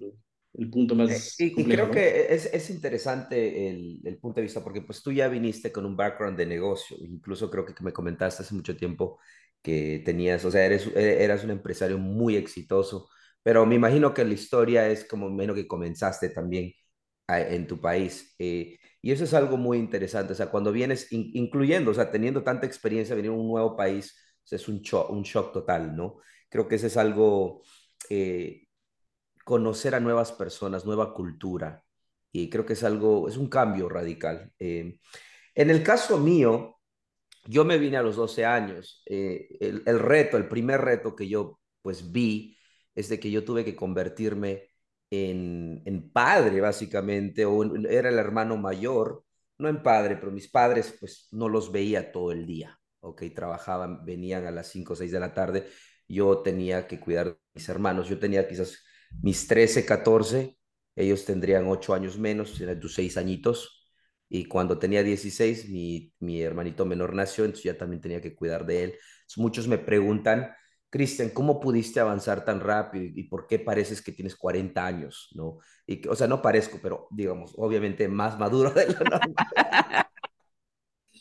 el 0.55 0.71
punto 0.71 0.95
más... 0.95 1.39
Eh, 1.41 1.53
y, 1.57 1.61
y 1.61 1.65
creo 1.65 1.91
que 1.91 2.27
es, 2.35 2.47
es 2.53 2.71
interesante 2.71 3.71
el, 3.71 4.01
el, 4.05 4.19
punto 4.19 4.37
de 4.37 4.43
vista, 4.43 4.63
porque 4.63 4.83
pues 4.83 5.03
tú 5.03 5.13
ya 5.13 5.29
viniste 5.29 5.73
con 5.73 5.87
un 5.87 5.97
background 5.97 6.37
de 6.37 6.47
negocio, 6.47 6.97
incluso 7.01 7.51
creo 7.51 7.65
que 7.65 7.75
me 7.83 7.93
comentaste 7.93 8.43
hace 8.43 8.55
mucho 8.55 8.77
tiempo 8.77 9.19
que 9.63 10.03
tenías, 10.05 10.45
o 10.45 10.51
sea, 10.51 10.65
eres, 10.65 10.87
e, 10.95 11.25
eras 11.25 11.45
un 11.45 11.51
empresario 11.51 11.99
muy 11.99 12.37
exitoso, 12.37 13.09
pero 13.43 13.65
me 13.67 13.77
imagino 13.77 14.13
que 14.15 14.25
la 14.25 14.35
historia 14.35 14.89
es 14.89 15.05
como 15.05 15.31
menos 15.31 15.57
que 15.57 15.67
comenzaste 15.67 16.31
también 16.31 16.73
en 17.29 17.67
tu 17.67 17.81
país. 17.81 18.35
Eh, 18.39 18.79
y 19.05 19.13
eso 19.13 19.25
es 19.25 19.35
algo 19.35 19.59
muy 19.59 19.77
interesante, 19.77 20.33
o 20.33 20.37
sea, 20.37 20.51
cuando 20.51 20.73
vienes, 20.73 21.09
incluyendo, 21.13 21.91
o 21.91 21.95
sea, 21.95 22.11
teniendo 22.11 22.43
tanta 22.43 22.65
experiencia, 22.65 23.15
venir 23.15 23.33
a 23.33 23.35
un 23.35 23.47
nuevo 23.47 23.77
país, 23.77 24.17
es 24.51 24.67
un 24.67 24.81
shock, 24.81 25.11
un 25.11 25.23
shock 25.23 25.53
total, 25.53 25.95
¿no? 25.95 26.17
Creo 26.49 26.67
que 26.67 26.77
ese 26.77 26.87
es 26.87 26.97
algo, 26.97 27.63
eh, 28.09 28.67
conocer 29.45 29.95
a 29.95 30.01
nuevas 30.01 30.33
personas, 30.33 30.87
nueva 30.87 31.13
cultura, 31.13 31.85
y 32.33 32.49
creo 32.49 32.65
que 32.65 32.73
es 32.73 32.83
algo, 32.83 33.29
es 33.29 33.37
un 33.37 33.49
cambio 33.51 33.91
radical. 33.91 34.51
Eh, 34.59 34.99
en 35.55 35.71
el 35.71 35.83
caso 35.83 36.19
mío, 36.19 36.79
yo 37.45 37.67
me 37.67 37.77
vine 37.77 37.99
a 37.99 38.03
los 38.03 38.17
12 38.17 38.47
años, 38.47 39.03
eh, 39.05 39.49
el, 39.61 39.83
el 39.85 39.99
reto, 39.99 40.39
el 40.39 40.49
primer 40.49 40.81
reto 40.81 41.15
que 41.15 41.29
yo 41.29 41.61
pues 41.83 42.11
vi, 42.11 42.57
es 42.95 43.11
de 43.11 43.21
que 43.21 43.31
yo 43.31 43.45
tuve 43.45 43.67
que 43.67 43.77
convertirme 43.77 44.71
en, 45.15 46.11
padre, 46.13 46.61
básicamente, 46.61 47.45
o 47.45 47.65
era 47.87 48.09
el 48.09 48.19
hermano 48.19 48.57
mayor, 48.57 49.25
no 49.59 49.69
en 49.69 49.83
padre, 49.83 50.17
pero 50.17 50.33
mis 50.33 50.49
padres, 50.49 50.97
pues 50.99 51.29
no 51.33 51.49
los 51.49 51.73
veía 51.73 52.13
todo 52.13 52.33
el 52.33 52.47
día, 52.47 52.79
¿ok? 53.01 53.23
Trabajaban, 53.35 54.05
venían 54.05 54.47
a 54.47 54.51
las 54.51 54.69
5 54.69 54.95
o 54.95 54.97
6 54.97 55.13
de 55.13 55.21
la 55.21 55.35
tarde, 55.35 55.67
yo 56.09 56.39
tenía 56.43 56.87
que 56.87 57.01
cuidar 57.01 57.29
a 57.29 57.39
mis 57.55 57.69
hermanos, 57.69 58.09
yo 58.09 58.19
tenía 58.19 58.47
quizás 58.49 58.85
mis 59.23 59.47
13, 59.47 59.85
14, 59.87 60.57
ellos 60.97 61.25
tendrían 61.25 61.67
8 61.67 61.95
años 61.95 62.19
menos, 62.19 62.61
eran 62.61 62.81
tus 62.81 62.95
6 62.95 63.17
añitos, 63.17 63.85
y 64.29 64.47
cuando 64.47 64.79
tenía 64.79 65.03
16, 65.03 65.69
mi, 65.69 66.13
mi 66.21 66.43
hermanito 66.43 66.85
menor 66.85 67.15
nació, 67.15 67.45
entonces 67.45 67.65
ya 67.65 67.79
también 67.79 68.01
tenía 68.01 68.21
que 68.21 68.35
cuidar 68.35 68.67
de 68.67 68.85
él. 68.85 68.95
muchos 69.37 69.69
me 69.69 69.79
preguntan, 69.79 70.55
Cristian, 70.95 71.31
¿cómo 71.31 71.59
pudiste 71.59 71.99
avanzar 71.99 72.45
tan 72.45 72.61
rápido 72.61 73.05
y 73.05 73.25
por 73.25 73.49
qué 73.49 73.59
pareces 73.59 74.01
que 74.01 74.13
tienes 74.13 74.37
40 74.37 74.87
años? 74.87 75.29
¿no? 75.35 75.59
Y, 75.89 76.07
o 76.07 76.15
sea, 76.15 76.29
no 76.29 76.41
parezco, 76.41 76.79
pero 76.81 77.09
digamos, 77.11 77.53
obviamente 77.57 78.07
más 78.07 78.39
maduro 78.39 78.71
de 78.71 78.87
lo 78.87 79.01
normal. 79.01 79.35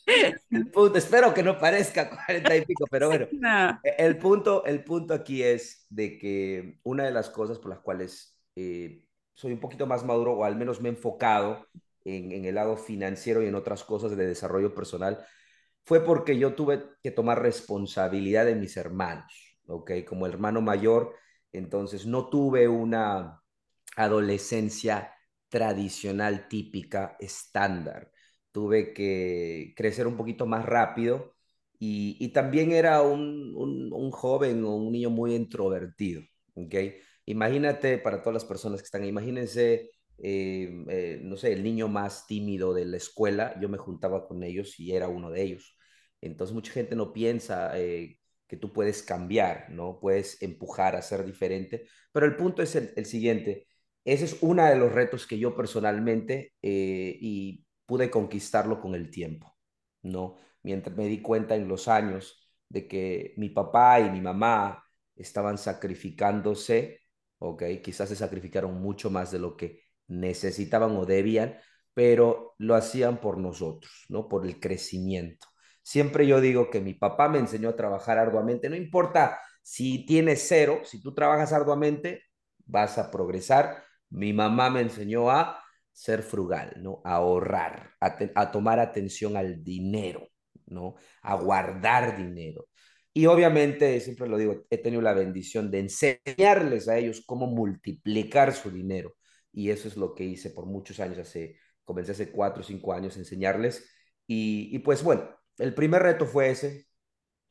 punto, 0.72 0.96
espero 1.00 1.34
que 1.34 1.42
no 1.42 1.58
parezca 1.58 2.08
40 2.08 2.56
y 2.56 2.66
pico, 2.66 2.86
pero 2.92 3.08
bueno, 3.08 3.28
no. 3.32 3.80
E, 3.84 3.96
el, 3.98 4.20
punto, 4.20 4.64
el 4.64 4.84
punto 4.84 5.16
aquí 5.16 5.42
es 5.42 5.88
de 5.90 6.20
que 6.20 6.80
una 6.84 7.06
de 7.06 7.12
las 7.12 7.32
cosas 7.32 7.58
por 7.58 7.72
las 7.72 7.80
cuales 7.80 8.40
eh, 8.56 9.04
soy 9.34 9.54
un 9.54 9.60
poquito 9.60 9.88
más 9.88 10.06
maduro 10.06 10.34
o 10.34 10.44
al 10.44 10.56
menos 10.56 10.82
me 10.82 10.90
he 10.90 10.92
enfocado 10.92 11.68
en, 12.06 12.32
en 12.32 12.46
el 12.46 12.54
lado 12.54 12.78
financiero 12.78 13.42
y 13.42 13.48
en 13.48 13.56
otras 13.56 13.84
cosas 13.84 14.16
de 14.16 14.28
desarrollo 14.28 14.76
personal 14.76 15.26
fue 15.84 16.06
porque 16.06 16.38
yo 16.38 16.54
tuve 16.54 16.84
que 17.02 17.10
tomar 17.10 17.42
responsabilidad 17.42 18.46
de 18.46 18.54
mis 18.54 18.78
hermanos. 18.78 19.53
¿Ok? 19.68 19.92
Como 20.08 20.28
hermano 20.28 20.62
mayor, 20.62 21.16
entonces 21.52 22.06
no 22.06 22.30
tuve 22.30 22.68
una 22.68 23.42
adolescencia 23.96 25.14
tradicional, 25.50 26.48
típica, 26.48 27.16
estándar. 27.20 28.12
Tuve 28.52 28.94
que 28.94 29.74
crecer 29.76 30.08
un 30.08 30.18
poquito 30.18 30.46
más 30.46 30.66
rápido 30.66 31.34
y, 31.80 32.30
también 32.30 32.72
era 32.72 33.02
un, 33.02 34.12
joven 34.12 34.64
o 34.64 34.76
un 34.76 34.92
niño 34.92 35.10
muy 35.10 35.36
introvertido, 35.36 36.22
¿ok? 36.56 36.76
Imagínate, 37.26 37.98
para 37.98 38.22
todas 38.22 38.36
las 38.36 38.46
personas 38.46 38.82
que 38.82 38.86
están, 38.86 39.04
imagínense, 39.06 39.92
eh, 40.18 40.86
eh, 40.90 41.20
no 41.24 41.36
sé, 41.38 41.54
el 41.54 41.64
niño 41.64 41.88
más 41.90 42.26
tímido 42.28 42.74
de 42.74 42.86
la 42.86 42.98
escuela, 42.98 43.60
yo 43.60 43.70
me 43.70 43.78
juntaba 43.78 44.28
con 44.28 44.44
ellos 44.44 44.80
y 44.80 44.94
era 44.94 45.08
uno 45.10 45.30
de 45.32 45.44
ellos. 45.44 45.78
Entonces 46.22 46.54
mucha 46.54 46.72
gente 46.72 46.96
no 46.96 47.12
piensa 47.14 47.78
eh, 47.80 48.18
tú 48.58 48.74
puedes 48.74 49.04
cambiar, 49.04 49.70
¿no? 49.70 50.00
Puedes 50.00 50.42
empujar 50.42 50.96
a 50.96 51.02
ser 51.02 51.26
diferente. 51.26 51.86
Pero 52.12 52.26
el 52.26 52.36
punto 52.36 52.62
es 52.62 52.76
el, 52.76 52.92
el 52.96 53.06
siguiente. 53.06 53.68
Ese 54.06 54.26
es 54.26 54.38
uno 54.42 54.66
de 54.66 54.76
los 54.76 54.92
retos 54.92 55.26
que 55.28 55.40
yo 55.40 55.56
personalmente 55.56 56.54
eh, 56.62 57.18
y 57.22 57.66
pude 57.86 58.10
conquistarlo 58.10 58.82
con 58.82 58.96
el 58.96 59.10
tiempo, 59.10 59.56
¿no? 60.02 60.36
Mientras 60.64 60.96
me 60.96 61.08
di 61.08 61.22
cuenta 61.22 61.56
en 61.56 61.68
los 61.68 61.88
años 61.88 62.50
de 62.70 62.88
que 62.88 63.34
mi 63.38 63.50
papá 63.50 64.00
y 64.00 64.10
mi 64.10 64.22
mamá 64.22 64.84
estaban 65.16 65.58
sacrificándose, 65.58 67.02
¿ok? 67.40 67.64
Quizás 67.84 68.10
se 68.10 68.16
sacrificaron 68.16 68.82
mucho 68.82 69.10
más 69.10 69.32
de 69.32 69.40
lo 69.40 69.56
que 69.58 69.84
necesitaban 70.08 70.96
o 70.98 71.06
debían, 71.06 71.58
pero 71.94 72.56
lo 72.58 72.76
hacían 72.76 73.22
por 73.22 73.38
nosotros, 73.38 74.06
¿no? 74.10 74.28
Por 74.28 74.46
el 74.46 74.60
crecimiento. 74.60 75.48
Siempre 75.84 76.26
yo 76.26 76.42
digo 76.42 76.70
que 76.70 76.80
mi 76.82 76.94
papá 76.94 77.30
me 77.30 77.40
enseñó 77.40 77.70
a 77.70 77.76
trabajar 77.76 78.18
arduamente. 78.18 78.70
No 78.70 78.76
importa 78.76 79.40
si 79.62 80.06
tienes 80.06 80.46
cero, 80.48 80.82
si 80.86 81.02
tú 81.02 81.14
trabajas 81.14 81.54
arduamente, 81.54 82.24
vas 82.66 82.98
a 82.98 83.12
progresar. 83.12 83.84
Mi 84.10 84.34
mamá 84.34 84.70
me 84.70 84.82
enseñó 84.82 85.30
a 85.30 85.60
ser 85.92 86.24
frugal, 86.24 86.74
¿no? 86.82 87.02
A 87.04 87.16
ahorrar, 87.16 87.92
a, 88.00 88.52
tomar 88.52 88.80
atención 88.80 89.38
al 89.38 89.64
dinero, 89.64 90.28
¿no? 90.66 90.96
A 91.22 91.36
guardar 91.36 92.18
dinero. 92.18 92.68
Y 93.14 93.28
obviamente, 93.28 94.00
siempre 94.00 94.28
lo 94.28 94.38
digo, 94.38 94.66
he 94.70 94.78
tenido 94.80 95.02
la 95.02 95.14
bendición 95.14 95.70
de 95.70 95.80
enseñarles 95.80 96.88
a 96.88 96.98
ellos 96.98 97.24
cómo 97.26 97.48
multiplicar 97.48 98.54
su 98.54 98.72
dinero. 98.72 99.14
Y 99.52 99.70
eso 99.70 99.88
es 99.88 99.98
lo 99.98 100.16
que 100.16 100.24
hice 100.24 100.50
por 100.50 100.66
muchos 100.66 101.00
años, 101.00 101.20
hace, 101.20 101.58
comencé 101.84 102.14
hace 102.14 102.32
cuatro 102.32 102.62
o 102.62 102.66
cinco 102.66 102.94
años 102.94 103.18
enseñarles. 103.18 103.88
Y, 104.26 104.76
y 104.76 104.80
pues 104.80 105.04
bueno, 105.04 105.30
el 105.58 105.74
primer 105.74 106.04
reto 106.04 106.26
fue 106.26 106.50
ese. 106.50 106.88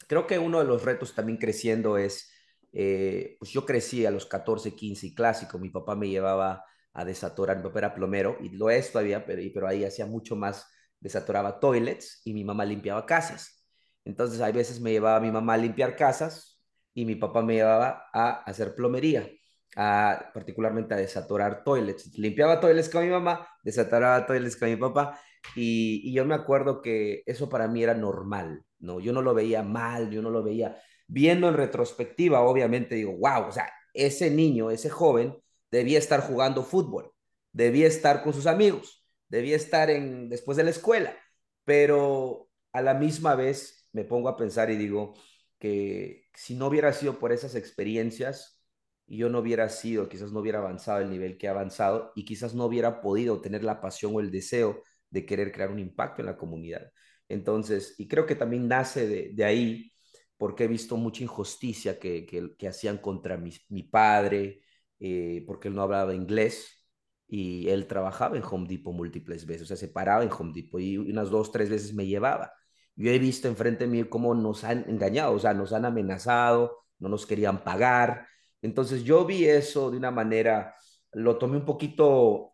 Creo 0.09 0.27
que 0.27 0.39
uno 0.39 0.59
de 0.59 0.65
los 0.65 0.85
retos 0.85 1.15
también 1.15 1.39
creciendo 1.39 1.97
es, 1.99 2.31
eh, 2.73 3.37
pues 3.39 3.53
yo 3.53 3.65
crecí 3.67 4.07
a 4.07 4.11
los 4.11 4.27
14, 4.27 4.75
15 4.75 5.09
y 5.09 5.15
clásico. 5.15 5.59
Mi 5.59 5.71
papá 5.71 5.97
me 5.97 6.09
llevaba 6.09 6.65
a 6.93 7.05
desatorar, 7.05 7.59
mi 7.59 7.63
papá 7.65 7.79
era 7.81 7.95
plomero 7.95 8.37
y 8.41 8.51
lo 8.51 8.71
es 8.71 8.93
todavía, 8.93 9.25
pero, 9.25 9.43
pero 9.55 9.69
ahí 9.69 9.85
hacía 9.85 10.07
mucho 10.07 10.37
más 10.37 10.67
desatoraba 11.01 11.59
toilets 11.61 12.23
y 12.25 12.35
mi 12.35 12.45
mamá 12.45 12.65
limpiaba 12.65 13.07
casas. 13.07 13.65
Entonces, 14.05 14.41
hay 14.41 14.53
veces 14.53 14.81
me 14.81 14.93
llevaba 14.93 15.21
mi 15.21 15.31
mamá 15.31 15.55
a 15.55 15.57
limpiar 15.59 15.97
casas 15.97 16.63
y 16.95 17.05
mi 17.05 17.17
papá 17.17 17.43
me 17.43 17.55
llevaba 17.55 18.05
a 18.13 18.43
hacer 18.43 18.75
plomería, 18.75 19.29
a, 19.77 20.31
particularmente 20.35 20.95
a 20.95 20.99
desatorar 20.99 21.65
toilets. 21.65 22.17
Limpiaba 22.19 22.61
toilets 22.61 22.89
con 22.89 23.05
mi 23.05 23.11
mamá, 23.11 23.49
desatoraba 23.65 24.27
toilets 24.27 24.57
con 24.57 24.69
mi 24.71 24.77
papá 24.77 25.19
y, 25.55 26.13
yo 26.13 26.25
me 26.25 26.35
acuerdo 26.35 26.83
que 26.83 27.23
eso 27.27 27.49
para 27.49 27.69
mí 27.69 27.83
era 27.83 27.95
normal, 27.95 28.65
¿no? 28.79 29.01
Yo 29.01 29.13
no 29.13 29.23
lo 29.23 29.35
veía 29.35 29.63
mal, 29.63 30.11
yo 30.11 30.23
no 30.23 30.31
lo 30.31 30.43
veía 30.43 30.81
viendo 31.07 31.49
en 31.49 31.55
retrospectiva, 31.55 32.41
obviamente 32.41 32.95
digo, 32.95 33.13
wow, 33.13 33.49
o 33.49 33.53
sea, 33.53 33.71
ese 33.93 34.31
niño, 34.31 34.71
ese 34.71 34.89
joven, 34.89 35.37
debía 35.71 35.99
estar 35.99 36.21
jugando 36.21 36.63
fútbol, 36.63 37.13
debía 37.53 37.87
estar 37.87 38.23
con 38.23 38.33
sus 38.33 38.47
amigos, 38.47 39.07
debía 39.29 39.57
estar 39.57 39.91
en, 39.91 40.29
después 40.29 40.57
de 40.57 40.65
la 40.65 40.71
escuela, 40.71 41.17
pero 41.65 42.49
a 42.73 42.81
la 42.81 42.95
misma 42.95 43.35
vez 43.35 43.89
me 43.93 44.05
pongo 44.05 44.29
a 44.29 44.37
pensar 44.37 44.71
y 44.71 44.77
digo 44.77 45.15
que 45.59 46.29
si 46.35 46.55
no 46.55 46.67
hubiera 46.69 46.93
sido 46.93 47.19
por 47.19 47.33
esas 47.33 47.55
experiencias, 47.55 48.63
yo 49.07 49.29
no 49.29 49.41
hubiera 49.41 49.69
sido, 49.69 50.09
quizás 50.09 50.33
no 50.33 50.41
hubiera 50.41 50.59
avanzado 50.61 51.01
el 51.01 51.11
nivel 51.11 51.37
que 51.37 51.49
ha 51.49 51.51
avanzado 51.51 52.13
y 52.15 52.25
quizás 52.25 52.55
no 52.55 52.65
hubiera 52.65 53.03
podido 53.03 53.41
tener 53.41 53.63
la 53.63 53.81
pasión 53.81 54.15
o 54.15 54.21
el 54.21 54.31
deseo 54.31 54.83
de 55.13 55.27
querer 55.27 55.53
crear 55.53 55.71
un 55.71 55.79
impacto 55.79 56.23
en 56.23 56.27
la 56.27 56.37
comunidad. 56.37 56.91
Entonces, 57.29 57.95
y 57.99 58.09
creo 58.09 58.27
que 58.27 58.35
también 58.35 58.69
nace 58.69 59.07
de, 59.35 59.45
ahí 59.45 59.93
porque 60.37 60.65
he 60.65 60.69
visto 60.69 60.97
mucha 60.97 61.23
injusticia 61.23 61.99
que, 61.99 62.27
que, 62.27 62.69
hacían 62.69 62.99
contra 62.99 63.37
mi, 63.37 63.53
mi 63.69 63.85
padre, 63.85 64.63
eh, 64.99 65.45
porque 65.47 65.69
él 65.69 65.75
no 65.75 65.83
hablaba 65.83 66.15
inglés 66.15 66.87
y 67.29 67.69
él 67.71 67.87
trabajaba 67.87 68.37
en 68.37 68.43
Home 68.45 68.67
Depot 68.69 68.95
múltiples 68.95 69.47
veces, 69.47 69.63
o 69.63 69.67
sea, 69.67 69.77
se 69.77 69.89
paraba 69.89 70.23
en 70.23 70.31
Home 70.33 70.53
Depot 70.55 70.81
y 70.81 70.99
unas 70.99 71.31
dos, 71.31 71.53
tres 71.53 71.71
veces 71.71 71.95
me 71.95 72.07
llevaba. 72.07 72.53
Yo 72.95 73.11
he 73.11 73.19
visto 73.19 73.49
enfrente 73.49 73.85
de 73.87 73.91
mí 73.91 74.05
cómo 74.05 74.35
nos 74.35 74.65
han 74.65 74.89
engañado, 74.89 75.33
o 75.35 75.39
sea, 75.39 75.55
nos 75.55 75.73
han 75.73 75.85
amenazado, 75.85 76.85
no 76.99 77.09
nos 77.09 77.27
querían 77.27 77.65
pagar. 77.65 78.27
Entonces 78.61 79.05
yo 79.05 79.25
vi 79.25 79.47
eso 79.47 79.91
de 79.91 79.97
una 79.97 80.11
manera, 80.11 80.75
lo 81.13 81.39
tomé 81.39 81.57
un 81.57 81.65
poquito, 81.65 82.52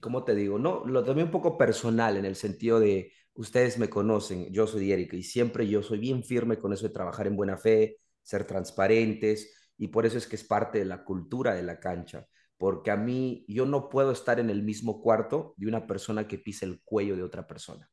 ¿cómo 0.00 0.24
te 0.24 0.34
digo? 0.34 0.58
No, 0.58 0.84
lo 0.86 1.04
tomé 1.04 1.24
un 1.24 1.30
poco 1.30 1.58
personal 1.58 2.16
en 2.16 2.24
el 2.24 2.36
sentido 2.36 2.80
de, 2.80 3.12
ustedes 3.38 3.78
me 3.78 3.88
conocen, 3.88 4.52
yo 4.52 4.66
soy 4.66 4.90
Erika 4.92 5.16
y 5.16 5.22
siempre 5.22 5.68
yo 5.68 5.82
soy 5.82 5.98
bien 5.98 6.24
firme 6.24 6.58
con 6.58 6.72
eso 6.72 6.88
de 6.88 6.92
trabajar 6.92 7.28
en 7.28 7.36
buena 7.36 7.56
fe, 7.56 7.98
ser 8.20 8.44
transparentes 8.44 9.72
y 9.76 9.88
por 9.88 10.06
eso 10.06 10.18
es 10.18 10.26
que 10.26 10.34
es 10.36 10.44
parte 10.44 10.80
de 10.80 10.84
la 10.84 11.04
cultura 11.04 11.54
de 11.54 11.62
la 11.62 11.78
cancha, 11.78 12.26
porque 12.56 12.90
a 12.90 12.96
mí 12.96 13.44
yo 13.48 13.64
no 13.64 13.88
puedo 13.88 14.10
estar 14.10 14.40
en 14.40 14.50
el 14.50 14.64
mismo 14.64 15.00
cuarto 15.00 15.54
de 15.56 15.68
una 15.68 15.86
persona 15.86 16.26
que 16.26 16.38
pisa 16.38 16.66
el 16.66 16.80
cuello 16.82 17.16
de 17.16 17.22
otra 17.22 17.46
persona, 17.46 17.88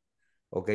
¿ok? 0.49 0.69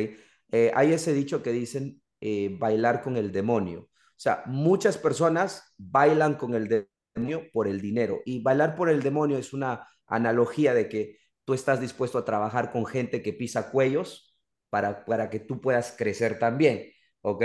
Eh, 0.51 0.71
hay 0.73 0.93
ese 0.93 1.13
dicho 1.13 1.43
que 1.43 1.51
dicen 1.51 2.01
eh, 2.21 2.55
bailar 2.57 3.01
con 3.01 3.17
el 3.17 3.31
demonio. 3.31 3.81
O 3.81 4.23
sea, 4.23 4.43
muchas 4.45 4.97
personas 4.97 5.73
bailan 5.77 6.35
con 6.35 6.53
el 6.53 6.87
demonio 7.13 7.49
por 7.51 7.67
el 7.67 7.81
dinero 7.81 8.21
y 8.25 8.41
bailar 8.41 8.75
por 8.75 8.89
el 8.89 9.01
demonio 9.01 9.37
es 9.37 9.51
una 9.53 9.85
analogía 10.11 10.73
de 10.75 10.89
que 10.89 11.17
tú 11.45 11.53
estás 11.55 11.81
dispuesto 11.81 12.19
a 12.19 12.25
trabajar 12.25 12.71
con 12.71 12.85
gente 12.85 13.23
que 13.23 13.33
pisa 13.33 13.71
cuellos 13.71 14.37
para, 14.69 15.05
para 15.05 15.29
que 15.29 15.39
tú 15.39 15.59
puedas 15.61 15.93
crecer 15.97 16.39
también, 16.39 16.91
¿ok? 17.21 17.43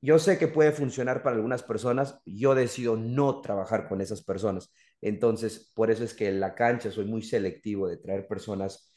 Yo 0.00 0.18
sé 0.18 0.38
que 0.38 0.48
puede 0.48 0.72
funcionar 0.72 1.22
para 1.22 1.36
algunas 1.36 1.62
personas, 1.62 2.20
yo 2.24 2.54
decido 2.54 2.96
no 2.96 3.40
trabajar 3.40 3.88
con 3.88 4.00
esas 4.00 4.22
personas. 4.22 4.72
Entonces, 5.00 5.72
por 5.74 5.90
eso 5.90 6.04
es 6.04 6.14
que 6.14 6.28
en 6.28 6.40
la 6.40 6.54
cancha 6.54 6.90
soy 6.90 7.04
muy 7.06 7.22
selectivo 7.22 7.88
de 7.88 7.96
traer 7.96 8.26
personas 8.28 8.92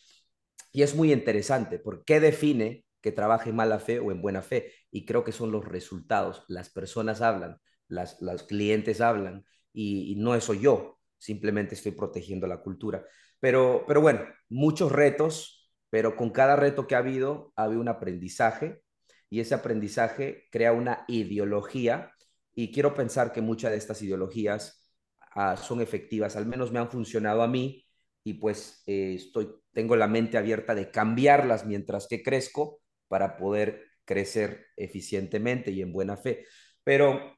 y 0.71 0.83
es 0.83 0.95
muy 0.95 1.11
interesante, 1.11 1.79
porque 1.79 2.03
¿qué 2.05 2.19
define 2.19 2.85
que 3.01 3.11
trabaje 3.11 3.49
en 3.49 3.55
mala 3.55 3.79
fe 3.79 3.99
o 3.99 4.11
en 4.11 4.21
buena 4.21 4.41
fe? 4.41 4.73
Y 4.91 5.05
creo 5.05 5.23
que 5.23 5.31
son 5.31 5.51
los 5.51 5.65
resultados. 5.65 6.43
Las 6.47 6.69
personas 6.69 7.21
hablan, 7.21 7.57
las, 7.87 8.21
los 8.21 8.43
clientes 8.43 9.01
hablan 9.01 9.45
y, 9.73 10.11
y 10.11 10.15
no 10.15 10.35
eso 10.35 10.53
yo, 10.53 11.00
simplemente 11.21 11.75
estoy 11.75 11.91
protegiendo 11.91 12.47
la 12.47 12.61
cultura. 12.61 13.05
Pero, 13.39 13.85
pero 13.87 14.01
bueno, 14.01 14.21
muchos 14.49 14.91
retos, 14.91 15.71
pero 15.91 16.15
con 16.15 16.31
cada 16.31 16.55
reto 16.55 16.87
que 16.87 16.95
ha 16.95 16.97
habido, 16.97 17.53
ha 17.55 17.65
habido 17.65 17.79
un 17.79 17.89
aprendizaje 17.89 18.81
y 19.29 19.39
ese 19.39 19.53
aprendizaje 19.53 20.47
crea 20.51 20.73
una 20.73 21.05
ideología 21.07 22.11
y 22.55 22.71
quiero 22.71 22.95
pensar 22.95 23.31
que 23.31 23.41
muchas 23.41 23.69
de 23.71 23.77
estas 23.77 24.01
ideologías 24.01 24.91
ah, 25.35 25.55
son 25.57 25.79
efectivas, 25.79 26.35
al 26.35 26.47
menos 26.47 26.71
me 26.71 26.79
han 26.79 26.89
funcionado 26.89 27.43
a 27.43 27.47
mí 27.47 27.85
y 28.23 28.33
pues 28.35 28.81
eh, 28.87 29.13
estoy, 29.15 29.49
tengo 29.73 29.95
la 29.95 30.07
mente 30.07 30.39
abierta 30.39 30.73
de 30.73 30.89
cambiarlas 30.89 31.67
mientras 31.67 32.07
que 32.07 32.23
crezco 32.23 32.81
para 33.07 33.37
poder 33.37 33.85
crecer 34.05 34.65
eficientemente 34.75 35.69
y 35.69 35.81
en 35.83 35.93
buena 35.93 36.17
fe. 36.17 36.45
Pero 36.83 37.37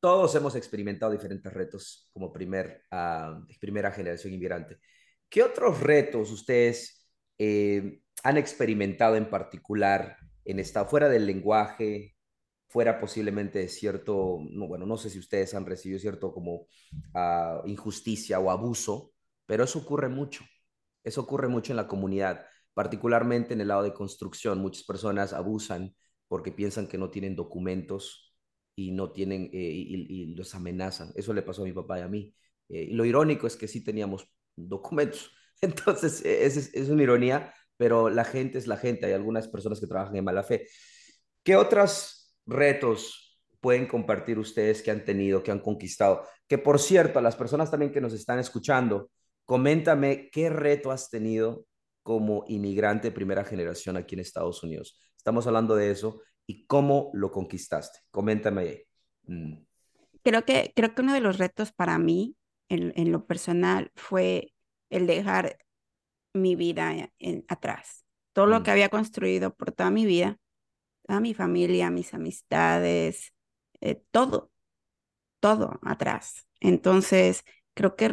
todos 0.00 0.34
hemos 0.34 0.54
experimentado 0.54 1.12
diferentes 1.12 1.52
retos 1.52 2.10
como 2.12 2.32
primer, 2.32 2.82
uh, 2.92 3.44
primera 3.60 3.90
generación 3.90 4.34
inmigrante. 4.34 4.78
¿Qué 5.28 5.42
otros 5.42 5.80
retos 5.80 6.30
ustedes 6.30 7.08
eh, 7.38 8.00
han 8.22 8.36
experimentado 8.36 9.16
en 9.16 9.28
particular 9.28 10.16
en 10.44 10.58
esta, 10.58 10.84
fuera 10.84 11.08
del 11.08 11.26
lenguaje, 11.26 12.16
fuera 12.68 13.00
posiblemente 13.00 13.58
de 13.60 13.68
cierto, 13.68 14.38
no, 14.50 14.68
bueno, 14.68 14.86
no 14.86 14.96
sé 14.96 15.10
si 15.10 15.18
ustedes 15.18 15.54
han 15.54 15.66
recibido 15.66 15.98
cierto 15.98 16.32
como 16.32 16.66
uh, 17.14 17.66
injusticia 17.66 18.38
o 18.38 18.50
abuso, 18.50 19.12
pero 19.46 19.64
eso 19.64 19.78
ocurre 19.80 20.08
mucho, 20.08 20.44
eso 21.04 21.20
ocurre 21.22 21.48
mucho 21.48 21.72
en 21.72 21.76
la 21.76 21.88
comunidad, 21.88 22.46
particularmente 22.74 23.54
en 23.54 23.60
el 23.60 23.68
lado 23.68 23.82
de 23.82 23.94
construcción. 23.94 24.60
Muchas 24.60 24.84
personas 24.84 25.32
abusan 25.32 25.94
porque 26.28 26.52
piensan 26.52 26.88
que 26.88 26.98
no 26.98 27.10
tienen 27.10 27.36
documentos 27.36 28.25
y 28.76 28.92
no 28.92 29.10
tienen 29.10 29.44
eh, 29.52 29.58
y, 29.58 30.06
y, 30.08 30.34
los 30.34 30.54
amenazan. 30.54 31.10
Eso 31.16 31.32
le 31.32 31.42
pasó 31.42 31.62
a 31.62 31.64
mi 31.64 31.72
papá 31.72 31.98
y 31.98 32.02
a 32.02 32.08
mí. 32.08 32.34
Eh, 32.68 32.88
y 32.90 32.94
lo 32.94 33.04
irónico 33.04 33.46
es 33.46 33.56
que 33.56 33.66
sí 33.66 33.82
teníamos 33.82 34.28
documentos, 34.54 35.32
Entonces, 35.62 36.24
e, 36.24 36.44
es, 36.44 36.74
es 36.74 36.88
una 36.88 37.02
ironía, 37.02 37.52
pero 37.76 38.10
la 38.10 38.24
gente 38.24 38.58
es 38.58 38.66
la 38.66 38.76
gente. 38.76 39.06
Hay 39.06 39.12
algunas 39.12 39.48
personas 39.48 39.80
que 39.80 39.86
trabajan 39.86 40.16
en 40.16 40.24
mala 40.24 40.42
fe. 40.42 40.66
¿Qué 41.42 41.56
otros 41.56 42.36
retos 42.46 43.40
pueden 43.60 43.86
compartir 43.86 44.38
ustedes 44.38 44.82
que 44.82 44.90
han 44.90 45.04
tenido, 45.04 45.42
que 45.42 45.50
han 45.50 45.60
conquistado? 45.60 46.24
Que 46.46 46.58
por 46.58 46.78
cierto, 46.78 47.18
a 47.18 47.22
las 47.22 47.36
personas 47.36 47.70
también 47.70 47.92
que 47.92 48.00
nos 48.00 48.12
están 48.12 48.38
escuchando, 48.38 49.10
coméntame 49.44 50.28
qué 50.30 50.50
reto 50.50 50.90
has 50.90 51.08
tenido 51.10 51.66
como 52.02 52.44
inmigrante 52.48 53.10
primera 53.10 53.44
generación 53.44 53.96
aquí 53.96 54.14
en 54.14 54.20
Estados 54.20 54.62
Unidos. 54.62 55.00
Estamos 55.16 55.46
hablando 55.46 55.74
de 55.74 55.90
eso 55.90 56.20
y 56.46 56.66
cómo 56.66 57.10
lo 57.14 57.30
conquistaste. 57.30 58.00
Coméntame. 58.10 58.84
Mm. 59.24 59.54
Creo 60.22 60.44
que, 60.44 60.72
creo 60.74 60.94
que 60.94 61.02
uno 61.02 61.12
de 61.12 61.20
los 61.20 61.38
retos 61.38 61.72
para 61.72 61.98
mí, 61.98 62.36
en, 62.68 62.92
en 62.96 63.12
lo 63.12 63.26
personal, 63.26 63.92
fue 63.94 64.52
el 64.90 65.06
dejar 65.06 65.58
mi 66.32 66.54
vida 66.54 67.10
en, 67.18 67.44
atrás. 67.48 68.04
Todo 68.32 68.46
lo 68.46 68.62
que 68.62 68.70
mm. 68.70 68.72
había 68.72 68.88
construido 68.88 69.54
por 69.54 69.72
toda 69.72 69.90
mi 69.90 70.06
vida, 70.06 70.38
a 71.08 71.20
mi 71.20 71.34
familia, 71.34 71.90
mis 71.90 72.14
amistades, 72.14 73.32
eh, 73.80 74.02
todo, 74.10 74.50
todo 75.40 75.78
atrás. 75.82 76.46
Entonces, 76.60 77.44
creo 77.74 77.96
que 77.96 78.10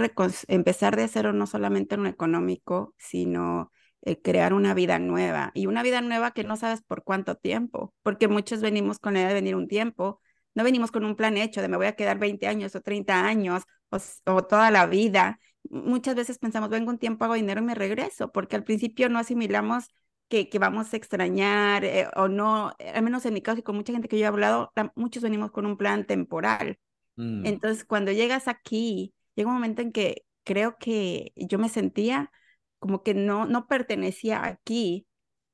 empezar 0.48 0.96
de 0.96 1.08
cero 1.08 1.34
no 1.34 1.48
solamente 1.48 1.96
en 1.96 2.04
lo 2.04 2.10
económico, 2.10 2.94
sino 2.98 3.72
eh, 4.04 4.22
crear 4.22 4.54
una 4.54 4.74
vida 4.74 5.00
nueva 5.00 5.52
y 5.54 5.66
una 5.66 5.84
vida 5.84 6.02
nueva 6.02 6.32
que 6.32 6.44
no 6.44 6.56
sabes 6.58 6.82
por 6.82 7.04
cuánto 7.04 7.36
tiempo, 7.36 7.94
porque 8.04 8.28
muchos 8.28 8.62
venimos 8.62 9.00
con 9.00 9.14
la 9.14 9.20
idea 9.20 9.30
de 9.30 9.36
venir 9.36 9.56
un 9.56 9.68
tiempo, 9.68 10.22
no 10.56 10.64
venimos 10.64 10.92
con 10.92 11.04
un 11.04 11.16
plan 11.16 11.38
hecho 11.38 11.62
de 11.62 11.68
me 11.68 11.78
voy 11.78 11.88
a 11.88 11.96
quedar 11.96 12.20
20 12.20 12.48
años 12.48 12.76
o 12.76 12.82
30 12.82 13.26
años 13.26 13.64
o 14.26 14.44
toda 14.44 14.72
la 14.72 14.86
vida 14.86 15.40
muchas 15.70 16.16
veces 16.16 16.40
pensamos, 16.40 16.70
vengo 16.70 16.90
un 16.90 16.98
tiempo, 16.98 17.26
hago 17.26 17.34
dinero 17.36 17.62
y 17.62 17.66
me 17.66 17.76
regreso, 17.76 18.32
porque 18.32 18.56
al 18.56 18.64
principio 18.64 19.10
no 19.10 19.20
asimilamos 19.20 19.86
que, 20.28 20.50
que 20.50 20.60
vamos 20.60 20.94
a 20.94 20.98
extrañar 20.98 21.86
eh, 21.86 22.08
o 22.16 22.28
no, 22.28 22.74
al 22.94 23.04
menos 23.04 23.26
en 23.26 23.34
mi 23.34 23.42
caso 23.42 23.60
y 23.60 23.64
con 23.64 23.76
mucha 23.76 23.94
gente 23.94 24.08
que 24.08 24.18
yo 24.18 24.26
he 24.26 24.28
hablado, 24.28 24.72
muchos 24.96 25.24
venimos 25.24 25.52
con 25.52 25.66
un 25.66 25.78
plan 25.78 26.06
temporal. 26.06 26.80
Mm. 27.16 27.46
Entonces, 27.46 27.86
cuando 27.86 28.12
llegas 28.12 28.48
aquí, 28.48 29.14
llega 29.36 29.50
un 29.50 29.56
momento 29.56 29.82
en 29.82 29.92
que 29.92 30.26
creo 30.44 30.78
que 30.78 31.34
yo 31.36 31.60
me 31.60 31.70
sentía 31.70 32.32
como 32.84 33.02
que 33.02 33.14
no, 33.14 33.46
no 33.46 33.66
pertenecía 33.66 34.46
aquí. 34.46 35.08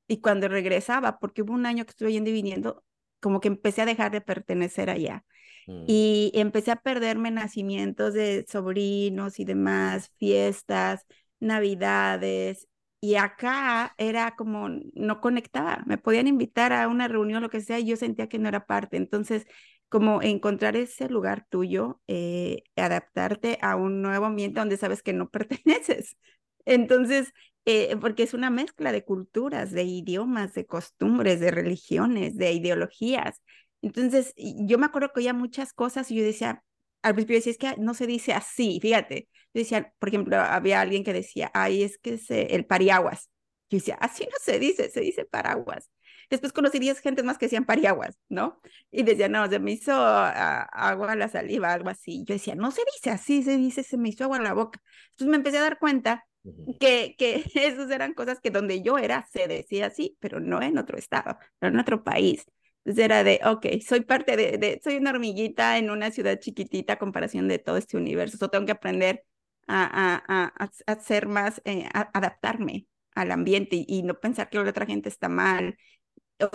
Y 0.08 0.20
cuando 0.20 0.48
regresaba, 0.48 1.20
porque 1.20 1.42
hubo 1.42 1.52
un 1.54 1.64
año 1.64 1.84
que 1.84 1.90
estuve 1.90 2.10
yendo 2.10 2.28
y 2.30 2.32
viniendo, 2.32 2.82
como 3.20 3.40
que 3.40 3.46
empecé 3.46 3.82
a 3.82 3.86
dejar 3.86 4.10
de 4.10 4.20
pertenecer 4.20 4.90
allá. 4.90 5.24
Mm. 5.68 5.84
Y 5.86 6.32
empecé 6.34 6.72
a 6.72 6.82
perderme 6.82 7.30
nacimientos 7.30 8.14
de 8.14 8.44
sobrinos 8.48 9.38
y 9.38 9.44
demás, 9.44 10.10
fiestas, 10.18 11.06
navidades. 11.38 12.66
Y 13.00 13.14
acá 13.14 13.94
era 13.96 14.34
como, 14.34 14.68
no 14.94 15.20
conectaba, 15.20 15.84
me 15.86 15.98
podían 15.98 16.26
invitar 16.26 16.72
a 16.72 16.88
una 16.88 17.06
reunión, 17.06 17.42
lo 17.42 17.48
que 17.48 17.60
sea, 17.60 17.78
y 17.78 17.86
yo 17.86 17.96
sentía 17.96 18.28
que 18.28 18.40
no 18.40 18.48
era 18.48 18.66
parte. 18.66 18.96
Entonces, 18.96 19.46
como 19.88 20.20
encontrar 20.20 20.74
ese 20.74 21.08
lugar 21.08 21.46
tuyo, 21.48 22.00
eh, 22.08 22.64
adaptarte 22.74 23.58
a 23.62 23.76
un 23.76 24.02
nuevo 24.02 24.26
ambiente 24.26 24.58
donde 24.58 24.76
sabes 24.76 25.04
que 25.04 25.12
no 25.12 25.30
perteneces. 25.30 26.16
Entonces, 26.70 27.32
eh, 27.64 27.96
porque 28.00 28.22
es 28.22 28.32
una 28.32 28.48
mezcla 28.48 28.92
de 28.92 29.04
culturas, 29.04 29.72
de 29.72 29.82
idiomas, 29.82 30.54
de 30.54 30.66
costumbres, 30.66 31.40
de 31.40 31.50
religiones, 31.50 32.36
de 32.36 32.52
ideologías. 32.52 33.42
Entonces, 33.82 34.32
yo 34.36 34.78
me 34.78 34.86
acuerdo 34.86 35.10
que 35.12 35.20
oía 35.20 35.34
muchas 35.34 35.72
cosas 35.72 36.08
y 36.12 36.16
yo 36.16 36.22
decía, 36.22 36.62
al 37.02 37.14
principio 37.14 37.36
decía, 37.38 37.50
es 37.52 37.58
que 37.58 37.76
no 37.78 37.94
se 37.94 38.06
dice 38.06 38.34
así, 38.34 38.78
fíjate. 38.80 39.28
Yo 39.52 39.60
decía, 39.62 39.92
por 39.98 40.10
ejemplo, 40.10 40.36
había 40.36 40.80
alguien 40.80 41.02
que 41.02 41.12
decía, 41.12 41.50
ay, 41.54 41.82
es 41.82 41.98
que 41.98 42.14
es 42.14 42.30
el 42.30 42.66
pariaguas. 42.66 43.30
Yo 43.68 43.78
decía, 43.78 43.96
así 44.00 44.24
no 44.26 44.36
se 44.40 44.60
dice, 44.60 44.88
se 44.90 45.00
dice 45.00 45.24
paraguas. 45.24 45.90
Después 46.30 46.52
conocí 46.52 46.78
10 46.78 47.00
gentes 47.00 47.24
más 47.24 47.36
que 47.38 47.46
decían 47.46 47.64
pariaguas, 47.64 48.16
¿no? 48.28 48.60
Y 48.92 49.02
decía, 49.02 49.28
no, 49.28 49.48
se 49.50 49.58
me 49.58 49.72
hizo 49.72 49.92
ah, 49.92 50.62
agua 50.72 51.16
la 51.16 51.28
saliva, 51.28 51.72
algo 51.72 51.88
así. 51.88 52.24
Yo 52.28 52.34
decía, 52.34 52.54
no 52.54 52.70
se 52.70 52.82
dice 52.94 53.10
así, 53.10 53.42
se 53.42 53.56
dice, 53.56 53.82
se 53.82 53.96
me 53.96 54.10
hizo 54.10 54.22
agua 54.24 54.36
en 54.36 54.44
la 54.44 54.54
boca. 54.54 54.80
Entonces 55.10 55.28
me 55.30 55.36
empecé 55.36 55.58
a 55.58 55.62
dar 55.62 55.78
cuenta 55.80 56.24
que, 56.78 57.14
que 57.18 57.44
esas 57.54 57.90
eran 57.90 58.14
cosas 58.14 58.40
que 58.40 58.50
donde 58.50 58.82
yo 58.82 58.98
era 58.98 59.26
se 59.32 59.48
decía 59.48 59.86
así, 59.86 60.16
pero 60.20 60.40
no 60.40 60.62
en 60.62 60.78
otro 60.78 60.98
estado, 60.98 61.38
no 61.60 61.68
en 61.68 61.78
otro 61.78 62.02
país. 62.04 62.44
Entonces 62.84 63.04
era 63.04 63.24
de, 63.24 63.40
ok, 63.44 63.66
soy 63.86 64.00
parte 64.00 64.36
de, 64.36 64.56
de, 64.58 64.80
soy 64.82 64.96
una 64.96 65.10
hormiguita 65.10 65.76
en 65.78 65.90
una 65.90 66.10
ciudad 66.10 66.38
chiquitita 66.38 66.98
comparación 66.98 67.46
de 67.48 67.58
todo 67.58 67.76
este 67.76 67.96
universo. 67.96 68.38
So 68.38 68.48
tengo 68.48 68.64
que 68.66 68.72
aprender 68.72 69.24
a, 69.66 69.84
a, 70.26 70.54
a, 70.58 70.70
a 70.86 71.26
más, 71.26 71.60
eh, 71.64 71.86
a 71.92 72.10
adaptarme 72.14 72.86
al 73.14 73.32
ambiente 73.32 73.76
y, 73.76 73.84
y, 73.86 74.02
no 74.02 74.18
pensar 74.18 74.48
que 74.48 74.58
la 74.58 74.70
otra 74.70 74.86
gente 74.86 75.08
está 75.08 75.28
mal 75.28 75.76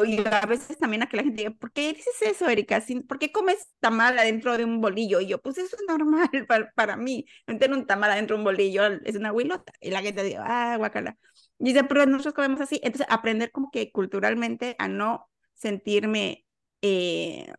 y 0.06 0.20
a 0.26 0.46
veces 0.46 0.78
también 0.78 1.04
a 1.04 1.08
que 1.08 1.18
la 1.18 1.24
gente 1.24 1.44
diga, 1.44 1.56
¿por 1.56 1.72
qué 1.72 1.94
dices 1.94 2.22
eso, 2.22 2.48
Erika? 2.50 2.84
¿Por 3.08 3.20
qué 3.20 3.32
comes 3.32 3.68
tamal 3.80 4.18
adentro 4.18 4.58
de 4.58 4.66
un 4.66 4.82
bolillo? 4.82 5.22
Y 5.22 5.28
yo, 5.28 5.42
pues 5.42 5.58
eso 5.58 5.76
es 5.76 5.84
normal 5.88 6.30
para, 6.48 6.72
para 6.72 6.98
mí. 6.98 7.26
Meter 7.48 7.72
un 7.72 7.86
tamal 7.86 8.12
adentro 8.12 8.36
de 8.36 8.40
un 8.42 8.46
bolillo 8.46 8.86
es 9.04 9.16
una 9.16 9.32
huilota. 9.32 9.74
Y 9.82 9.92
la 9.92 10.02
gente 10.02 10.24
dice, 10.24 10.38
ah, 10.40 10.76
guacala. 10.78 11.18
Y 11.60 11.66
dice, 11.66 11.84
pero 11.84 12.06
nosotros 12.06 12.34
comemos 12.34 12.62
así. 12.62 12.80
Entonces, 12.84 13.08
aprender 13.10 13.52
como 13.52 13.70
que 13.72 13.92
culturalmente 13.92 14.76
a 14.80 14.88
no 14.88 15.30
sentirme, 15.54 16.46
eh, 16.82 17.54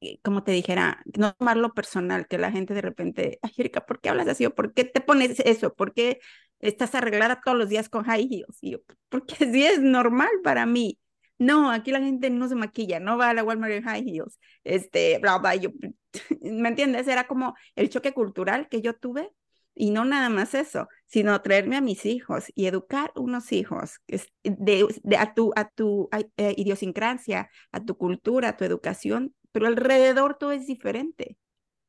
eh, 0.00 0.20
como 0.22 0.42
te 0.42 0.52
dijera, 0.52 1.02
no 1.18 1.34
tomarlo 1.34 1.74
personal, 1.74 2.26
que 2.26 2.38
la 2.38 2.50
gente 2.52 2.74
de 2.74 2.82
repente, 2.82 3.38
ay, 3.42 3.52
Erika, 3.58 3.86
¿por 3.86 4.00
qué 4.00 4.08
hablas 4.10 4.28
así? 4.28 4.46
¿O 4.46 4.54
por 4.54 4.72
qué 4.74 4.84
te 4.84 5.00
pones 5.00 5.40
eso? 5.40 5.74
¿Por 5.74 5.94
qué 5.94 6.20
estás 6.60 6.94
arreglada 6.94 7.40
todos 7.44 7.56
los 7.58 7.68
días 7.68 7.88
con 7.88 8.04
high 8.04 8.28
heels? 8.30 8.58
Y 8.62 8.72
yo, 8.72 8.78
porque 9.08 9.34
sí 9.52 9.64
es 9.66 9.80
normal 9.80 10.30
para 10.42 10.66
mí 10.66 10.98
no, 11.40 11.70
aquí 11.70 11.90
la 11.90 12.00
gente 12.00 12.28
no 12.28 12.48
se 12.48 12.54
maquilla, 12.54 13.00
no 13.00 13.16
va 13.16 13.30
a 13.30 13.34
la 13.34 13.42
Walmart 13.42 13.72
en 13.72 13.82
high 13.82 14.04
heels, 14.06 14.38
este, 14.62 15.18
bla, 15.20 15.38
bla, 15.38 15.56
yo, 15.56 15.70
¿me 16.42 16.68
entiendes? 16.68 17.08
Era 17.08 17.26
como 17.26 17.54
el 17.76 17.88
choque 17.88 18.12
cultural 18.12 18.68
que 18.68 18.82
yo 18.82 18.94
tuve 18.94 19.30
y 19.74 19.90
no 19.90 20.04
nada 20.04 20.28
más 20.28 20.54
eso, 20.54 20.88
sino 21.06 21.40
traerme 21.40 21.76
a 21.76 21.80
mis 21.80 22.04
hijos 22.04 22.52
y 22.54 22.66
educar 22.66 23.10
unos 23.16 23.52
hijos 23.52 24.00
de, 24.42 24.86
de 25.02 25.16
a 25.16 25.32
tu, 25.32 25.52
a 25.56 25.70
tu 25.70 26.10
eh, 26.36 26.54
idiosincrasia, 26.58 27.50
a 27.72 27.84
tu 27.84 27.96
cultura, 27.96 28.50
a 28.50 28.56
tu 28.58 28.64
educación, 28.64 29.34
pero 29.50 29.66
alrededor 29.66 30.36
todo 30.36 30.52
es 30.52 30.66
diferente. 30.66 31.38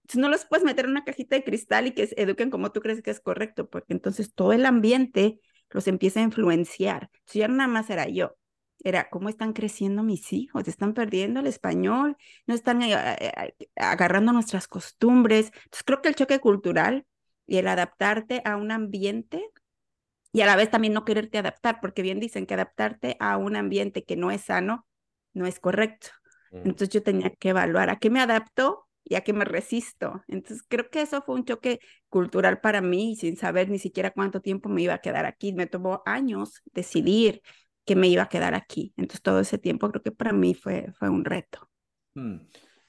Entonces 0.04 0.22
no 0.22 0.30
los 0.30 0.46
puedes 0.46 0.66
meter 0.66 0.86
en 0.86 0.92
una 0.92 1.04
cajita 1.04 1.36
de 1.36 1.44
cristal 1.44 1.88
y 1.88 1.92
que 1.92 2.08
se 2.08 2.22
eduquen 2.22 2.50
como 2.52 2.72
tú 2.72 2.80
crees 2.82 3.02
que 3.02 3.12
es 3.12 3.20
correcto, 3.20 3.70
porque 3.70 3.94
entonces 3.94 4.34
todo 4.34 4.54
el 4.54 4.66
ambiente 4.66 5.40
los 5.70 5.88
empieza 5.88 6.22
a 6.22 6.24
influenciar. 6.24 7.10
Entonces 7.14 7.40
ya 7.42 7.48
nada 7.50 7.68
más 7.68 7.90
era 7.90 8.08
yo, 8.08 8.38
era 8.84 9.10
cómo 9.10 9.30
están 9.30 9.54
creciendo 9.54 10.04
mis 10.04 10.34
hijos, 10.34 10.68
están 10.68 10.94
perdiendo 10.94 11.40
el 11.40 11.48
español, 11.48 12.18
no 12.48 12.56
están 12.56 12.82
eh, 12.82 12.94
eh, 12.94 13.54
agarrando 13.76 14.34
nuestras 14.34 14.68
costumbres. 14.68 15.48
Entonces 15.48 15.84
creo 15.86 16.02
que 16.02 16.10
el 16.10 16.16
choque 16.16 16.40
cultural 16.40 17.06
y 17.46 17.58
el 17.58 17.68
adaptarte 17.68 18.42
a 18.46 18.58
un 18.58 18.72
ambiente 18.72 19.50
y 20.34 20.42
a 20.42 20.46
la 20.46 20.56
vez 20.56 20.70
también 20.72 20.94
no 20.94 21.06
quererte 21.06 21.38
adaptar, 21.38 21.80
porque 21.82 22.02
bien 22.02 22.20
dicen 22.20 22.46
que 22.46 22.54
adaptarte 22.54 23.18
a 23.20 23.38
un 23.38 23.56
ambiente 23.56 24.04
que 24.04 24.16
no 24.16 24.32
es 24.32 24.42
sano 24.42 24.88
no 25.34 25.46
es 25.46 25.60
correcto. 25.60 26.10
Mm. 26.52 26.58
Entonces 26.58 26.90
yo 26.90 27.04
tenía 27.04 27.30
que 27.32 27.50
evaluar 27.50 27.90
a 27.90 27.98
qué 27.98 28.10
me 28.10 28.22
adapto 28.22 28.88
y 29.04 29.16
a 29.16 29.22
qué 29.22 29.34
me 29.34 29.46
resisto. 29.46 30.24
Entonces 30.28 30.66
creo 30.68 30.90
que 30.90 31.02
eso 31.02 31.22
fue 31.22 31.36
un 31.36 31.46
choque 31.46 31.80
cultural 32.10 32.62
para 32.62 32.82
mí 32.82 33.16
sin 33.16 33.38
saber 33.38 33.70
ni 33.70 33.80
siquiera 33.80 34.12
cuánto 34.12 34.42
tiempo 34.42 34.70
me 34.70 34.82
iba 34.84 34.94
a 34.94 35.02
quedar 35.02 35.26
aquí. 35.26 35.54
Me 35.54 35.68
tomó 35.68 36.02
años 36.06 36.62
decidir 36.66 37.42
que 37.92 37.98
me 37.98 38.08
iba 38.08 38.24
a 38.24 38.30
quedar 38.30 38.56
aquí. 38.56 38.94
Entonces 38.96 39.22
todo 39.22 39.42
ese 39.42 39.58
tiempo 39.58 39.90
creo 39.90 40.02
que 40.02 40.14
para 40.14 40.32
mí 40.32 40.54
fue, 40.54 40.94
fue 40.94 41.10
un 41.10 41.26
reto. 41.26 41.70
Hmm. 42.14 42.38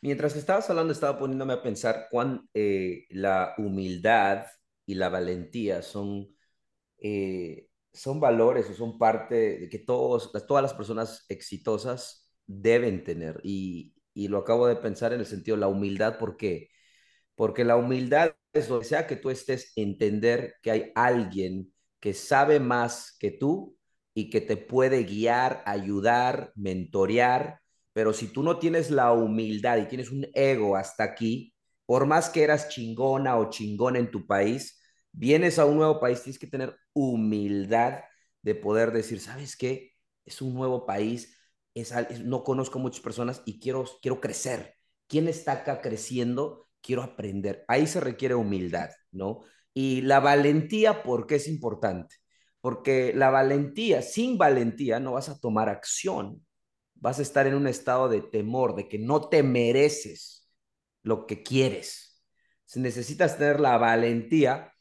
Mientras 0.00 0.36
estabas 0.36 0.70
hablando, 0.70 0.92
estaba 0.92 1.18
poniéndome 1.18 1.54
a 1.54 1.62
pensar 1.62 2.06
cuán 2.08 2.48
eh, 2.54 3.06
la 3.10 3.54
humildad 3.58 4.46
y 4.86 4.94
la 4.94 5.08
valentía 5.08 5.82
son, 5.82 6.28
eh, 6.98 7.66
son 7.92 8.20
valores 8.20 8.70
o 8.70 8.74
son 8.74 8.96
parte 8.96 9.58
de 9.58 9.68
que 9.68 9.80
todos, 9.80 10.30
todas 10.46 10.62
las 10.62 10.74
personas 10.74 11.26
exitosas 11.28 12.32
deben 12.46 13.02
tener. 13.02 13.40
Y, 13.42 13.96
y 14.14 14.28
lo 14.28 14.38
acabo 14.38 14.68
de 14.68 14.76
pensar 14.76 15.12
en 15.12 15.18
el 15.18 15.26
sentido 15.26 15.56
de 15.56 15.62
la 15.62 15.68
humildad, 15.68 16.16
¿por 16.16 16.36
qué? 16.36 16.68
Porque 17.34 17.64
la 17.64 17.76
humildad 17.76 18.36
es 18.52 18.68
lo 18.68 18.78
que 18.78 18.84
sea 18.86 19.08
que 19.08 19.16
tú 19.16 19.30
estés, 19.30 19.72
entender 19.74 20.54
que 20.62 20.70
hay 20.70 20.92
alguien 20.94 21.72
que 21.98 22.14
sabe 22.14 22.60
más 22.60 23.16
que 23.18 23.32
tú 23.32 23.76
y 24.14 24.30
que 24.30 24.40
te 24.40 24.56
puede 24.56 25.04
guiar, 25.04 25.62
ayudar, 25.66 26.52
mentorear, 26.54 27.60
pero 27.92 28.12
si 28.12 28.28
tú 28.28 28.42
no 28.42 28.58
tienes 28.58 28.90
la 28.90 29.12
humildad 29.12 29.78
y 29.78 29.88
tienes 29.88 30.10
un 30.10 30.26
ego 30.34 30.76
hasta 30.76 31.04
aquí, 31.04 31.54
por 31.86 32.06
más 32.06 32.30
que 32.30 32.42
eras 32.42 32.68
chingona 32.68 33.36
o 33.38 33.50
chingón 33.50 33.96
en 33.96 34.10
tu 34.10 34.26
país, 34.26 34.80
vienes 35.12 35.58
a 35.58 35.66
un 35.66 35.76
nuevo 35.76 36.00
país, 36.00 36.22
tienes 36.22 36.38
que 36.38 36.46
tener 36.46 36.76
humildad 36.94 38.00
de 38.42 38.54
poder 38.54 38.92
decir, 38.92 39.20
¿sabes 39.20 39.56
qué? 39.56 39.92
Es 40.24 40.40
un 40.42 40.54
nuevo 40.54 40.86
país, 40.86 41.36
es, 41.74 41.92
no 42.24 42.44
conozco 42.44 42.78
muchas 42.78 43.00
personas 43.02 43.42
y 43.44 43.60
quiero, 43.60 43.84
quiero 44.00 44.20
crecer. 44.20 44.74
¿Quién 45.06 45.28
está 45.28 45.52
acá 45.52 45.80
creciendo? 45.82 46.68
Quiero 46.80 47.02
aprender. 47.02 47.64
Ahí 47.68 47.86
se 47.86 48.00
requiere 48.00 48.34
humildad, 48.34 48.90
¿no? 49.10 49.40
Y 49.74 50.02
la 50.02 50.20
valentía, 50.20 51.02
¿por 51.02 51.26
qué 51.26 51.36
es 51.36 51.48
importante? 51.48 52.16
Porque 52.62 53.12
la 53.12 53.28
valentía, 53.28 54.00
sin 54.02 54.38
valentía 54.38 55.00
no 55.00 55.12
vas 55.12 55.28
a 55.28 55.38
tomar 55.38 55.68
acción, 55.68 56.46
vas 56.94 57.18
a 57.18 57.22
estar 57.22 57.46
en 57.48 57.54
un 57.54 57.66
estado 57.66 58.08
de 58.08 58.22
temor, 58.22 58.76
de 58.76 58.88
que 58.88 58.98
no 58.98 59.28
te 59.28 59.42
mereces 59.42 60.48
lo 61.02 61.26
que 61.26 61.42
quieres. 61.42 62.24
Si 62.64 62.80
necesitas 62.80 63.36
tener 63.36 63.58
la 63.58 63.76
valentía 63.78 64.72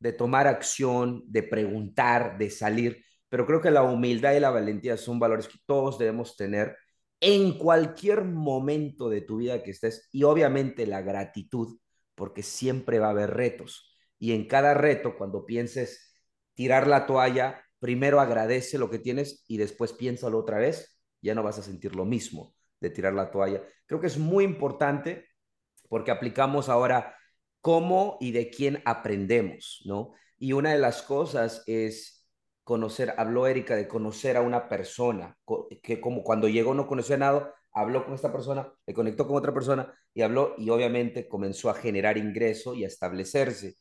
de 0.00 0.12
tomar 0.12 0.48
acción, 0.48 1.22
de 1.28 1.44
preguntar, 1.44 2.36
de 2.38 2.50
salir, 2.50 3.04
pero 3.28 3.46
creo 3.46 3.60
que 3.60 3.70
la 3.70 3.84
humildad 3.84 4.34
y 4.34 4.40
la 4.40 4.50
valentía 4.50 4.96
son 4.96 5.20
valores 5.20 5.46
que 5.46 5.58
todos 5.64 6.00
debemos 6.00 6.36
tener 6.36 6.76
en 7.20 7.56
cualquier 7.56 8.24
momento 8.24 9.08
de 9.08 9.20
tu 9.20 9.36
vida 9.36 9.62
que 9.62 9.70
estés 9.70 10.08
y 10.10 10.24
obviamente 10.24 10.88
la 10.88 11.02
gratitud, 11.02 11.78
porque 12.16 12.42
siempre 12.42 12.98
va 12.98 13.06
a 13.06 13.10
haber 13.10 13.30
retos. 13.30 13.96
Y 14.18 14.32
en 14.32 14.48
cada 14.48 14.74
reto, 14.74 15.16
cuando 15.16 15.46
pienses, 15.46 16.11
tirar 16.54 16.86
la 16.86 17.06
toalla, 17.06 17.62
primero 17.78 18.20
agradece 18.20 18.78
lo 18.78 18.90
que 18.90 18.98
tienes 18.98 19.44
y 19.48 19.56
después 19.56 19.92
piénsalo 19.92 20.38
otra 20.38 20.58
vez, 20.58 21.00
ya 21.20 21.34
no 21.34 21.42
vas 21.42 21.58
a 21.58 21.62
sentir 21.62 21.94
lo 21.94 22.04
mismo 22.04 22.54
de 22.80 22.90
tirar 22.90 23.14
la 23.14 23.30
toalla. 23.30 23.62
Creo 23.86 24.00
que 24.00 24.08
es 24.08 24.18
muy 24.18 24.44
importante 24.44 25.28
porque 25.88 26.10
aplicamos 26.10 26.68
ahora 26.68 27.16
cómo 27.60 28.18
y 28.20 28.32
de 28.32 28.50
quién 28.50 28.82
aprendemos, 28.84 29.82
¿no? 29.84 30.12
Y 30.38 30.52
una 30.52 30.72
de 30.72 30.78
las 30.78 31.02
cosas 31.02 31.62
es 31.66 32.28
conocer, 32.64 33.14
habló 33.16 33.46
Erika 33.46 33.76
de 33.76 33.88
conocer 33.88 34.36
a 34.36 34.40
una 34.40 34.68
persona, 34.68 35.36
que 35.82 36.00
como 36.00 36.22
cuando 36.22 36.48
llegó 36.48 36.74
no 36.74 36.86
conocía 36.86 37.16
nada, 37.16 37.54
habló 37.72 38.04
con 38.04 38.14
esta 38.14 38.32
persona, 38.32 38.72
le 38.86 38.94
conectó 38.94 39.26
con 39.26 39.36
otra 39.36 39.54
persona 39.54 39.92
y 40.14 40.22
habló 40.22 40.54
y 40.58 40.70
obviamente 40.70 41.28
comenzó 41.28 41.70
a 41.70 41.74
generar 41.74 42.18
ingreso 42.18 42.74
y 42.74 42.84
a 42.84 42.88
establecerse. 42.88 43.76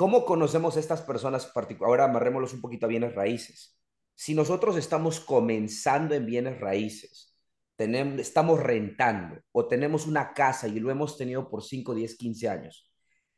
¿Cómo 0.00 0.24
conocemos 0.24 0.78
estas 0.78 1.02
personas? 1.02 1.52
Ahora 1.82 2.04
amarrémoslos 2.04 2.54
un 2.54 2.62
poquito 2.62 2.86
a 2.86 2.88
bienes 2.88 3.14
raíces. 3.14 3.78
Si 4.14 4.34
nosotros 4.34 4.78
estamos 4.78 5.20
comenzando 5.20 6.14
en 6.14 6.24
bienes 6.24 6.58
raíces, 6.58 7.36
tenemos, 7.76 8.18
estamos 8.18 8.60
rentando 8.60 9.42
o 9.52 9.68
tenemos 9.68 10.06
una 10.06 10.32
casa 10.32 10.68
y 10.68 10.80
lo 10.80 10.90
hemos 10.90 11.18
tenido 11.18 11.50
por 11.50 11.62
5, 11.62 11.94
10, 11.94 12.16
15 12.16 12.48
años, 12.48 12.90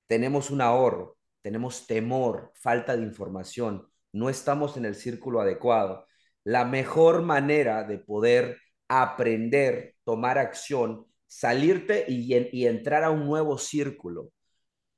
tenemos 0.07 0.51
un 0.51 0.61
ahorro, 0.61 1.19
tenemos 1.41 1.89
temor, 1.89 2.53
falta 2.55 2.97
de 2.97 3.03
información, 3.03 3.89
no 4.13 4.29
estamos 4.29 4.77
en 4.77 4.85
el 4.85 4.95
círculo 4.95 5.41
adecuado. 5.41 6.07
La 6.45 6.65
mejor 6.65 7.23
manera 7.23 7.83
de 7.83 7.99
poder 7.99 8.59
aprender, 8.87 9.97
tomar 10.05 10.39
acción, 10.39 11.09
salirte 11.27 12.05
y 12.07 12.67
entrar 12.67 13.03
a 13.03 13.11
un 13.11 13.27
nuevo 13.27 13.59
círculo 13.59 14.31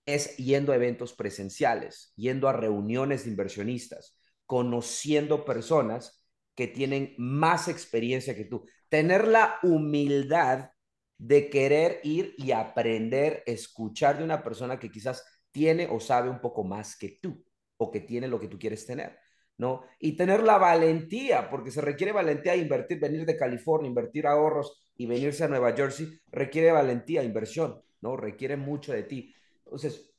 es 0.07 0.37
yendo 0.37 0.73
a 0.73 0.77
eventos 0.77 1.13
presenciales, 1.15 2.13
yendo 2.17 2.49
a 2.49 2.53
reuniones 2.53 3.25
de 3.25 3.31
inversionistas, 3.31 4.19
conociendo 4.47 5.45
personas 5.45 6.25
que 6.55 6.67
tienen 6.67 7.15
más 7.19 7.69
experiencia 7.69 8.35
que 8.35 8.45
tú. 8.45 8.67
Tener 8.89 9.27
la 9.27 9.59
humildad 9.63 10.71
de 11.19 11.49
querer 11.49 12.01
ir 12.05 12.35
y 12.37 12.53
aprender, 12.53 13.43
escuchar 13.47 14.19
de 14.19 14.25
una 14.25 14.43
persona 14.43 14.79
que 14.79 14.91
quizás 14.91 15.25
tiene 15.51 15.87
o 15.91 16.01
sabe 16.01 16.29
un 16.29 16.41
poco 16.41 16.65
más 16.65 16.97
que 16.97 17.19
tú 17.21 17.45
o 17.77 17.91
que 17.91 18.01
tiene 18.01 18.29
lo 18.29 18.39
que 18.39 18.49
tú 18.49 18.59
quieres 18.59 18.87
tener. 18.87 19.19
¿no? 19.57 19.85
Y 20.01 20.17
tener 20.17 20.43
la 20.43 20.59
valentía, 20.59 21.49
porque 21.49 21.71
se 21.71 21.81
requiere 21.81 22.13
valentía 22.13 22.57
invertir, 22.57 22.99
venir 22.99 23.25
de 23.25 23.37
California, 23.37 23.89
invertir 23.89 24.27
ahorros 24.27 24.93
y 24.97 25.07
venirse 25.07 25.45
a 25.45 25.49
Nueva 25.49 25.73
Jersey, 25.73 26.09
requiere 26.31 26.73
valentía, 26.73 27.23
inversión, 27.23 27.81
¿no? 28.01 28.17
Requiere 28.17 28.57
mucho 28.57 28.93
de 28.93 29.05
ti. 29.05 29.35
Entonces, 29.65 30.11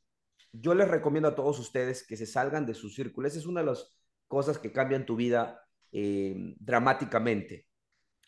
yo 0.51 0.73
les 0.73 0.87
recomiendo 0.87 1.29
a 1.29 1.35
todos 1.35 1.59
ustedes 1.59 2.05
que 2.05 2.17
se 2.17 2.25
salgan 2.25 2.65
de 2.65 2.73
su 2.73 2.89
círculo. 2.89 3.27
Esa 3.27 3.39
es 3.39 3.45
una 3.45 3.61
de 3.61 3.67
las 3.67 3.97
cosas 4.27 4.57
que 4.57 4.71
cambian 4.71 5.05
tu 5.05 5.15
vida 5.15 5.61
eh, 5.91 6.55
dramáticamente. 6.59 7.67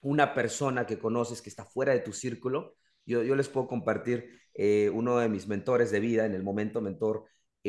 Una 0.01 0.33
persona 0.33 0.85
que 0.85 0.99
conoces 0.99 1.41
que 1.41 1.49
está 1.49 1.65
fuera 1.65 1.93
de 1.93 1.99
tu 2.01 2.13
círculo, 2.13 2.75
yo, 3.05 3.23
yo 3.23 3.35
les 3.35 3.49
puedo 3.49 3.67
compartir 3.67 4.29
eh, 4.53 4.89
uno 4.93 5.17
de 5.17 5.29
mis 5.29 5.47
mentores 5.47 5.91
de 5.91 5.99
vida, 5.99 6.25
en 6.25 6.33
el 6.33 6.43
momento 6.43 6.81
mentor 6.81 7.25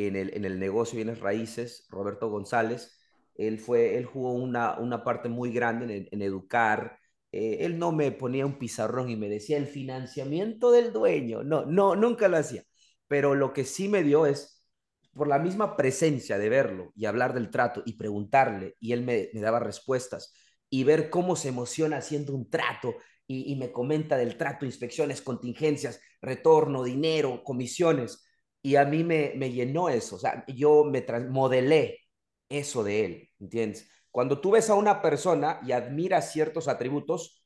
en 0.07 0.17
el, 0.17 0.37
en 0.37 0.45
el 0.45 0.59
negocio 0.59 0.97
bienes 0.97 1.21
raíces, 1.21 1.87
Roberto 1.91 2.31
González. 2.31 2.99
Él, 3.35 3.59
fue, 3.59 3.97
él 3.97 4.05
jugó 4.05 4.33
una, 4.33 4.79
una 4.79 5.05
parte 5.05 5.29
muy 5.29 5.53
grande 5.53 6.09
en, 6.11 6.23
educar. 6.23 6.99
Eh, 7.33 7.59
él 7.61 7.79
no 7.79 7.93
me 7.93 8.11
ponía 8.13 8.47
un 8.47 8.59
pizarrón 8.59 9.11
y 9.11 9.17
me 9.17 9.29
decía 9.29 9.57
el 9.59 9.67
financiamiento 9.67 10.71
del 10.71 10.93
dueño. 10.93 11.43
No, 11.45 11.65
no, 11.67 11.95
nunca 11.95 12.29
lo 12.29 12.37
hacía. 12.37 12.65
Pero 13.09 13.35
lo 13.35 13.53
que 13.53 13.65
sí 13.65 13.89
me 13.89 14.03
dio 14.03 14.27
es, 14.27 14.65
por 15.15 15.29
la 15.29 15.39
misma 15.39 15.77
presencia 15.77 16.39
de 16.39 16.49
verlo 16.49 16.93
y 16.95 17.07
hablar 17.07 17.35
del 17.35 17.51
trato 17.51 17.83
y 17.85 17.95
preguntarle, 17.95 18.77
y 18.81 18.93
él 18.93 19.03
me, 19.03 19.31
me 19.33 19.41
daba 19.41 19.59
respuestas, 19.59 20.33
y 20.71 20.85
ver 20.85 21.11
cómo 21.11 21.35
se 21.37 21.49
emociona 21.49 21.97
haciendo 21.99 22.35
un 22.35 22.49
trato 22.51 22.95
y, 23.27 23.53
y, 23.53 23.57
me 23.57 23.73
comenta 23.73 24.17
del 24.17 24.37
trato, 24.37 24.65
inspecciones, 24.65 25.23
contingencias, 25.23 26.01
retorno, 26.23 26.83
dinero, 26.83 27.43
comisiones. 27.45 28.27
Y 28.63 28.77
a 28.77 28.85
mí 28.85 29.05
me, 29.05 29.33
me 29.37 29.51
llenó 29.53 29.89
eso, 29.89 30.17
o 30.17 30.19
sea, 30.19 30.45
yo 30.49 30.85
me 30.85 31.05
modelé 31.29 32.01
eso 32.49 32.83
de 32.85 33.05
él, 33.05 33.31
¿entiendes? 33.39 33.89
Cuando 34.11 34.41
tú 34.41 34.53
ves 34.53 34.71
a 34.71 34.75
una 34.75 35.03
persona 35.03 35.61
y 35.65 35.73
admiras 35.73 36.33
ciertos 36.33 36.69
atributos, 36.69 37.45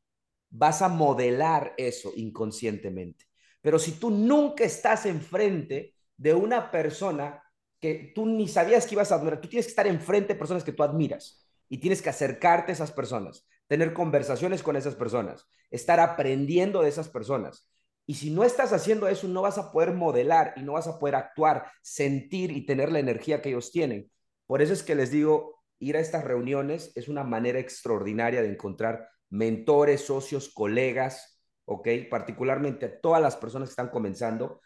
vas 0.51 0.83
a 0.83 0.89
modelar 0.89 1.75
eso 1.77 2.13
inconscientemente. 2.17 3.27
Pero 3.63 3.79
si 3.79 3.93
tú 3.93 4.11
nunca 4.11 4.65
estás 4.65 5.07
enfrente 5.07 5.95
de 6.17 6.35
una 6.35 6.71
persona 6.71 7.43
que 7.81 8.13
tú 8.15 8.27
ni 8.27 8.47
sabías 8.47 8.87
que 8.87 8.95
ibas 8.95 9.11
a 9.11 9.15
admirar, 9.17 9.41
tú 9.41 9.49
tienes 9.49 9.67
que 9.67 9.71
estar 9.71 9.87
enfrente 9.87 10.35
de 10.35 10.39
personas 10.39 10.63
que 10.63 10.73
tú 10.73 10.83
admiras 10.83 11.49
y 11.69 11.79
tienes 11.79 12.03
que 12.03 12.11
acercarte 12.11 12.73
a 12.73 12.75
esas 12.75 12.93
personas, 12.93 13.49
tener 13.67 13.95
conversaciones 13.95 14.63
con 14.63 14.77
esas 14.77 14.95
personas, 14.95 15.49
estar 15.71 16.01
aprendiendo 16.01 16.83
de 16.83 16.91
esas 16.91 17.09
personas. 17.09 17.69
Y 18.07 18.15
si 18.15 18.31
no 18.31 18.45
estás 18.45 18.73
haciendo 18.73 19.09
eso, 19.09 19.29
no 19.29 19.43
vas 19.43 19.59
a 19.59 19.73
poder 19.73 19.95
modelar 19.95 20.55
y 20.57 20.63
no 20.63 20.73
vas 20.73 20.87
a 20.89 20.99
poder 20.99 21.15
actuar, 21.15 21.71
sentir 21.83 22.51
y 22.51 22.67
tener 22.67 22.91
la 22.93 22.99
energía 22.99 23.41
que 23.41 23.49
ellos 23.49 23.71
tienen. 23.71 24.11
Por 24.47 24.61
eso 24.61 24.73
es 24.73 24.83
que 24.83 24.95
les 24.95 25.11
digo, 25.11 25.63
ir 25.79 25.97
a 25.97 26.01
estas 26.01 26.25
reuniones 26.25 26.93
es 26.95 27.09
una 27.09 27.25
manera 27.25 27.59
extraordinaria 27.59 28.43
de 28.43 28.49
encontrar 28.49 29.09
mentores, 29.31 30.03
socios, 30.03 30.51
colegas, 30.51 31.32
¿ok? 31.65 31.89
Particularmente 32.11 32.87
a 32.87 33.01
todas 33.01 33.23
las 33.23 33.37
personas 33.37 33.69
que 33.69 33.73
están 33.73 33.91
comenzando. 33.91 34.61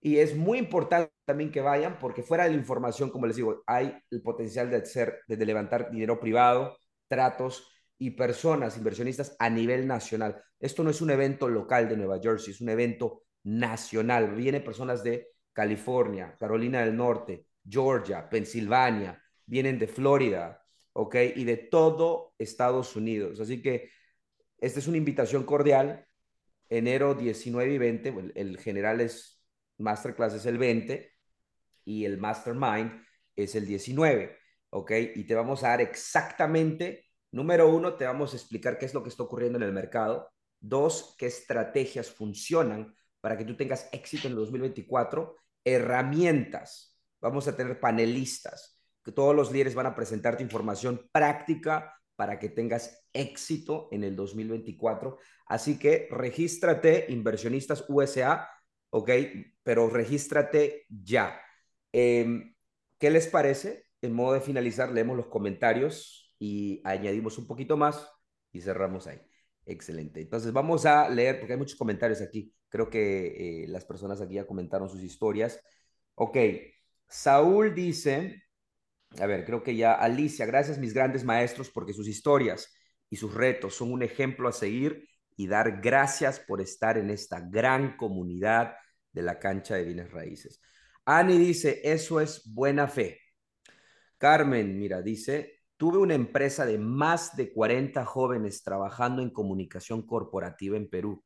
Y 0.00 0.18
es 0.18 0.36
muy 0.36 0.58
importante 0.58 1.12
también 1.24 1.50
que 1.50 1.60
vayan 1.60 1.98
porque 1.98 2.22
fuera 2.22 2.44
de 2.44 2.50
la 2.50 2.56
información, 2.56 3.10
como 3.10 3.26
les 3.26 3.36
digo, 3.36 3.62
hay 3.66 3.96
el 4.10 4.22
potencial 4.22 4.70
de 4.70 4.76
hacer, 4.76 5.20
de 5.26 5.46
levantar 5.46 5.90
dinero 5.90 6.20
privado, 6.20 6.76
tratos 7.08 7.66
y 7.98 8.10
personas, 8.10 8.76
inversionistas 8.76 9.36
a 9.38 9.48
nivel 9.48 9.86
nacional. 9.86 10.42
Esto 10.60 10.84
no 10.84 10.90
es 10.90 11.00
un 11.00 11.10
evento 11.10 11.48
local 11.48 11.88
de 11.88 11.96
Nueva 11.96 12.18
Jersey, 12.22 12.52
es 12.52 12.60
un 12.60 12.68
evento 12.68 13.22
nacional. 13.44 14.34
Vienen 14.34 14.64
personas 14.64 15.02
de 15.02 15.28
California, 15.52 16.36
Carolina 16.38 16.80
del 16.80 16.96
Norte, 16.96 17.46
Georgia, 17.66 18.28
Pensilvania, 18.28 19.22
vienen 19.46 19.78
de 19.78 19.86
Florida, 19.86 20.62
¿ok? 20.92 21.16
Y 21.36 21.44
de 21.44 21.56
todo 21.56 22.34
Estados 22.38 22.96
Unidos. 22.96 23.40
Así 23.40 23.62
que 23.62 23.90
esta 24.58 24.80
es 24.80 24.88
una 24.88 24.98
invitación 24.98 25.44
cordial. 25.44 26.06
Enero 26.68 27.14
19 27.14 27.74
y 27.74 27.78
20, 27.78 28.32
el, 28.34 28.58
general 28.58 29.00
es 29.00 29.42
masterclass 29.78 30.34
es 30.34 30.46
el 30.46 30.58
20 30.58 31.12
y 31.84 32.04
el 32.04 32.18
mastermind 32.18 33.02
es 33.36 33.54
el 33.54 33.66
19, 33.66 34.36
¿ok? 34.70 34.92
Y 35.14 35.24
te 35.24 35.34
vamos 35.34 35.64
a 35.64 35.68
dar 35.68 35.80
exactamente 35.80 37.04
Número 37.34 37.68
uno, 37.68 37.94
te 37.94 38.04
vamos 38.04 38.32
a 38.32 38.36
explicar 38.36 38.78
qué 38.78 38.86
es 38.86 38.94
lo 38.94 39.02
que 39.02 39.08
está 39.08 39.24
ocurriendo 39.24 39.58
en 39.58 39.64
el 39.64 39.72
mercado. 39.72 40.30
Dos, 40.60 41.16
qué 41.18 41.26
estrategias 41.26 42.08
funcionan 42.08 42.94
para 43.20 43.36
que 43.36 43.44
tú 43.44 43.56
tengas 43.56 43.88
éxito 43.90 44.28
en 44.28 44.34
el 44.34 44.38
2024. 44.38 45.34
Herramientas. 45.64 46.96
Vamos 47.20 47.48
a 47.48 47.56
tener 47.56 47.80
panelistas, 47.80 48.80
que 49.02 49.10
todos 49.10 49.34
los 49.34 49.50
líderes 49.50 49.74
van 49.74 49.86
a 49.86 49.96
presentarte 49.96 50.44
información 50.44 51.08
práctica 51.10 51.92
para 52.16 52.38
que 52.38 52.48
tengas 52.48 53.06
éxito 53.12 53.88
en 53.92 54.04
el 54.04 54.16
2024. 54.16 55.18
Así 55.46 55.78
que 55.78 56.08
regístrate, 56.10 57.06
inversionistas 57.08 57.84
USA, 57.88 58.48
¿ok? 58.90 59.10
Pero 59.62 59.88
regístrate 59.90 60.86
ya. 60.88 61.40
Eh, 61.92 62.54
¿Qué 62.98 63.10
les 63.10 63.26
parece? 63.26 63.86
En 64.02 64.12
modo 64.12 64.34
de 64.34 64.40
finalizar, 64.40 64.92
leemos 64.92 65.16
los 65.16 65.26
comentarios 65.26 66.34
y 66.38 66.80
añadimos 66.84 67.38
un 67.38 67.46
poquito 67.46 67.76
más 67.76 68.08
y 68.52 68.60
cerramos 68.60 69.06
ahí. 69.06 69.20
Excelente. 69.66 70.20
Entonces 70.20 70.52
vamos 70.52 70.86
a 70.86 71.08
leer, 71.08 71.38
porque 71.38 71.54
hay 71.54 71.58
muchos 71.58 71.78
comentarios 71.78 72.20
aquí. 72.20 72.52
Creo 72.68 72.90
que 72.90 73.64
eh, 73.64 73.68
las 73.68 73.84
personas 73.84 74.20
aquí 74.20 74.34
ya 74.34 74.46
comentaron 74.46 74.88
sus 74.88 75.02
historias. 75.02 75.60
Ok, 76.14 76.36
Saúl 77.08 77.74
dice, 77.74 78.43
a 79.20 79.26
ver, 79.26 79.44
creo 79.44 79.62
que 79.62 79.76
ya 79.76 79.94
Alicia, 79.94 80.46
gracias 80.46 80.78
mis 80.78 80.94
grandes 80.94 81.24
maestros 81.24 81.70
porque 81.70 81.92
sus 81.92 82.08
historias 82.08 82.72
y 83.10 83.16
sus 83.16 83.34
retos 83.34 83.74
son 83.74 83.92
un 83.92 84.02
ejemplo 84.02 84.48
a 84.48 84.52
seguir 84.52 85.08
y 85.36 85.46
dar 85.46 85.80
gracias 85.80 86.40
por 86.40 86.60
estar 86.60 86.98
en 86.98 87.10
esta 87.10 87.40
gran 87.40 87.96
comunidad 87.96 88.74
de 89.12 89.22
la 89.22 89.38
cancha 89.38 89.76
de 89.76 89.84
bienes 89.84 90.10
raíces. 90.10 90.60
Ani 91.04 91.38
dice, 91.38 91.80
eso 91.84 92.20
es 92.20 92.42
buena 92.52 92.88
fe. 92.88 93.20
Carmen, 94.18 94.78
mira, 94.78 95.02
dice, 95.02 95.64
Tuve 95.76 95.98
una 95.98 96.14
empresa 96.14 96.64
de 96.64 96.78
más 96.78 97.36
de 97.36 97.52
40 97.52 98.04
jóvenes 98.04 98.62
trabajando 98.62 99.22
en 99.22 99.30
comunicación 99.30 100.06
corporativa 100.06 100.76
en 100.76 100.88
Perú. 100.88 101.24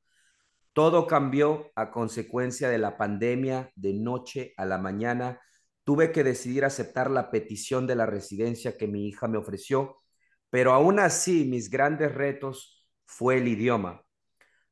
Todo 0.73 1.07
cambió 1.07 1.71
a 1.75 1.91
consecuencia 1.91 2.71
de 2.71 2.79
la 2.79 2.97
pandemia 2.97 3.71
de 3.77 3.93
noche 3.93 4.55
a 4.57 4.65
la 4.65 4.79
mañana. 4.79 5.41
Tuve 5.89 6.13
que 6.13 6.23
decidir 6.23 6.67
aceptar 6.67 7.11
la 7.11 7.31
petición 7.31 7.87
de 7.87 7.97
la 7.97 8.05
residencia 8.05 8.77
que 8.77 8.87
mi 8.87 9.09
hija 9.09 9.27
me 9.27 9.39
ofreció, 9.39 9.97
pero 10.51 10.75
aún 10.75 10.99
así 10.99 11.47
mis 11.47 11.71
grandes 11.71 12.15
retos 12.15 12.87
fue 13.07 13.39
el 13.39 13.49
idioma. 13.49 14.05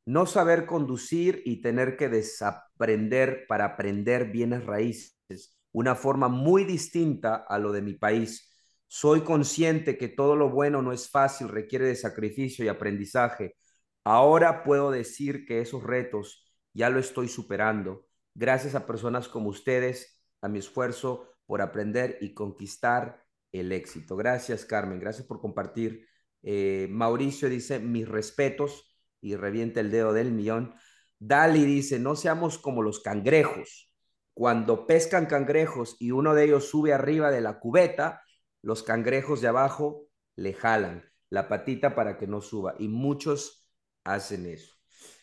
No 0.05 0.27
saber 0.27 0.67
conducir 0.67 1.41
y 1.43 1.63
tener 1.63 1.97
que 1.97 2.07
desaprender 2.07 3.47
para 3.47 3.65
aprender 3.65 4.25
bienes 4.25 4.63
raíces, 4.67 5.57
una 5.71 5.95
forma 5.95 6.27
muy 6.27 6.65
distinta 6.65 7.37
a 7.49 7.57
lo 7.57 7.71
de 7.71 7.81
mi 7.81 7.95
país 7.95 8.53
soy 8.85 9.21
consciente 9.21 9.97
que 9.97 10.09
todo 10.09 10.35
lo 10.35 10.51
bueno 10.51 10.83
no 10.83 10.93
es 10.93 11.09
fácil, 11.09 11.49
requiere 11.49 11.87
de 11.87 11.95
sacrificio 11.95 12.63
y 12.63 12.67
aprendizaje. 12.67 13.55
Ahora 14.03 14.63
puedo 14.63 14.91
decir 14.91 15.47
que 15.47 15.61
esos 15.61 15.81
retos 15.83 16.45
ya 16.73 16.91
lo 16.91 16.99
estoy 16.99 17.27
superando, 17.27 18.05
gracias 18.35 18.75
a 18.75 18.85
personas 18.85 19.27
como 19.27 19.49
ustedes, 19.49 20.16
a 20.41 20.47
mi 20.47 20.59
esfuerzo 20.59 21.29
por 21.45 21.61
aprender 21.61 22.17
y 22.21 22.33
conquistar 22.33 23.23
el 23.51 23.71
éxito. 23.71 24.15
Gracias, 24.15 24.65
Carmen. 24.65 24.99
Gracias 24.99 25.25
por 25.25 25.39
compartir. 25.39 26.07
Eh, 26.43 26.87
Mauricio 26.89 27.49
dice, 27.49 27.79
mis 27.79 28.07
respetos 28.07 28.95
y 29.21 29.35
revienta 29.35 29.79
el 29.79 29.91
dedo 29.91 30.13
del 30.13 30.31
millón. 30.31 30.75
Dali 31.19 31.65
dice, 31.65 31.99
no 31.99 32.15
seamos 32.15 32.57
como 32.57 32.81
los 32.81 32.99
cangrejos. 32.99 33.93
Cuando 34.33 34.85
pescan 34.85 35.25
cangrejos 35.25 35.95
y 35.99 36.11
uno 36.11 36.35
de 36.35 36.43
ellos 36.45 36.69
sube 36.69 36.93
arriba 36.93 37.31
de 37.31 37.41
la 37.41 37.59
cubeta, 37.59 38.21
los 38.61 38.83
cangrejos 38.83 39.41
de 39.41 39.47
abajo 39.47 40.07
le 40.35 40.53
jalan 40.53 41.03
la 41.29 41.47
patita 41.49 41.95
para 41.95 42.17
que 42.17 42.27
no 42.27 42.41
suba 42.41 42.75
y 42.77 42.87
muchos 42.87 43.67
hacen 44.03 44.45
eso. 44.45 44.75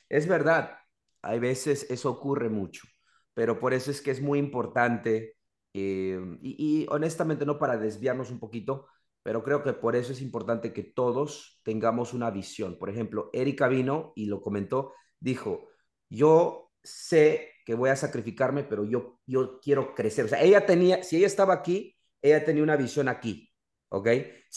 Es 0.08 0.26
verdad, 0.26 0.78
hay 1.22 1.38
veces 1.38 1.90
eso 1.90 2.10
ocurre 2.10 2.48
mucho, 2.48 2.86
pero 3.34 3.58
por 3.58 3.74
eso 3.74 3.90
es 3.90 4.00
que 4.00 4.10
es 4.10 4.20
muy 4.22 4.38
importante 4.38 5.36
y, 5.72 6.14
y 6.42 6.86
honestamente 6.88 7.44
no 7.44 7.58
para 7.58 7.76
desviarnos 7.76 8.30
un 8.30 8.38
poquito, 8.38 8.86
pero 9.22 9.42
creo 9.42 9.62
que 9.62 9.72
por 9.72 9.96
eso 9.96 10.12
es 10.12 10.20
importante 10.20 10.72
que 10.72 10.82
todos 10.82 11.60
tengamos 11.64 12.12
una 12.12 12.30
visión. 12.30 12.78
Por 12.78 12.90
ejemplo, 12.90 13.30
Erika 13.32 13.68
vino 13.68 14.12
y 14.14 14.26
lo 14.26 14.40
comentó, 14.40 14.92
dijo, 15.18 15.68
yo 16.10 16.70
sé 16.82 17.50
que 17.64 17.74
voy 17.74 17.90
a 17.90 17.96
sacrificarme, 17.96 18.64
pero 18.64 18.84
yo, 18.84 19.20
yo 19.26 19.58
quiero 19.60 19.94
crecer. 19.94 20.26
O 20.26 20.28
sea, 20.28 20.42
ella 20.42 20.66
tenía, 20.66 21.02
si 21.02 21.16
ella 21.16 21.26
estaba 21.26 21.54
aquí, 21.54 21.96
ella 22.20 22.44
tenía 22.44 22.62
una 22.62 22.76
visión 22.76 23.08
aquí, 23.08 23.50
¿ok? 23.88 24.08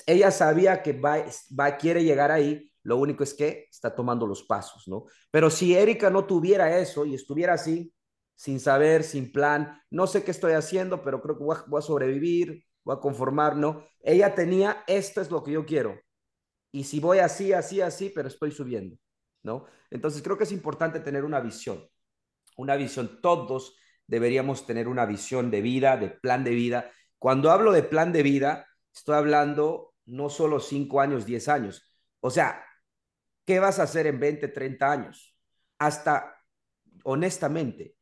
Ella 0.06 0.32
sabía 0.32 0.84
que 0.84 0.94
va, 0.94 1.24
va, 1.58 1.78
quiere 1.78 2.04
llegar 2.04 2.32
ahí, 2.32 2.70
lo 2.84 2.98
único 2.98 3.24
es 3.24 3.34
que 3.34 3.68
está 3.72 3.96
tomando 3.96 4.28
los 4.28 4.44
pasos, 4.44 4.88
¿no? 4.88 5.06
Pero 5.32 5.50
si 5.50 5.76
Erika 5.76 6.10
no 6.10 6.26
tuviera 6.26 6.78
eso 6.78 7.06
y 7.06 7.16
estuviera 7.16 7.54
así, 7.54 7.94
sin 8.38 8.60
saber, 8.60 9.04
sin 9.04 9.32
plan, 9.32 9.82
no 9.90 10.06
sé 10.06 10.24
qué 10.24 10.30
estoy 10.30 10.54
haciendo, 10.54 11.02
pero 11.02 11.22
creo 11.22 11.38
que 11.38 11.44
voy 11.44 11.80
a, 11.80 11.82
sobrevivir, 11.82 12.64
voy 12.84 12.96
a 12.96 13.00
conformar, 13.00 13.58
no. 13.58 13.84
Ella 14.00 14.36
tenía, 14.36 14.84
esto 14.86 15.22
es 15.22 15.32
lo 15.32 15.44
que 15.44 15.54
yo 15.54 15.66
quiero. 15.66 16.00
Y 16.72 16.84
si 16.84 17.00
voy 17.00 17.18
así, 17.18 17.52
así, 17.52 17.82
así, 17.82 18.12
pero 18.14 18.28
estoy 18.28 18.52
subiendo, 18.52 18.96
¿no? 19.42 19.66
Entonces 19.90 20.22
creo 20.22 20.38
que 20.38 20.44
es 20.44 20.52
importante 20.52 21.00
tener 21.00 21.26
una 21.26 21.40
visión, 21.40 21.84
una 22.58 22.76
visión. 22.76 23.20
Todos 23.24 23.76
deberíamos 24.06 24.68
tener 24.68 24.88
una 24.88 25.08
visión 25.08 25.50
de 25.50 25.62
vida, 25.62 25.98
de 25.98 26.10
plan 26.10 26.44
de 26.44 26.52
vida. 26.52 26.92
Cuando 27.18 27.50
hablo 27.50 27.72
de 27.72 27.82
plan 27.82 28.14
de 28.14 28.22
vida, 28.22 28.68
estoy 28.94 29.16
hablando 29.16 29.96
no 30.06 30.30
solo 30.30 30.60
5 30.60 31.02
años, 31.02 31.26
10 31.26 31.48
años. 31.48 31.88
O 32.20 32.30
sea, 32.30 32.64
¿qué 33.46 33.60
vas 33.60 33.80
a 33.80 33.84
hacer 33.84 34.06
en 34.06 34.20
20, 34.20 34.48
30 34.50 34.92
años? 34.92 35.36
Hasta, 35.80 36.36
honestamente, 37.04 37.97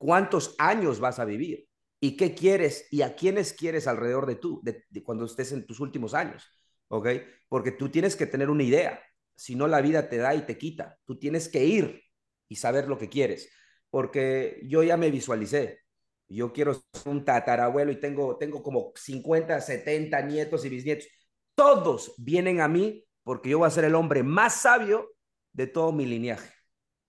¿cuántos 0.00 0.54
años 0.58 0.98
vas 0.98 1.18
a 1.18 1.26
vivir? 1.26 1.68
¿Y 2.00 2.16
qué 2.16 2.34
quieres 2.34 2.88
y 2.90 3.02
a 3.02 3.14
quiénes 3.14 3.52
quieres 3.52 3.86
alrededor 3.86 4.24
de 4.26 4.36
tú, 4.36 4.62
de, 4.64 4.82
cuando 5.04 5.26
estés 5.26 5.52
en 5.52 5.66
tus 5.66 5.78
últimos 5.78 6.14
años? 6.14 6.42
¿Ok? 6.88 7.08
Porque 7.48 7.72
tú 7.72 7.90
tienes 7.90 8.16
que 8.16 8.26
tener 8.26 8.48
una 8.48 8.62
idea. 8.62 8.98
Si 9.36 9.54
no, 9.54 9.68
la 9.68 9.82
vida 9.82 10.08
te 10.08 10.16
da 10.16 10.34
y 10.34 10.46
te 10.46 10.56
quita. 10.56 10.98
Tú 11.04 11.18
tienes 11.18 11.50
que 11.50 11.64
ir 11.64 12.02
y 12.48 12.56
saber 12.56 12.88
lo 12.88 12.96
que 12.96 13.10
quieres. 13.10 13.50
Porque 13.90 14.62
yo 14.64 14.82
ya 14.82 14.96
me 14.96 15.10
visualicé. 15.10 15.80
Yo 16.28 16.52
quiero 16.52 16.72
ser 16.74 16.84
un 17.04 17.24
tatarabuelo 17.24 17.92
y 17.92 18.00
tengo, 18.00 18.38
tengo 18.38 18.62
como 18.62 18.92
50, 18.94 19.60
70 19.60 20.22
nietos 20.22 20.64
y 20.64 20.70
bisnietos. 20.70 21.08
Todos 21.54 22.14
vienen 22.16 22.62
a 22.62 22.68
mí 22.68 23.04
porque 23.22 23.50
yo 23.50 23.58
voy 23.58 23.66
a 23.66 23.70
ser 23.70 23.84
el 23.84 23.94
hombre 23.94 24.22
más 24.22 24.62
sabio 24.62 25.10
de 25.52 25.66
todo 25.66 25.92
mi 25.92 26.06
linaje 26.06 26.54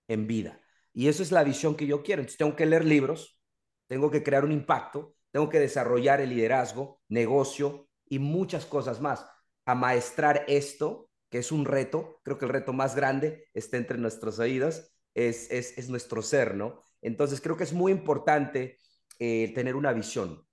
en 0.08 0.26
vida. 0.26 0.61
Y 0.92 1.08
eso 1.08 1.22
es 1.22 1.32
la 1.32 1.44
visión 1.44 1.76
que 1.76 1.86
yo 1.86 2.02
quiero. 2.02 2.20
Entonces 2.20 2.38
tengo 2.38 2.56
que 2.56 2.66
leer 2.66 2.84
libros, 2.84 3.38
tengo 3.86 4.10
que 4.10 4.22
crear 4.22 4.44
un 4.44 4.52
impacto, 4.52 5.14
tengo 5.30 5.48
que 5.48 5.60
desarrollar 5.60 6.20
el 6.20 6.30
liderazgo, 6.30 7.00
negocio 7.08 7.88
y 8.08 8.18
muchas 8.18 8.66
cosas 8.66 9.00
más. 9.00 9.26
Amaestrar 9.64 10.44
esto, 10.48 11.10
que 11.30 11.38
es 11.38 11.52
un 11.52 11.64
reto, 11.64 12.20
creo 12.24 12.38
que 12.38 12.44
el 12.44 12.52
reto 12.52 12.72
más 12.72 12.94
grande 12.94 13.46
está 13.54 13.78
entre 13.78 13.98
nuestros 13.98 14.38
oídos, 14.38 14.92
es, 15.14 15.50
es, 15.50 15.76
es 15.78 15.88
nuestro 15.88 16.22
ser, 16.22 16.54
¿no? 16.54 16.82
Entonces 17.00 17.40
creo 17.40 17.56
que 17.56 17.64
es 17.64 17.72
muy 17.72 17.92
importante 17.92 18.78
eh, 19.18 19.52
tener 19.54 19.76
una 19.76 19.92
visión, 19.92 20.46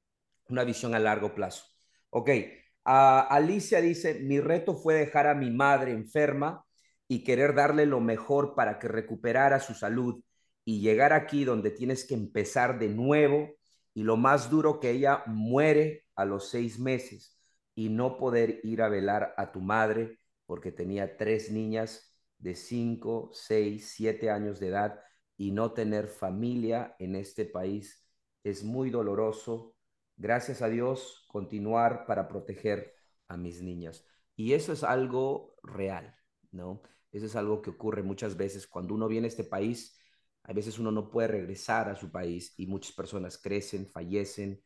una 0.48 0.64
visión 0.64 0.96
a 0.96 1.00
largo 1.00 1.36
plazo. 1.36 1.66
Ok, 2.10 2.30
Alicia 2.84 3.82
dice, 3.82 4.16
mi 4.16 4.40
reto 4.40 4.76
fue 4.76 4.96
dejar 4.96 5.28
a 5.28 5.36
mi 5.36 5.52
madre 5.52 5.92
enferma 5.92 6.66
y 7.08 7.24
querer 7.24 7.54
darle 7.54 7.86
lo 7.86 8.00
mejor 8.00 8.56
para 8.56 8.80
que 8.80 8.88
recuperara 8.88 9.60
su 9.60 9.74
salud 9.74 10.24
y 10.66 10.82
llegar 10.82 11.14
aquí 11.14 11.46
donde 11.46 11.72
tienes 11.72 12.06
que 12.06 12.14
empezar 12.14 12.80
de 12.80 12.90
nuevo 12.90 13.56
y 13.94 14.04
lo 14.04 14.18
más 14.18 14.50
duro 14.50 14.80
que 14.80 14.92
ella 14.92 15.24
muere 15.26 16.06
a 16.16 16.26
los 16.26 16.50
seis 16.50 16.80
meses 16.80 17.40
y 17.76 17.90
no 17.90 18.18
poder 18.18 18.60
ir 18.64 18.82
a 18.82 18.90
velar 18.90 19.34
a 19.38 19.52
tu 19.52 19.62
madre 19.62 20.20
porque 20.46 20.72
tenía 20.72 21.18
tres 21.18 21.52
niñas 21.52 22.16
de 22.38 22.56
cinco, 22.56 23.30
seis, 23.34 23.94
siete 23.96 24.30
años 24.30 24.60
de 24.60 24.68
edad 24.68 25.00
y 25.38 25.52
no 25.52 25.74
tener 25.74 26.08
familia 26.08 26.96
en 27.00 27.16
este 27.16 27.46
país 27.46 28.06
es 28.44 28.64
muy 28.64 28.90
doloroso 28.90 29.76
gracias 30.18 30.62
a 30.62 30.70
Dios, 30.70 31.26
continuar 31.30 32.06
para 32.06 32.28
proteger 32.28 32.94
a 33.28 33.38
mis 33.38 33.62
niñas. 33.62 34.06
Y 34.36 34.54
eso 34.54 34.74
es 34.74 34.84
algo 34.84 35.56
real, 35.64 36.16
¿no? 36.52 36.82
Eso 37.12 37.26
es 37.26 37.36
algo 37.36 37.62
que 37.62 37.72
ocurre 37.72 38.04
muchas 38.04 38.38
veces 38.38 38.68
cuando 38.68 38.94
uno 38.94 39.08
viene 39.08 39.28
a 39.28 39.30
este 39.30 39.44
país. 39.44 39.99
A 40.44 40.54
veces 40.54 40.80
uno 40.80 40.92
no 40.92 41.10
puede 41.10 41.28
regresar 41.28 41.90
a 41.90 41.96
su 41.96 42.12
país 42.12 42.54
y 42.58 42.66
muchas 42.68 42.94
personas 42.94 43.38
crecen, 43.38 43.88
fallecen 43.88 44.62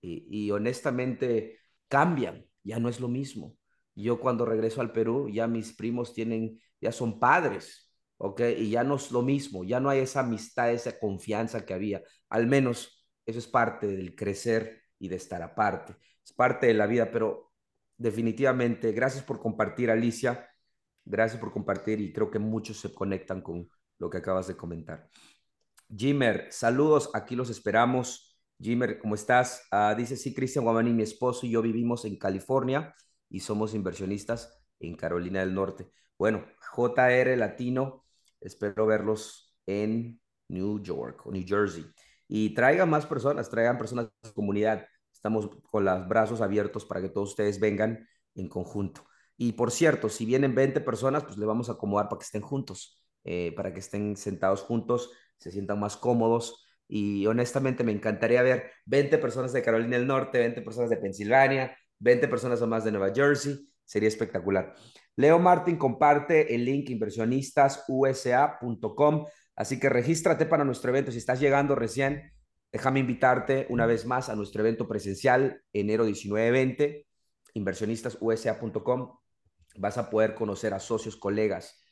y, 0.00 0.50
honestamente 0.50 1.58
cambian, 1.88 2.46
ya 2.62 2.78
no 2.78 2.88
es 2.88 3.00
lo 3.00 3.08
mismo. 3.08 3.56
Yo 3.94 4.20
cuando 4.20 4.44
regreso 4.44 4.80
al 4.80 4.92
Perú, 4.92 5.28
ya 5.28 5.46
mis 5.46 5.72
primos 5.72 6.14
tienen, 6.14 6.60
ya 6.80 6.92
son 6.92 7.18
padres, 7.18 7.92
¿ok? 8.16 8.42
Y 8.58 8.70
ya 8.70 8.84
no 8.84 8.96
es 8.96 9.10
lo 9.10 9.22
mismo, 9.22 9.64
ya 9.64 9.80
no 9.80 9.90
hay 9.90 10.00
esa 10.00 10.20
amistad, 10.20 10.72
esa 10.72 10.98
confianza 10.98 11.64
que 11.64 11.74
había. 11.74 12.02
Al 12.28 12.46
menos 12.46 13.06
eso 13.26 13.38
es 13.38 13.46
parte 13.46 13.86
del 13.86 14.14
crecer 14.14 14.82
y 14.98 15.08
de 15.08 15.16
estar 15.16 15.42
aparte. 15.42 15.96
Es 16.24 16.32
parte 16.32 16.66
de 16.66 16.74
la 16.74 16.86
vida, 16.86 17.10
pero 17.10 17.52
definitivamente, 17.96 18.92
gracias 18.92 19.24
por 19.24 19.40
compartir, 19.40 19.90
Alicia. 19.90 20.48
Gracias 21.04 21.40
por 21.40 21.52
compartir 21.52 22.00
y 22.00 22.12
creo 22.12 22.30
que 22.30 22.38
muchos 22.38 22.78
se 22.80 22.92
conectan 22.92 23.40
con 23.40 23.68
lo 23.98 24.10
que 24.10 24.18
acabas 24.18 24.46
de 24.46 24.56
comentar. 24.56 25.08
Jimmer, 25.94 26.48
saludos, 26.50 27.10
aquí 27.14 27.34
los 27.34 27.50
esperamos. 27.50 28.38
Jimmer, 28.60 28.98
¿cómo 28.98 29.14
estás? 29.14 29.66
Uh, 29.72 29.96
dice, 29.96 30.16
sí, 30.16 30.34
Cristian 30.34 30.64
Guamani, 30.64 30.92
mi 30.92 31.02
esposo 31.02 31.46
y 31.46 31.50
yo 31.50 31.62
vivimos 31.62 32.04
en 32.04 32.16
California 32.16 32.94
y 33.30 33.40
somos 33.40 33.74
inversionistas 33.74 34.62
en 34.80 34.96
Carolina 34.96 35.40
del 35.40 35.54
Norte. 35.54 35.90
Bueno, 36.18 36.44
JR 36.74 37.36
Latino, 37.36 38.04
espero 38.40 38.86
verlos 38.86 39.56
en 39.66 40.20
New 40.48 40.82
York 40.82 41.26
o 41.26 41.30
New 41.30 41.44
Jersey 41.46 41.86
y 42.26 42.54
traigan 42.54 42.90
más 42.90 43.06
personas, 43.06 43.48
traigan 43.48 43.78
personas 43.78 44.08
de 44.22 44.32
comunidad. 44.32 44.86
Estamos 45.12 45.48
con 45.70 45.84
los 45.84 46.08
brazos 46.08 46.40
abiertos 46.40 46.84
para 46.84 47.00
que 47.00 47.08
todos 47.08 47.30
ustedes 47.30 47.58
vengan 47.58 48.06
en 48.34 48.48
conjunto. 48.48 49.04
Y 49.36 49.52
por 49.52 49.70
cierto, 49.70 50.08
si 50.08 50.26
vienen 50.26 50.54
20 50.54 50.80
personas, 50.80 51.24
pues 51.24 51.38
le 51.38 51.46
vamos 51.46 51.68
a 51.68 51.72
acomodar 51.72 52.08
para 52.08 52.18
que 52.18 52.24
estén 52.24 52.42
juntos, 52.42 52.97
eh, 53.30 53.52
para 53.54 53.74
que 53.74 53.80
estén 53.80 54.16
sentados 54.16 54.62
juntos, 54.62 55.10
se 55.36 55.50
sientan 55.50 55.78
más 55.78 55.98
cómodos. 55.98 56.64
Y 56.88 57.26
honestamente 57.26 57.84
me 57.84 57.92
encantaría 57.92 58.40
ver 58.42 58.70
20 58.86 59.18
personas 59.18 59.52
de 59.52 59.62
Carolina 59.62 59.98
del 59.98 60.06
Norte, 60.06 60.38
20 60.38 60.62
personas 60.62 60.88
de 60.88 60.96
Pensilvania, 60.96 61.76
20 61.98 62.26
personas 62.28 62.62
o 62.62 62.66
más 62.66 62.84
de 62.84 62.92
Nueva 62.92 63.12
Jersey. 63.14 63.68
Sería 63.84 64.08
espectacular. 64.08 64.74
Leo 65.14 65.38
Martin 65.38 65.76
comparte 65.76 66.54
el 66.54 66.64
link 66.64 66.88
inversionistasusa.com 66.88 69.26
Así 69.54 69.78
que 69.78 69.90
regístrate 69.90 70.46
para 70.46 70.64
nuestro 70.64 70.90
evento. 70.90 71.12
Si 71.12 71.18
estás 71.18 71.38
llegando 71.38 71.74
recién, 71.74 72.32
déjame 72.72 73.00
invitarte 73.00 73.66
una 73.68 73.84
vez 73.84 74.06
más 74.06 74.30
a 74.30 74.36
nuestro 74.36 74.62
evento 74.62 74.88
presencial 74.88 75.62
enero 75.74 76.06
19-20, 76.06 77.04
inversionistasusa.com. 77.52 79.18
Vas 79.76 79.98
a 79.98 80.08
poder 80.08 80.34
conocer 80.34 80.72
a 80.72 80.80
socios, 80.80 81.16
colegas, 81.16 81.84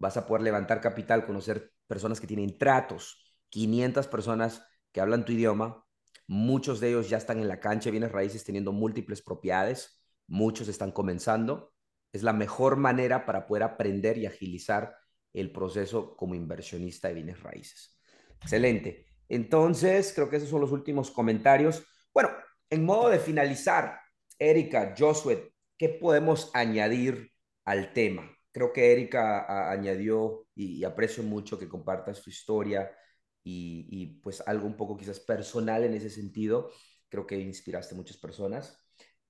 vas 0.00 0.16
a 0.16 0.26
poder 0.26 0.42
levantar 0.42 0.80
capital, 0.80 1.24
conocer 1.24 1.72
personas 1.86 2.20
que 2.20 2.26
tienen 2.26 2.58
tratos, 2.58 3.36
500 3.50 4.08
personas 4.08 4.66
que 4.90 5.00
hablan 5.00 5.24
tu 5.24 5.32
idioma, 5.32 5.84
muchos 6.26 6.80
de 6.80 6.88
ellos 6.88 7.08
ya 7.08 7.18
están 7.18 7.38
en 7.38 7.48
la 7.48 7.60
cancha 7.60 7.90
bienes 7.90 8.10
raíces 8.10 8.42
teniendo 8.42 8.72
múltiples 8.72 9.22
propiedades, 9.22 10.02
muchos 10.26 10.68
están 10.68 10.90
comenzando. 10.90 11.72
Es 12.12 12.22
la 12.22 12.32
mejor 12.32 12.76
manera 12.76 13.24
para 13.26 13.46
poder 13.46 13.62
aprender 13.62 14.18
y 14.18 14.26
agilizar 14.26 14.96
el 15.32 15.52
proceso 15.52 16.16
como 16.16 16.34
inversionista 16.34 17.08
de 17.08 17.14
bienes 17.14 17.40
raíces. 17.40 18.00
Excelente. 18.40 19.06
Entonces, 19.28 20.12
creo 20.12 20.28
que 20.28 20.36
esos 20.36 20.48
son 20.48 20.60
los 20.60 20.72
últimos 20.72 21.10
comentarios. 21.10 21.84
Bueno, 22.12 22.30
en 22.68 22.84
modo 22.84 23.10
de 23.10 23.20
finalizar, 23.20 24.00
Erika, 24.38 24.94
Josué, 24.98 25.52
¿qué 25.76 25.88
podemos 25.88 26.50
añadir 26.54 27.30
al 27.64 27.92
tema? 27.92 28.28
Creo 28.52 28.72
que 28.72 28.92
Erika 28.92 29.70
añadió 29.70 30.46
y, 30.54 30.84
aprecio 30.84 31.22
mucho 31.22 31.58
que 31.58 31.68
compartas 31.68 32.18
su 32.18 32.30
historia 32.30 32.90
y, 33.42 33.86
y, 33.90 34.06
pues 34.20 34.42
algo 34.46 34.66
un 34.66 34.76
poco 34.76 34.96
quizás 34.96 35.20
personal 35.20 35.84
en 35.84 35.94
ese 35.94 36.10
sentido. 36.10 36.70
Creo 37.08 37.26
que 37.26 37.38
inspiraste 37.38 37.94
a 37.94 37.98
muchas 37.98 38.16
personas. 38.16 38.76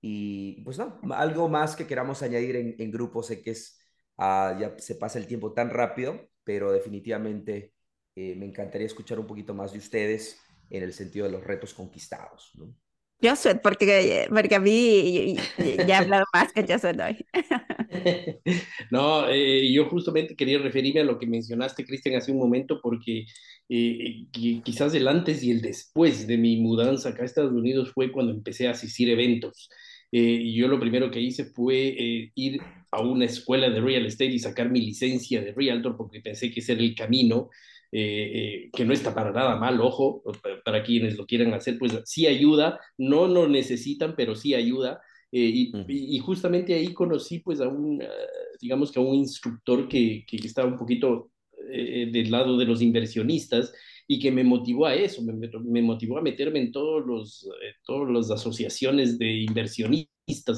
Y 0.00 0.62
pues 0.64 0.78
no, 0.78 0.98
algo 1.12 1.48
más 1.48 1.76
que 1.76 1.86
queramos 1.86 2.22
añadir 2.22 2.56
en, 2.56 2.76
en 2.78 2.90
grupo, 2.90 3.22
sé 3.22 3.42
que 3.42 3.50
es 3.50 3.80
Ah, 4.22 4.54
ya 4.60 4.74
se 4.78 4.96
pasa 4.96 5.18
el 5.18 5.26
tiempo 5.26 5.54
tan 5.54 5.70
rápido, 5.70 6.28
pero 6.44 6.72
definitivamente 6.72 7.72
eh, 8.14 8.34
me 8.36 8.44
encantaría 8.44 8.86
escuchar 8.86 9.18
un 9.18 9.26
poquito 9.26 9.54
más 9.54 9.72
de 9.72 9.78
ustedes 9.78 10.38
en 10.68 10.82
el 10.82 10.92
sentido 10.92 11.24
de 11.24 11.32
los 11.32 11.42
retos 11.42 11.72
conquistados. 11.72 12.52
¿no? 12.56 12.74
Josué, 13.22 13.54
porque, 13.54 14.26
porque 14.28 14.56
a 14.56 14.60
mí 14.60 15.36
ya 15.56 15.86
he 15.86 15.94
hablado 15.94 16.26
más 16.34 16.52
que 16.52 16.66
Josué 16.70 16.94
hoy. 17.02 17.26
no, 18.90 19.28
eh, 19.28 19.72
yo 19.72 19.86
justamente 19.86 20.36
quería 20.36 20.58
referirme 20.58 21.00
a 21.00 21.04
lo 21.04 21.18
que 21.18 21.26
mencionaste, 21.26 21.84
Cristian, 21.84 22.16
hace 22.16 22.30
un 22.32 22.38
momento, 22.38 22.80
porque 22.80 23.26
eh, 23.68 24.26
quizás 24.30 24.94
el 24.94 25.08
antes 25.08 25.42
y 25.42 25.50
el 25.50 25.60
después 25.60 26.26
de 26.26 26.38
mi 26.38 26.56
mudanza 26.58 27.10
acá 27.10 27.22
a 27.22 27.26
Estados 27.26 27.52
Unidos 27.52 27.92
fue 27.92 28.12
cuando 28.12 28.32
empecé 28.32 28.68
a 28.68 28.72
asistir 28.72 29.10
eventos. 29.10 29.68
Eh, 30.12 30.52
yo 30.54 30.68
lo 30.68 30.80
primero 30.80 31.10
que 31.10 31.20
hice 31.20 31.44
fue 31.44 32.30
ir 32.34 32.60
a 32.90 33.00
una 33.02 33.24
escuela 33.26 33.70
de 33.70 33.80
real 33.80 34.06
estate 34.06 34.32
y 34.32 34.38
sacar 34.38 34.70
mi 34.70 34.80
licencia 34.80 35.40
de 35.40 35.52
realtor 35.52 35.96
porque 35.96 36.20
pensé 36.20 36.50
que 36.50 36.60
ese 36.60 36.72
era 36.72 36.82
el 36.82 36.94
camino, 36.94 37.50
eh, 37.92 38.66
eh, 38.66 38.70
que 38.72 38.84
no 38.84 38.92
está 38.92 39.12
para 39.14 39.32
nada 39.32 39.56
mal, 39.56 39.80
ojo, 39.80 40.22
para 40.64 40.82
quienes 40.84 41.16
lo 41.16 41.26
quieran 41.26 41.52
hacer, 41.54 41.76
pues 41.78 41.92
sí 42.04 42.26
ayuda, 42.26 42.78
no 42.98 43.26
lo 43.26 43.48
necesitan, 43.48 44.14
pero 44.16 44.36
sí 44.36 44.54
ayuda. 44.54 45.00
Eh, 45.32 45.70
y, 45.88 46.18
justamente 46.18 46.74
ahí 46.74 46.92
conocí 46.92 47.38
pues 47.38 47.60
a 47.60 47.68
un, 47.68 48.02
digamos 48.60 48.90
que 48.90 48.98
a 48.98 49.02
un 49.02 49.14
instructor 49.14 49.88
que, 49.88 50.24
que 50.26 50.36
estaba 50.38 50.68
un 50.68 50.76
poquito 50.76 51.30
del 51.72 52.30
lado 52.32 52.58
de 52.58 52.64
los 52.64 52.82
inversionistas 52.82 53.72
y 54.12 54.18
que 54.18 54.32
me 54.32 54.42
motivó 54.42 54.86
a 54.86 54.94
eso, 54.96 55.22
me, 55.22 55.32
me 55.32 55.82
motivó 55.82 56.18
a 56.18 56.20
meterme 56.20 56.58
en 56.58 56.72
todos 56.72 57.06
los, 57.06 57.44
eh, 57.62 57.74
todas 57.84 58.10
las 58.12 58.28
asociaciones 58.32 59.20
de 59.20 59.42
inversionistas 59.42 60.10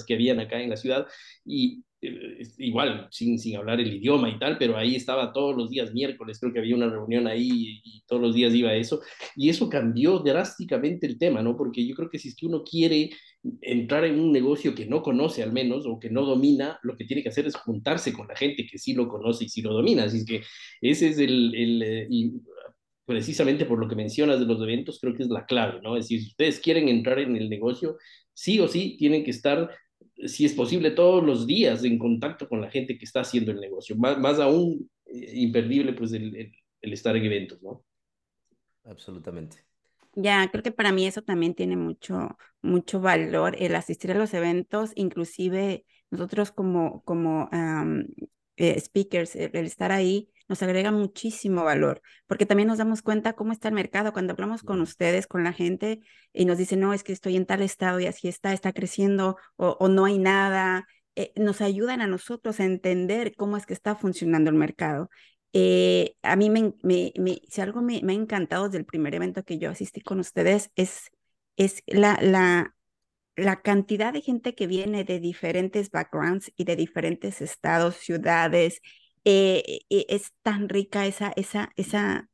que 0.06 0.14
habían 0.14 0.40
acá 0.40 0.60
en 0.60 0.70
la 0.70 0.76
ciudad 0.76 1.06
y 1.44 1.82
eh, 2.04 2.42
igual, 2.58 3.06
sin, 3.12 3.38
sin 3.38 3.56
hablar 3.56 3.80
el 3.80 3.94
idioma 3.94 4.28
y 4.28 4.36
tal, 4.36 4.58
pero 4.58 4.76
ahí 4.76 4.96
estaba 4.96 5.32
todos 5.32 5.56
los 5.56 5.70
días 5.70 5.92
miércoles, 5.92 6.40
creo 6.40 6.52
que 6.52 6.58
había 6.58 6.74
una 6.74 6.90
reunión 6.90 7.28
ahí 7.28 7.80
y, 7.84 8.02
todos 8.08 8.20
los 8.20 8.34
días 8.34 8.52
iba 8.54 8.74
eso, 8.74 9.00
y 9.36 9.48
eso 9.48 9.68
cambió 9.70 10.18
drásticamente 10.18 11.06
el 11.06 11.16
tema, 11.16 11.42
¿no? 11.42 11.56
Porque 11.56 11.86
yo 11.86 11.94
creo 11.94 12.10
que 12.10 12.18
si 12.18 12.28
es 12.28 12.36
que 12.36 12.46
uno 12.46 12.64
quiere 12.64 13.10
entrar 13.60 14.04
en 14.04 14.18
un 14.18 14.32
negocio 14.32 14.74
que 14.74 14.86
no 14.86 15.00
conoce 15.00 15.44
al 15.44 15.52
menos 15.52 15.86
o 15.86 16.00
que 16.00 16.10
no 16.10 16.24
domina, 16.24 16.80
lo 16.82 16.96
que 16.96 17.04
tiene 17.04 17.22
que 17.22 17.28
hacer 17.28 17.46
es 17.46 17.54
juntarse 17.54 18.12
con 18.12 18.26
la 18.26 18.36
gente 18.36 18.66
que 18.66 18.78
sí 18.78 18.94
lo 18.94 19.08
conoce 19.08 19.44
y 19.44 19.48
sí 19.48 19.62
lo 19.62 19.72
domina, 19.72 20.04
así 20.04 20.18
es 20.18 20.26
que 20.26 20.42
ese 20.80 21.08
es 21.08 21.18
el, 21.18 21.54
el 21.54 21.82
eh, 21.82 22.06
y 22.10 22.32
precisamente 23.04 23.64
por 23.64 23.78
lo 23.78 23.88
que 23.88 23.94
mencionas 23.94 24.40
de 24.40 24.46
los 24.46 24.60
eventos, 24.60 24.98
creo 25.00 25.14
que 25.14 25.22
es 25.22 25.28
la 25.28 25.46
clave, 25.46 25.80
¿no? 25.82 25.96
Es 25.96 26.04
decir, 26.04 26.20
si 26.20 26.28
ustedes 26.28 26.60
quieren 26.60 26.88
entrar 26.88 27.18
en 27.18 27.36
el 27.36 27.48
negocio, 27.48 27.96
sí 28.34 28.60
o 28.60 28.68
sí 28.68 28.96
tienen 28.98 29.24
que 29.24 29.30
estar 29.30 29.70
si 30.26 30.44
es 30.44 30.52
posible, 30.54 30.90
todos 30.90 31.24
los 31.24 31.46
días 31.46 31.84
en 31.84 31.98
contacto 31.98 32.48
con 32.48 32.60
la 32.60 32.70
gente 32.70 32.98
que 32.98 33.04
está 33.04 33.20
haciendo 33.20 33.50
el 33.52 33.60
negocio. 33.60 33.96
Más, 33.96 34.18
más 34.18 34.38
aún 34.38 34.90
eh, 35.06 35.32
imperdible, 35.34 35.92
pues, 35.92 36.12
el, 36.12 36.52
el, 36.80 36.92
estar 36.92 37.16
en 37.16 37.24
eventos, 37.24 37.62
¿no? 37.62 37.84
Absolutamente. 38.84 39.58
Ya, 40.14 40.48
creo 40.50 40.62
que 40.62 40.72
para 40.72 40.92
mí 40.92 41.06
eso 41.06 41.22
también 41.22 41.54
tiene 41.54 41.76
mucho, 41.76 42.36
mucho 42.60 43.00
valor, 43.00 43.56
el 43.58 43.74
asistir 43.74 44.10
a 44.12 44.18
los 44.18 44.34
eventos, 44.34 44.92
inclusive 44.94 45.86
nosotros 46.10 46.52
como, 46.52 47.02
como 47.04 47.48
eh, 48.56 48.78
speakers, 48.78 49.34
el, 49.34 49.64
estar 49.64 49.90
ahí, 49.90 50.28
nos 50.52 50.62
agrega 50.62 50.90
muchísimo 50.90 51.64
valor, 51.64 52.02
porque 52.26 52.44
también 52.44 52.68
nos 52.68 52.76
damos 52.76 53.00
cuenta 53.00 53.32
cómo 53.32 53.52
está 53.52 53.68
el 53.68 53.74
mercado. 53.74 54.12
Cuando 54.12 54.34
hablamos 54.34 54.62
con 54.62 54.82
ustedes, 54.82 55.26
con 55.26 55.44
la 55.44 55.54
gente, 55.54 56.00
y 56.34 56.44
nos 56.44 56.58
dicen, 56.58 56.80
no, 56.80 56.92
es 56.92 57.04
que 57.04 57.14
estoy 57.14 57.36
en 57.36 57.46
tal 57.46 57.62
estado 57.62 58.00
y 58.00 58.06
así 58.06 58.28
está, 58.28 58.52
está 58.52 58.74
creciendo 58.74 59.38
o, 59.56 59.88
no 59.88 60.04
hay 60.04 60.18
nada, 60.18 60.86
eh, 61.16 61.32
nos 61.36 61.62
ayudan 61.62 62.02
a 62.02 62.06
nosotros 62.06 62.60
a 62.60 62.66
entender 62.66 63.34
cómo 63.34 63.56
es 63.56 63.64
que 63.64 63.72
está 63.72 63.94
funcionando 63.96 64.50
el 64.50 64.56
mercado. 64.56 65.08
Eh, 65.54 66.16
a 66.20 66.36
mí, 66.36 66.50
me, 66.50 66.74
me, 66.82 67.40
si 67.48 67.60
algo 67.62 67.80
me, 67.80 68.02
me, 68.02 68.12
ha 68.12 68.16
encantado 68.16 68.66
desde 68.66 68.76
el 68.78 68.84
primer 68.84 69.14
evento 69.14 69.44
que 69.44 69.58
yo 69.58 69.70
asistí 69.70 70.02
con 70.02 70.20
ustedes, 70.20 70.70
es, 70.76 71.08
es 71.56 71.82
la, 71.86 72.18
la, 72.20 72.74
la 73.36 73.62
cantidad 73.62 74.12
de 74.12 74.20
gente 74.20 74.54
que 74.54 74.66
viene 74.66 75.04
de 75.04 75.18
diferentes 75.18 75.90
backgrounds 75.90 76.52
y 76.56 76.64
de 76.64 76.76
diferentes 76.76 77.40
estados, 77.40 77.96
ciudades, 77.96 78.82
eh, 79.24 79.80
eh, 79.90 80.06
es 80.08 80.32
tan 80.42 80.68
rica 80.68 81.06
esa, 81.06 81.32
esa, 81.36 81.70
esa 81.76 82.28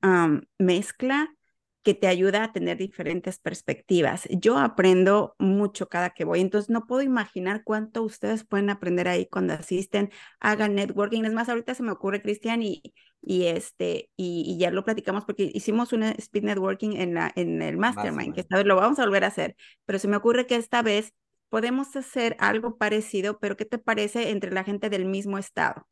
mezcla 0.58 1.34
que 1.82 1.94
te 1.94 2.06
ayuda 2.06 2.44
a 2.44 2.52
tener 2.52 2.76
diferentes 2.76 3.38
perspectivas. 3.38 4.28
Yo 4.30 4.58
aprendo 4.58 5.34
mucho 5.38 5.88
cada 5.88 6.10
que 6.10 6.24
voy, 6.24 6.40
entonces 6.40 6.68
no 6.68 6.86
puedo 6.86 7.00
imaginar 7.02 7.62
cuánto 7.64 8.02
ustedes 8.02 8.44
pueden 8.44 8.68
aprender 8.68 9.08
ahí 9.08 9.26
cuando 9.26 9.54
asisten, 9.54 10.10
hagan 10.40 10.74
networking. 10.74 11.24
Es 11.24 11.32
más, 11.32 11.48
ahorita 11.48 11.74
se 11.74 11.82
me 11.82 11.92
ocurre, 11.92 12.20
Cristian, 12.20 12.62
y, 12.62 12.82
y, 13.22 13.46
este, 13.46 14.10
y, 14.16 14.58
ya 14.58 14.70
lo 14.70 14.84
platicamos 14.84 15.24
porque 15.24 15.50
hicimos 15.54 15.92
un 15.94 16.02
speed 16.02 16.44
networking 16.44 16.96
en, 16.96 17.14
la, 17.14 17.32
en 17.36 17.62
el 17.62 17.78
mastermind, 17.78 18.34
que 18.34 18.42
esta 18.42 18.56
vez 18.56 18.66
lo 18.66 18.76
vamos 18.76 18.98
a 18.98 19.04
volver 19.04 19.24
a 19.24 19.28
hacer, 19.28 19.56
pero 19.86 19.98
se 19.98 20.08
me 20.08 20.16
ocurre 20.16 20.46
que 20.46 20.56
esta 20.56 20.82
vez 20.82 21.14
podemos 21.48 21.96
hacer 21.96 22.36
algo 22.38 22.76
parecido, 22.76 23.38
pero 23.38 23.56
¿qué 23.56 23.64
te 23.64 23.78
parece 23.78 24.30
entre 24.30 24.52
la 24.52 24.64
gente 24.64 24.90
del 24.90 25.06
mismo 25.06 25.38
estado? 25.38 25.86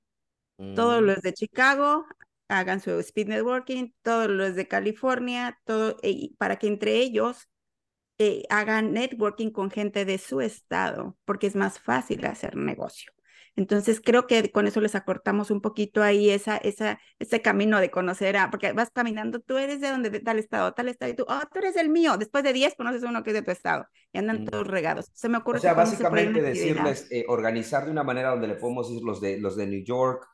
Todos 0.75 1.03
mm. 1.03 1.05
los 1.05 1.23
de 1.23 1.35
Chicago 1.35 2.07
hagan 2.49 2.81
su 2.81 2.99
speed 3.01 3.29
networking, 3.29 3.91
todos 4.03 4.29
los 4.29 4.55
de 4.55 4.69
California, 4.69 5.59
todo, 5.65 5.97
eh, 6.03 6.31
para 6.39 6.57
que 6.57 6.69
entre 6.69 6.97
ellos 6.97 7.49
eh, 8.19 8.45
hagan 8.49 8.93
networking 8.93 9.51
con 9.51 9.71
gente 9.71 10.05
de 10.05 10.19
su 10.19 10.41
estado, 10.41 11.17
porque 11.25 11.47
es 11.47 11.57
más 11.57 11.79
fácil 11.79 12.25
hacer 12.25 12.57
negocio. 12.57 13.13
Entonces 13.57 14.03
creo 14.05 14.27
que 14.27 14.53
con 14.53 14.67
eso 14.67 14.83
les 14.83 14.95
acortamos 14.95 15.51
un 15.51 15.63
poquito 15.63 16.03
ahí 16.03 16.29
esa, 16.29 16.59
esa, 16.59 17.01
ese 17.19 17.41
camino 17.41 17.81
de 17.81 17.91
conocer 17.91 18.37
a, 18.37 18.51
porque 18.51 18.73
vas 18.73 18.91
caminando, 18.91 19.41
tú 19.41 19.57
eres 19.57 19.81
de 19.81 19.89
donde, 19.89 20.11
de 20.11 20.21
tal 20.21 20.39
estado, 20.39 20.73
tal 20.75 20.89
estado, 20.89 21.11
y 21.11 21.17
tú, 21.17 21.25
oh, 21.27 21.41
tú 21.51 21.59
eres 21.59 21.77
el 21.77 21.89
mío. 21.89 22.19
Después 22.19 22.45
de 22.45 22.53
10 22.53 22.75
conoces 22.75 23.03
uno 23.03 23.23
que 23.23 23.31
es 23.31 23.35
de 23.35 23.43
tu 23.43 23.51
estado 23.51 23.87
y 24.13 24.19
andan 24.19 24.43
mm. 24.43 24.45
todos 24.47 24.67
regados. 24.67 25.11
Se 25.15 25.31
me 25.31 25.39
ocurre. 25.39 25.59
O 25.59 25.63
sea, 25.63 25.73
básicamente 25.73 26.43
decirles, 26.43 27.09
eh, 27.11 27.25
organizar 27.29 27.87
de 27.87 27.93
una 27.93 28.05
manera 28.05 28.31
donde 28.31 28.49
le 28.49 28.57
podemos 28.57 28.89
decir 28.89 29.03
los 29.03 29.23
de, 29.23 29.39
los 29.39 29.57
de 29.57 29.67
New 29.67 29.83
York, 29.83 30.29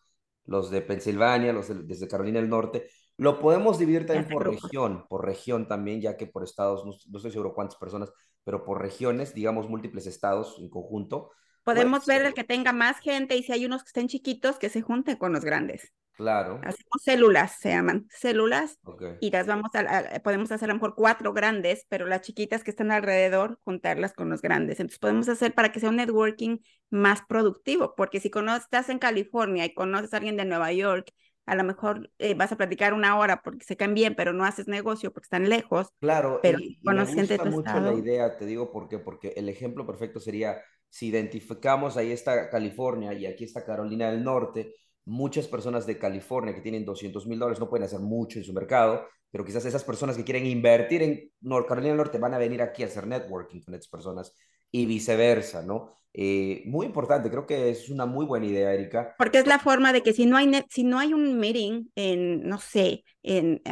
los 0.45 0.71
de 0.71 0.83
Pensilvania, 0.83 1.53
los 1.53 1.69
de, 1.69 1.83
desde 1.83 2.09
Carolina 2.09 2.41
del 2.41 2.49
Norte. 2.49 2.89
Lo 3.17 3.39
podemos 3.39 3.79
dividir 3.79 4.07
también 4.07 4.29
por 4.29 4.49
región, 4.49 5.07
por 5.09 5.25
región 5.25 5.69
también, 5.69 6.01
ya 6.01 6.17
que 6.17 6.27
por 6.27 6.45
estados, 6.45 6.85
no, 6.85 6.93
estoy 6.93 7.31
seguro 7.31 7.55
cuántas 7.55 7.79
personas, 7.79 8.13
pero 8.45 8.65
por 8.65 8.81
regiones, 8.81 9.35
digamos 9.35 9.69
múltiples 9.69 10.07
estados 10.07 10.57
en 10.59 10.69
conjunto. 10.69 11.31
Podemos 11.65 12.07
ver 12.07 12.25
el 12.27 12.35
que 12.35 12.43
tenga 12.43 12.73
más 12.73 12.99
gente 12.99 13.37
y 13.37 13.43
si 13.43 13.53
hay 13.53 13.65
unos 13.65 13.83
que 13.83 13.89
estén 13.89 14.09
chiquitos, 14.09 14.59
que 14.59 14.69
se 14.69 14.83
junten 14.83 15.17
con 15.17 15.33
los 15.33 15.45
grandes. 15.45 15.93
Claro. 16.17 16.61
Hacemos 16.63 17.03
células, 17.03 17.59
se 17.59 17.71
llaman 17.71 18.07
células, 18.11 18.79
y 19.21 19.31
las 19.31 19.47
vamos 19.47 19.71
a, 19.75 20.21
podemos 20.21 20.53
hacer 20.53 20.71
a 20.71 20.73
lo 20.73 20.75
mejor 20.75 20.95
cuatro 20.95 21.33
grandes, 21.33 21.87
pero 21.89 22.07
las 22.07 22.21
chiquitas 22.21 22.63
que 22.63 22.71
están 22.71 22.91
alrededor, 22.91 23.59
juntarlas 23.65 24.13
con 24.13 24.29
los 24.29 24.43
grandes. 24.43 24.79
Entonces 24.79 24.99
podemos 24.99 25.29
hacer 25.29 25.55
para 25.55 25.73
que 25.73 25.81
sea 25.81 25.89
un 25.89 25.97
networking 25.97 26.59
más 26.91 27.23
productivo, 27.27 27.95
porque 27.97 28.21
si 28.21 28.31
conoces, 28.31 28.65
estás 28.65 28.89
en 28.91 28.99
California 28.99 29.65
y 29.65 29.75
conoces 29.75 30.13
a 30.13 30.19
alguien 30.19 30.37
de 30.37 30.45
Nueva 30.45 30.73
York, 30.73 31.13
a 31.47 31.57
lo 31.57 31.65
mejor 31.65 32.11
eh, 32.19 32.35
vas 32.35 32.53
a 32.53 32.57
platicar 32.57 32.95
una 32.95 33.19
hora 33.19 33.43
porque 33.43 33.65
se 33.65 33.77
caen 33.77 33.95
bien, 33.95 34.15
pero 34.15 34.33
no 34.33 34.45
haces 34.45 34.69
negocio 34.69 35.13
porque 35.13 35.27
están 35.27 35.49
lejos. 35.49 35.89
Claro, 36.01 36.39
pero 36.43 36.59
y, 36.61 36.79
y 36.81 36.89
me 36.89 37.05
gusta 37.05 37.45
mucho 37.45 37.81
la 37.81 37.95
idea, 37.95 38.37
te 38.37 38.47
digo 38.47 38.71
por 38.71 38.89
qué, 38.89 38.99
porque 38.99 39.33
el 39.37 39.49
ejemplo 39.49 39.87
perfecto 39.87 40.21
sería 40.21 40.63
si 40.89 41.09
identificamos 41.09 41.97
ahí 41.97 42.13
está 42.13 42.51
California 42.51 43.15
y 43.15 43.27
aquí 43.27 43.45
está 43.45 43.65
Carolina 43.65 44.11
del 44.11 44.23
Norte, 44.23 44.75
muchas 45.05 45.49
personas 45.49 45.87
de 45.87 45.99
California 45.99 46.55
que 46.55 46.61
tienen 46.61 46.85
200 46.85 47.27
mil 47.27 47.39
dólares 47.39 47.61
no 47.61 47.69
pueden 47.69 47.85
hacer 47.85 48.01
mucho 48.01 48.39
en 48.39 48.45
su 48.45 48.53
mercado, 48.53 49.07
pero 49.31 49.45
quizás 49.45 49.65
esas 49.65 49.85
personas 49.85 50.17
que 50.17 50.25
quieren 50.25 50.47
invertir 50.47 51.03
en 51.03 51.31
North 51.41 51.67
Carolina 51.67 51.91
del 51.91 51.99
Norte 51.99 52.19
van 52.19 52.35
a 52.35 52.39
venir 52.39 52.63
aquí 52.63 52.83
a 52.83 52.87
hacer 52.87 53.07
networking 53.07 53.61
con 53.61 53.75
esas 53.75 53.89
personas 53.89 54.35
y 54.71 54.87
viceversa, 54.87 55.63
¿no? 55.63 55.97
Eh, 56.15 56.63
muy 56.67 56.87
importante, 56.87 57.31
creo 57.31 57.47
que 57.47 57.71
es 57.71 57.89
una 57.89 58.05
muy 58.05 58.27
buena 58.27 58.47
idea, 58.47 58.75
Erika. 58.75 59.15
Porque 59.17 59.39
es 59.39 59.47
la 59.47 59.59
forma 59.59 59.93
de 59.93 60.03
que 60.03 60.13
si 60.13 60.27
no 60.27 60.37
hay, 60.37 60.51
si 60.69 60.85
no 60.85 60.99
hay 60.99 61.15
un 61.15 61.39
meeting 61.39 61.89
en, 61.95 62.47
no 62.47 62.59
sé, 62.59 63.05
en, 63.23 63.63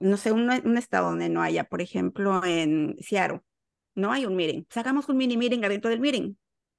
no 0.00 0.16
sé, 0.16 0.32
un, 0.32 0.50
un 0.50 0.78
estado 0.78 1.10
donde 1.10 1.28
no 1.28 1.42
haya, 1.42 1.64
por 1.64 1.80
ejemplo, 1.80 2.44
en 2.44 2.96
Seattle, 3.00 3.40
no 3.94 4.12
hay 4.12 4.26
un 4.26 4.34
meeting, 4.34 4.64
sacamos 4.68 5.08
un 5.08 5.16
mini 5.16 5.36
meeting 5.36 5.64
adentro 5.64 5.90
del 5.90 6.00
meeting 6.00 6.34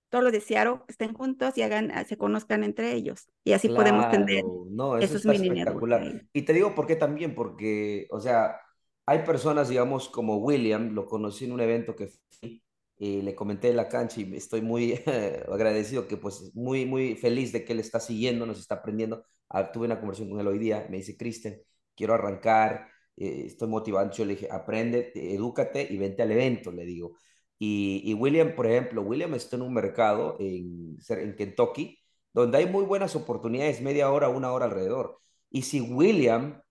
todos 0.09 0.23
los 0.23 0.31
de 0.31 0.41
Seattle 0.41 0.81
estén 0.87 1.13
juntos 1.13 1.57
y 1.57 1.61
hagan, 1.61 1.91
ah, 1.91 2.03
se 2.05 2.17
conozcan 2.17 2.63
entre 2.63 2.93
ellos. 2.93 3.29
Y 3.43 3.53
así 3.53 3.67
podemos 3.67 4.09
tener 4.09 4.43
no, 4.69 4.97
eso 4.97 5.17
esos 5.17 5.25
mini 5.25 5.59
espectacular. 5.59 6.25
Y 6.33 6.41
te 6.43 6.53
digo 6.53 6.73
por 6.73 6.87
qué 6.87 6.95
también, 6.95 7.35
porque, 7.35 8.07
o 8.11 8.19
sea, 8.19 8.59
hay 9.05 9.19
personas, 9.19 9.69
digamos, 9.69 10.09
como 10.09 10.37
William, 10.37 10.93
lo 10.93 11.05
conocí 11.05 11.45
en 11.45 11.51
un 11.51 11.61
evento 11.61 11.95
que 11.95 12.07
fui, 12.29 12.63
y 12.99 13.21
le 13.21 13.35
comenté 13.35 13.69
en 13.69 13.77
la 13.77 13.87
cancha 13.87 14.21
y 14.21 14.35
estoy 14.35 14.61
muy 14.61 14.93
agradecido, 15.51 16.07
que 16.07 16.17
pues 16.17 16.51
muy, 16.55 16.85
muy 16.85 17.15
feliz 17.15 17.51
de 17.51 17.63
que 17.63 17.73
él 17.73 17.79
está 17.79 17.99
siguiendo, 17.99 18.45
nos 18.45 18.59
está 18.59 18.75
aprendiendo. 18.75 19.23
Ah, 19.49 19.71
tuve 19.71 19.85
una 19.85 19.99
conversación 19.99 20.29
con 20.29 20.39
él 20.39 20.47
hoy 20.47 20.59
día, 20.59 20.87
me 20.89 20.97
dice, 20.97 21.15
Kristen, 21.15 21.61
quiero 21.95 22.13
arrancar, 22.13 22.87
eh, 23.15 23.43
estoy 23.45 23.67
motivado. 23.67 24.09
Yo 24.11 24.25
le 24.25 24.35
dije, 24.35 24.47
aprende, 24.51 25.11
edúcate 25.13 25.87
y 25.89 25.97
vente 25.97 26.23
al 26.23 26.31
evento, 26.31 26.71
le 26.71 26.85
digo. 26.85 27.15
Y, 27.59 28.13
William, 28.13 28.53
por 28.55 28.67
ejemplo, 28.67 29.01
William 29.01 29.33
está 29.33 29.55
en 29.55 29.63
un 29.63 29.73
mercado 29.73 30.37
en, 30.39 30.97
en 31.09 31.35
Kentucky 31.35 31.99
donde 32.33 32.59
hay 32.59 32.67
muy 32.67 32.85
buenas 32.85 33.15
oportunidades, 33.15 33.81
media 33.81 34.11
hora, 34.11 34.29
una 34.29 34.51
hora 34.51 34.65
alrededor. 34.65 35.19
Y 35.49 35.63
si 35.63 35.81
William 35.81 36.61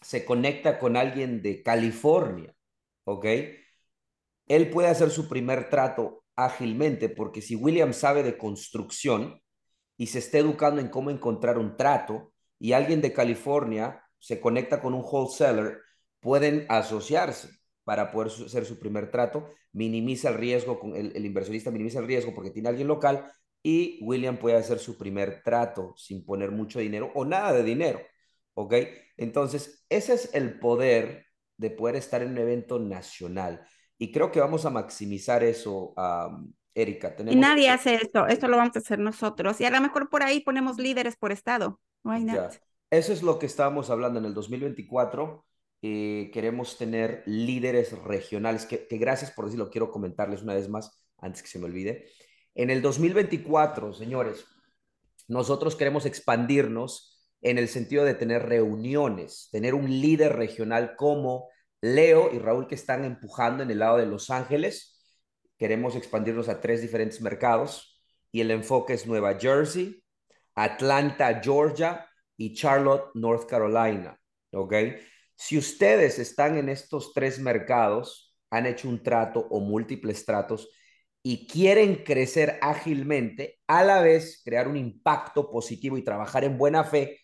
se 0.00 0.24
conecta 0.24 0.78
con 0.78 0.96
alguien 0.96 1.42
de 1.42 1.62
California, 1.62 2.54
¿ok? 3.04 3.26
Él 4.46 4.70
puede 4.70 4.88
hacer 4.88 5.10
su 5.10 5.28
primer 5.28 5.68
trato 5.68 6.24
ágilmente, 6.36 7.10
porque 7.10 7.42
si 7.42 7.54
William 7.54 7.92
sabe 7.92 8.22
de 8.22 8.38
construcción 8.38 9.42
y 9.98 10.06
se 10.06 10.20
está 10.20 10.38
educando 10.38 10.80
en 10.80 10.88
cómo 10.88 11.10
encontrar 11.10 11.58
un 11.58 11.76
trato, 11.76 12.32
y 12.58 12.72
alguien 12.72 13.02
de 13.02 13.12
California 13.12 14.02
se 14.18 14.40
conecta 14.40 14.80
con 14.80 14.94
un 14.94 15.02
wholesaler, 15.04 15.80
pueden 16.20 16.64
asociarse 16.70 17.50
para 17.84 18.10
poder 18.10 18.32
hacer 18.46 18.64
su 18.64 18.78
primer 18.78 19.10
trato, 19.10 19.50
minimiza 19.72 20.30
el 20.30 20.36
riesgo, 20.36 20.80
con 20.80 20.96
el, 20.96 21.24
inversionista 21.24 21.70
minimiza 21.70 22.00
el 22.00 22.06
riesgo 22.06 22.34
porque 22.34 22.50
tiene 22.50 22.70
alguien 22.70 22.88
local 22.88 23.30
y 23.62 23.98
William 24.02 24.38
puede 24.38 24.56
hacer 24.56 24.78
su 24.78 24.96
primer 24.98 25.42
trato 25.42 25.94
sin 25.96 26.24
poner 26.24 26.50
mucho 26.50 26.80
dinero 26.80 27.12
o 27.14 27.24
nada 27.24 27.52
de 27.52 27.62
dinero, 27.62 28.00
¿ok? 28.54 28.74
Entonces, 29.16 29.84
ese 29.88 30.14
es 30.14 30.34
el 30.34 30.58
poder 30.58 31.26
de 31.56 31.70
poder 31.70 31.96
estar 31.96 32.22
en 32.22 32.30
un 32.30 32.38
evento 32.38 32.78
nacional 32.78 33.66
y 33.98 34.10
creo 34.10 34.32
que 34.32 34.40
vamos 34.40 34.64
a 34.66 34.70
maximizar 34.70 35.44
eso, 35.44 35.94
Erika. 36.74 37.14
Y 37.26 37.36
nadie 37.36 37.70
hace 37.70 37.94
esto, 37.94 38.26
esto 38.26 38.48
lo 38.48 38.56
vamos 38.56 38.76
a 38.76 38.80
hacer 38.80 38.98
nosotros 38.98 39.60
y 39.60 39.64
a 39.64 39.70
lo 39.70 39.80
mejor 39.80 40.10
por 40.10 40.22
ahí 40.22 40.40
ponemos 40.40 40.78
líderes 40.78 41.16
por 41.16 41.32
estado. 41.32 41.80
Why 42.02 42.26
Eso 42.90 43.12
es 43.12 43.22
lo 43.22 43.38
que 43.38 43.46
estábamos 43.46 43.90
hablando 43.90 44.18
en 44.18 44.26
el 44.26 44.34
2024 44.34 45.44
eh, 45.86 46.30
queremos 46.32 46.78
tener 46.78 47.22
líderes 47.26 47.92
regionales, 48.04 48.64
que, 48.64 48.86
que 48.86 48.96
gracias 48.96 49.30
por 49.32 49.44
decirlo, 49.44 49.68
quiero 49.68 49.90
comentarles 49.90 50.40
una 50.40 50.54
vez 50.54 50.66
más 50.66 51.04
antes 51.18 51.42
que 51.42 51.48
se 51.48 51.58
me 51.58 51.66
olvide. 51.66 52.06
En 52.54 52.70
el 52.70 52.80
2024, 52.80 53.92
señores, 53.92 54.46
nosotros 55.28 55.76
queremos 55.76 56.06
expandirnos 56.06 57.28
en 57.42 57.58
el 57.58 57.68
sentido 57.68 58.06
de 58.06 58.14
tener 58.14 58.46
reuniones, 58.46 59.50
tener 59.52 59.74
un 59.74 59.90
líder 59.90 60.36
regional 60.36 60.96
como 60.96 61.50
Leo 61.82 62.32
y 62.32 62.38
Raúl 62.38 62.66
que 62.66 62.76
están 62.76 63.04
empujando 63.04 63.62
en 63.62 63.70
el 63.70 63.80
lado 63.80 63.98
de 63.98 64.06
Los 64.06 64.30
Ángeles. 64.30 65.04
Queremos 65.58 65.96
expandirnos 65.96 66.48
a 66.48 66.62
tres 66.62 66.80
diferentes 66.80 67.20
mercados 67.20 68.02
y 68.32 68.40
el 68.40 68.50
enfoque 68.50 68.94
es 68.94 69.06
Nueva 69.06 69.38
Jersey, 69.38 70.02
Atlanta, 70.54 71.42
Georgia 71.44 72.08
y 72.38 72.54
Charlotte, 72.54 73.10
North 73.12 73.46
Carolina. 73.46 74.18
¿Ok? 74.50 74.72
Si 75.36 75.58
ustedes 75.58 76.18
están 76.18 76.56
en 76.56 76.68
estos 76.68 77.12
tres 77.12 77.38
mercados, 77.38 78.34
han 78.50 78.66
hecho 78.66 78.88
un 78.88 79.02
trato 79.02 79.46
o 79.50 79.60
múltiples 79.60 80.24
tratos 80.24 80.68
y 81.22 81.46
quieren 81.46 82.04
crecer 82.04 82.58
ágilmente, 82.60 83.58
a 83.66 83.82
la 83.82 84.00
vez 84.02 84.42
crear 84.44 84.68
un 84.68 84.76
impacto 84.76 85.50
positivo 85.50 85.96
y 85.96 86.04
trabajar 86.04 86.44
en 86.44 86.58
buena 86.58 86.84
fe 86.84 87.20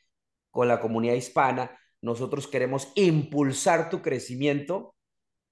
con 0.51 0.69
la 0.69 0.81
comunidad 0.81 1.15
hispana, 1.15 1.79
nosotros 2.03 2.49
queremos 2.49 2.91
impulsar 2.95 3.91
tu 3.91 4.01
crecimiento 4.03 4.95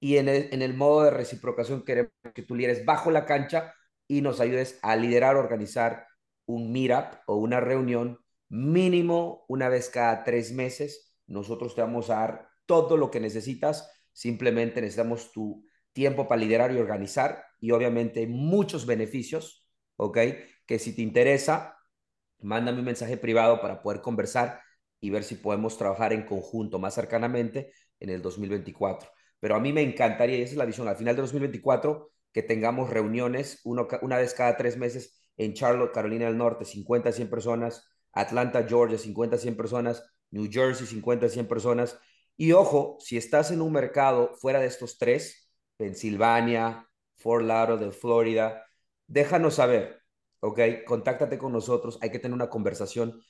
y 0.01 0.17
en 0.17 0.29
el, 0.29 0.49
en 0.53 0.63
el 0.63 0.75
modo 0.75 1.05
de 1.05 1.11
reciprocación 1.11 1.85
queremos 1.85 2.13
que 2.35 2.43
tú 2.43 2.55
lideres 2.55 2.85
bajo 2.85 3.11
la 3.11 3.27
cancha 3.27 3.75
y 4.09 4.23
nos 4.23 4.41
ayudes 4.41 4.79
a 4.83 4.97
liderar, 4.97 5.37
organizar 5.37 6.07
un 6.47 6.73
meetup 6.73 7.19
o 7.27 7.37
una 7.37 7.61
reunión 7.61 8.19
mínimo 8.49 9.45
una 9.49 9.69
vez 9.69 9.91
cada 9.91 10.25
tres 10.25 10.53
meses. 10.53 11.15
Nosotros 11.27 11.75
te 11.75 11.83
vamos 11.83 12.09
a 12.09 12.15
dar 12.15 12.48
todo 12.69 12.97
lo 12.97 13.11
que 13.11 13.19
necesitas. 13.19 13.91
Simplemente 14.13 14.81
necesitamos 14.81 15.33
tu 15.33 15.65
tiempo 15.93 16.29
para 16.29 16.41
liderar 16.41 16.71
y 16.73 16.79
organizar 16.79 17.45
y 17.59 17.73
obviamente 17.73 18.29
muchos 18.29 18.87
beneficios, 18.87 19.67
¿ok? 19.97 20.19
Que 20.67 20.79
si 20.79 20.95
te 20.95 21.03
interesa, 21.03 21.77
mándame 22.41 22.79
un 22.79 22.85
mensaje 22.85 23.17
privado 23.17 23.61
para 23.61 23.83
poder 23.83 24.01
conversar 24.01 24.61
y 25.01 25.11
ver 25.11 25.25
si 25.25 25.37
podemos 25.37 25.77
trabajar 25.77 26.13
en 26.13 26.23
conjunto 26.25 26.79
más 26.79 26.95
cercanamente 26.95 27.73
en 27.99 28.11
el 28.11 28.23
2024. 28.23 29.11
Pero 29.41 29.57
a 29.57 29.61
mí 29.61 29.73
me 29.73 29.83
encantaría, 29.83 30.37
y 30.39 30.43
esa 30.43 30.53
es 30.53 30.59
la 30.59 30.65
visión, 30.67 30.89
al 30.89 30.97
final 30.97 31.17
de 31.17 31.23
2024, 31.23 32.11
que 32.33 32.43
tengamos 32.43 32.91
reuniones 32.91 33.61
uno, 33.65 33.89
una 34.03 34.19
vez 34.19 34.35
cada 34.35 34.57
tres 34.57 34.77
meses 34.77 35.21
en 35.37 35.55
Charlotte, 35.55 35.93
Carolina 35.93 36.27
del 36.27 36.37
Norte, 36.37 36.65
50 36.65 37.13
100 37.13 37.31
personas, 37.31 37.89
Atlanta, 38.13 38.67
Georgia, 38.69 38.99
50 38.99 39.39
100 39.39 39.57
personas, 39.57 40.05
New 40.31 40.49
Jersey, 40.51 40.87
50 40.87 41.29
100 41.29 41.47
personas. 41.47 41.99
Y 42.41 42.53
ojo, 42.53 42.99
si 43.01 43.17
estás 43.17 43.51
en 43.51 43.61
un 43.61 43.73
mercado 43.73 44.33
fuera 44.37 44.61
de 44.61 44.67
estos 44.69 44.97
tres, 44.97 45.51
Pensilvania, 45.77 46.89
Fort 47.17 47.45
Lauderdale, 47.45 47.87
de 47.87 47.93
Florida, 47.93 48.65
déjanos 49.09 49.55
saber, 49.57 50.03
¿ok? 50.39 50.61
Contáctate 50.87 51.37
con 51.37 51.53
nosotros, 51.53 51.99
hay 52.01 52.11
que 52.11 52.21
tener 52.21 52.37
una 52.37 52.49
conversación. 52.49 53.21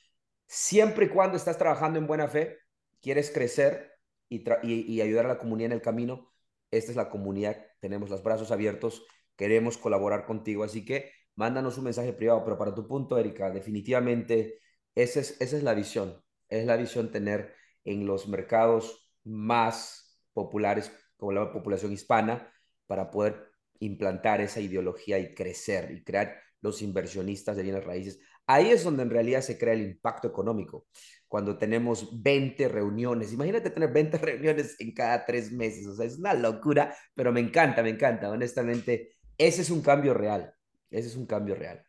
Siempre 0.45 1.07
y 1.07 1.09
cuando 1.09 1.37
estás 1.37 1.57
trabajando 1.57 1.97
en 1.97 2.05
buena 2.05 2.27
fe, 2.27 2.59
quieres 3.01 3.31
crecer 3.31 3.93
y, 4.29 4.43
y, 4.61 5.01
ayudar 5.01 5.25
a 5.25 5.29
la 5.29 5.39
comunidad 5.39 5.71
en 5.71 5.77
el 5.77 5.81
camino, 5.81 6.31
esta 6.69 6.91
es 6.91 6.95
la 6.95 7.09
comunidad, 7.09 7.57
tenemos 7.79 8.11
los 8.11 8.21
brazos 8.21 8.51
abiertos, 8.51 9.07
queremos 9.35 9.79
colaborar 9.79 10.27
contigo, 10.27 10.63
así 10.63 10.85
que 10.85 11.11
mándanos 11.33 11.79
un 11.79 11.85
mensaje 11.85 12.13
privado, 12.13 12.43
pero 12.43 12.59
para 12.59 12.75
tu 12.75 12.87
punto, 12.87 13.17
Erika, 13.17 13.49
definitivamente 13.49 14.59
esa 14.93 15.19
es, 15.19 15.41
esa 15.41 15.57
es 15.57 15.63
la 15.63 15.73
visión, 15.73 16.23
es 16.47 16.67
la 16.67 16.77
visión 16.77 17.11
tener 17.11 17.55
en 17.85 18.05
los 18.05 18.27
mercados 18.27 19.11
más 19.23 20.19
populares, 20.33 20.91
como 21.17 21.31
la 21.31 21.51
población 21.51 21.91
hispana, 21.91 22.51
para 22.87 23.11
poder 23.11 23.51
implantar 23.79 24.41
esa 24.41 24.59
ideología 24.59 25.19
y 25.19 25.33
crecer 25.33 25.91
y 25.91 26.03
crear 26.03 26.35
los 26.61 26.81
inversionistas 26.81 27.55
de 27.55 27.63
bienes 27.63 27.83
raíces. 27.83 28.19
Ahí 28.47 28.71
es 28.71 28.83
donde 28.83 29.03
en 29.03 29.09
realidad 29.09 29.41
se 29.41 29.57
crea 29.57 29.73
el 29.73 29.81
impacto 29.81 30.27
económico, 30.27 30.87
cuando 31.27 31.57
tenemos 31.57 32.21
20 32.21 32.67
reuniones. 32.67 33.31
Imagínate 33.31 33.69
tener 33.69 33.91
20 33.93 34.17
reuniones 34.17 34.75
en 34.79 34.93
cada 34.93 35.25
tres 35.25 35.51
meses, 35.51 35.85
o 35.87 35.95
sea, 35.95 36.05
es 36.05 36.17
una 36.17 36.33
locura, 36.33 36.95
pero 37.13 37.31
me 37.31 37.39
encanta, 37.39 37.83
me 37.83 37.89
encanta, 37.89 38.29
honestamente, 38.29 39.17
ese 39.37 39.61
es 39.61 39.69
un 39.69 39.81
cambio 39.81 40.13
real, 40.13 40.53
ese 40.89 41.07
es 41.07 41.15
un 41.15 41.25
cambio 41.25 41.55
real. 41.55 41.83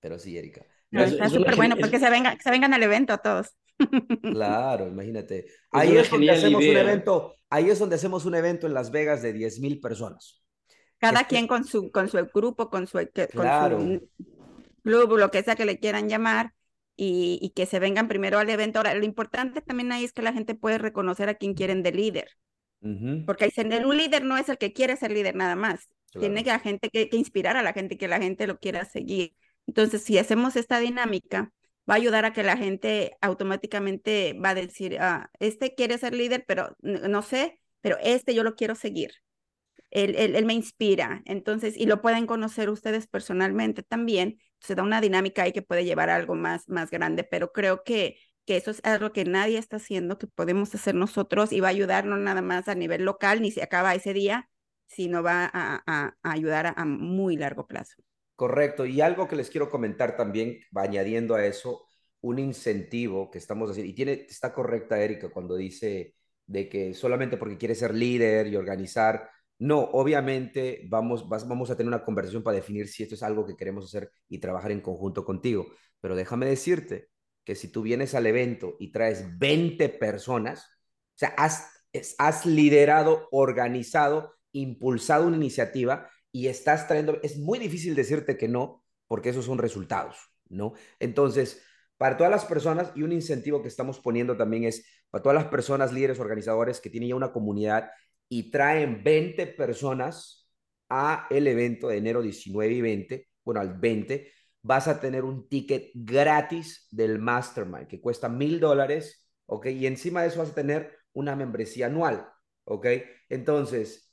Pero 0.00 0.18
sí, 0.18 0.36
Erika. 0.36 0.64
está 0.90 1.28
súper 1.28 1.56
bueno, 1.56 1.76
porque 1.76 1.98
se, 1.98 2.10
venga, 2.10 2.36
se 2.42 2.50
vengan 2.50 2.74
al 2.74 2.82
evento 2.82 3.18
todos. 3.18 3.54
Claro, 4.22 4.88
imagínate. 4.88 5.46
Ahí 5.70 5.96
es, 5.96 6.10
donde 6.10 6.30
hacemos 6.30 6.64
un 6.64 6.76
evento, 6.76 7.34
ahí 7.50 7.70
es 7.70 7.78
donde 7.78 7.96
hacemos 7.96 8.24
un 8.24 8.34
evento 8.34 8.66
en 8.66 8.74
Las 8.74 8.90
Vegas 8.90 9.22
de 9.22 9.32
10 9.32 9.60
mil 9.60 9.80
personas. 9.80 10.42
Cada 10.98 11.24
quien 11.24 11.46
con 11.46 11.64
su, 11.64 11.90
con 11.90 12.08
su 12.08 12.18
grupo, 12.32 12.70
con 12.70 12.86
su, 12.86 12.98
con 13.34 14.08
club, 14.82 15.18
lo 15.18 15.30
que 15.30 15.42
sea 15.42 15.56
que 15.56 15.64
le 15.64 15.78
quieran 15.78 16.08
llamar, 16.08 16.52
y, 16.94 17.38
y, 17.40 17.50
que 17.50 17.66
se 17.66 17.78
vengan 17.78 18.06
primero 18.06 18.38
al 18.38 18.50
evento. 18.50 18.78
Ahora, 18.78 18.94
lo 18.94 19.04
importante 19.04 19.62
también 19.62 19.90
ahí 19.92 20.04
es 20.04 20.12
que 20.12 20.22
la 20.22 20.32
gente 20.32 20.54
puede 20.54 20.78
reconocer 20.78 21.28
a 21.28 21.34
quien 21.34 21.54
quieren 21.54 21.82
de 21.82 21.92
líder. 21.92 22.28
Porque 23.26 23.44
dicen, 23.44 23.72
un 23.86 23.96
líder 23.96 24.24
no 24.24 24.36
es 24.36 24.48
el 24.48 24.58
que 24.58 24.72
quiere 24.72 24.96
ser 24.96 25.12
líder 25.12 25.36
nada 25.36 25.54
más. 25.54 25.88
Tiene 26.10 26.42
que 26.42 26.50
la 26.50 26.58
gente 26.58 26.90
que, 26.90 27.08
que, 27.08 27.16
inspirar 27.16 27.56
a 27.56 27.62
la 27.62 27.72
gente, 27.72 27.96
que 27.96 28.08
la 28.08 28.18
gente 28.18 28.46
lo 28.48 28.58
quiera 28.58 28.84
seguir. 28.84 29.34
Entonces, 29.68 30.02
si 30.02 30.18
hacemos 30.18 30.56
esta 30.56 30.80
dinámica, 30.80 31.52
va 31.88 31.94
a 31.94 31.96
ayudar 31.96 32.24
a 32.24 32.32
que 32.32 32.42
la 32.42 32.56
gente 32.56 33.16
automáticamente 33.20 34.34
va 34.34 34.50
a 34.50 34.54
decir, 34.54 34.98
ah, 35.00 35.30
este 35.40 35.74
quiere 35.74 35.98
ser 35.98 36.14
líder, 36.14 36.44
pero 36.46 36.76
no 36.80 37.22
sé, 37.22 37.60
pero 37.80 37.96
este 38.02 38.34
yo 38.34 38.44
lo 38.44 38.54
quiero 38.54 38.74
seguir 38.74 39.12
él, 39.92 40.16
él, 40.16 40.44
me 40.46 40.54
inspira. 40.54 41.22
Entonces, 41.26 41.76
y 41.76 41.86
lo 41.86 42.00
pueden 42.02 42.26
conocer 42.26 42.70
ustedes 42.70 43.06
personalmente 43.06 43.82
también. 43.82 44.38
Se 44.60 44.74
da 44.74 44.82
una 44.82 45.00
dinámica 45.00 45.42
ahí 45.42 45.52
que 45.52 45.62
puede 45.62 45.84
llevar 45.84 46.10
a 46.10 46.16
algo 46.16 46.34
más, 46.34 46.68
más 46.68 46.90
grande, 46.90 47.24
pero 47.24 47.52
creo 47.52 47.84
que, 47.84 48.16
que 48.46 48.56
eso 48.56 48.70
es 48.70 48.80
algo 48.84 49.12
que 49.12 49.24
nadie 49.24 49.58
está 49.58 49.76
haciendo, 49.76 50.18
que 50.18 50.26
podemos 50.26 50.74
hacer 50.74 50.94
nosotros 50.94 51.52
y 51.52 51.60
va 51.60 51.68
a 51.68 51.70
ayudar 51.70 52.06
no 52.06 52.16
nada 52.16 52.42
más 52.42 52.68
a 52.68 52.74
nivel 52.74 53.04
local, 53.04 53.42
ni 53.42 53.50
se 53.50 53.62
acaba 53.62 53.94
ese 53.94 54.14
día, 54.14 54.48
sino 54.86 55.22
va 55.22 55.50
a, 55.52 56.14
ayudar 56.22 56.74
a, 56.76 56.84
muy 56.84 57.36
largo 57.36 57.66
plazo. 57.66 58.02
Correcto. 58.42 58.84
Y 58.84 59.00
algo 59.00 59.28
que 59.28 59.36
les 59.36 59.50
quiero 59.50 59.70
comentar 59.70 60.16
también, 60.16 60.58
va 60.76 60.82
añadiendo 60.82 61.36
a 61.36 61.46
eso, 61.46 61.86
un 62.22 62.40
incentivo 62.40 63.30
que 63.30 63.38
estamos 63.38 63.70
haciendo, 63.70 63.88
y 63.88 63.94
tiene, 63.94 64.26
está 64.28 64.52
correcta 64.52 65.00
Erika 65.00 65.28
cuando 65.30 65.54
dice 65.54 66.16
de 66.44 66.68
que 66.68 66.92
solamente 66.92 67.36
porque 67.36 67.56
quiere 67.56 67.76
ser 67.76 67.94
líder 67.94 68.48
y 68.48 68.56
organizar, 68.56 69.30
no, 69.60 69.78
obviamente 69.78 70.88
vamos, 70.88 71.28
vamos 71.28 71.70
a 71.70 71.76
tener 71.76 71.86
una 71.86 72.04
conversación 72.04 72.42
para 72.42 72.56
definir 72.56 72.88
si 72.88 73.04
esto 73.04 73.14
es 73.14 73.22
algo 73.22 73.46
que 73.46 73.54
queremos 73.54 73.84
hacer 73.84 74.10
y 74.28 74.38
trabajar 74.40 74.72
en 74.72 74.80
conjunto 74.80 75.24
contigo. 75.24 75.68
Pero 76.00 76.16
déjame 76.16 76.46
decirte 76.46 77.10
que 77.44 77.54
si 77.54 77.68
tú 77.68 77.82
vienes 77.82 78.12
al 78.16 78.26
evento 78.26 78.74
y 78.80 78.90
traes 78.90 79.38
20 79.38 79.88
personas, 79.88 80.64
o 81.14 81.18
sea, 81.18 81.28
has, 81.38 81.68
has 82.18 82.44
liderado, 82.44 83.28
organizado, 83.30 84.34
impulsado 84.50 85.28
una 85.28 85.36
iniciativa 85.36 86.08
y 86.32 86.48
estás 86.48 86.88
trayendo, 86.88 87.18
es 87.22 87.38
muy 87.38 87.58
difícil 87.58 87.94
decirte 87.94 88.36
que 88.36 88.48
no, 88.48 88.84
porque 89.06 89.28
esos 89.28 89.44
son 89.44 89.58
resultados, 89.58 90.16
¿no? 90.48 90.72
Entonces, 90.98 91.62
para 91.98 92.16
todas 92.16 92.32
las 92.32 92.44
personas, 92.46 92.90
y 92.94 93.02
un 93.02 93.12
incentivo 93.12 93.62
que 93.62 93.68
estamos 93.68 94.00
poniendo 94.00 94.36
también 94.36 94.64
es 94.64 94.84
para 95.10 95.22
todas 95.22 95.36
las 95.36 95.46
personas, 95.46 95.92
líderes, 95.92 96.18
organizadores 96.18 96.80
que 96.80 96.90
tienen 96.90 97.10
ya 97.10 97.14
una 97.14 97.32
comunidad 97.32 97.90
y 98.28 98.50
traen 98.50 99.04
20 99.04 99.46
personas 99.48 100.50
a 100.88 101.26
el 101.30 101.46
evento 101.46 101.88
de 101.88 101.98
enero 101.98 102.22
19 102.22 102.72
y 102.72 102.80
20, 102.80 103.28
bueno, 103.44 103.60
al 103.60 103.78
20, 103.78 104.32
vas 104.62 104.88
a 104.88 105.00
tener 105.00 105.24
un 105.24 105.48
ticket 105.48 105.90
gratis 105.94 106.86
del 106.90 107.18
Mastermind 107.18 107.88
que 107.88 108.00
cuesta 108.00 108.28
mil 108.28 108.60
dólares, 108.60 109.28
¿ok? 109.46 109.66
Y 109.66 109.86
encima 109.86 110.22
de 110.22 110.28
eso 110.28 110.38
vas 110.38 110.50
a 110.50 110.54
tener 110.54 110.96
una 111.12 111.36
membresía 111.36 111.86
anual, 111.86 112.26
¿ok? 112.64 112.86
Entonces, 113.28 114.11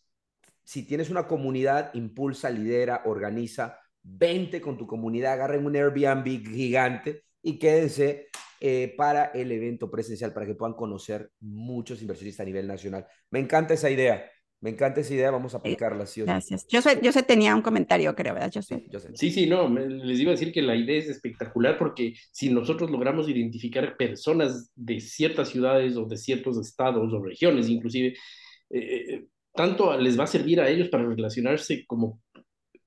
si 0.70 0.84
tienes 0.84 1.10
una 1.10 1.26
comunidad, 1.26 1.90
impulsa, 1.96 2.48
lidera, 2.52 3.02
organiza, 3.06 3.80
20 4.04 4.62
con 4.62 4.78
tu 4.78 4.86
comunidad, 4.86 5.34
agarren 5.34 5.66
un 5.66 5.76
Airbnb 5.76 6.46
gigante 6.48 7.24
y 7.42 7.58
quédense 7.58 8.28
eh, 8.62 8.94
para 8.96 9.32
el 9.34 9.52
evento 9.52 9.90
presencial, 9.90 10.32
para 10.32 10.46
que 10.46 10.54
puedan 10.54 10.76
conocer 10.76 11.32
muchos 11.40 12.04
inversionistas 12.04 12.44
a 12.44 12.46
nivel 12.46 12.68
nacional. 12.68 13.08
Me 13.32 13.40
encanta 13.40 13.74
esa 13.74 13.90
idea. 13.90 14.30
Me 14.62 14.70
encanta 14.70 15.02
esa 15.02 15.12
idea, 15.12 15.32
vamos 15.32 15.56
a 15.56 15.58
aplicarla. 15.58 16.06
Sí, 16.06 16.22
Gracias. 16.22 16.68
Yo 16.68 16.84
sé, 16.84 17.00
yo 17.02 17.12
sé, 17.12 17.24
tenía 17.24 17.56
un 17.56 17.64
comentario, 17.64 18.16
creo, 18.16 18.36
¿verdad? 18.36 18.52
Yo 18.52 18.62
sé. 18.62 18.86
Sí, 19.16 19.32
sí, 19.32 19.48
no, 19.48 19.68
les 19.70 20.20
iba 20.20 20.30
a 20.30 20.36
decir 20.38 20.54
que 20.54 20.62
la 20.62 20.76
idea 20.76 21.00
es 21.00 21.10
espectacular 21.10 21.80
porque 21.80 22.14
si 22.32 22.52
nosotros 22.52 22.92
logramos 22.92 23.28
identificar 23.28 23.98
personas 23.98 24.72
de 24.76 25.00
ciertas 25.00 25.50
ciudades 25.50 25.98
o 25.98 26.06
de 26.06 26.18
ciertos 26.18 26.60
estados 26.60 27.12
o 27.12 27.24
regiones, 27.24 27.70
inclusive, 27.70 28.10
eh, 28.70 29.06
eh, 29.10 29.26
tanto 29.60 29.98
les 29.98 30.18
va 30.18 30.24
a 30.24 30.28
servir 30.28 30.62
a 30.62 30.70
ellos 30.70 30.88
para 30.88 31.06
relacionarse 31.06 31.86
como 31.86 32.22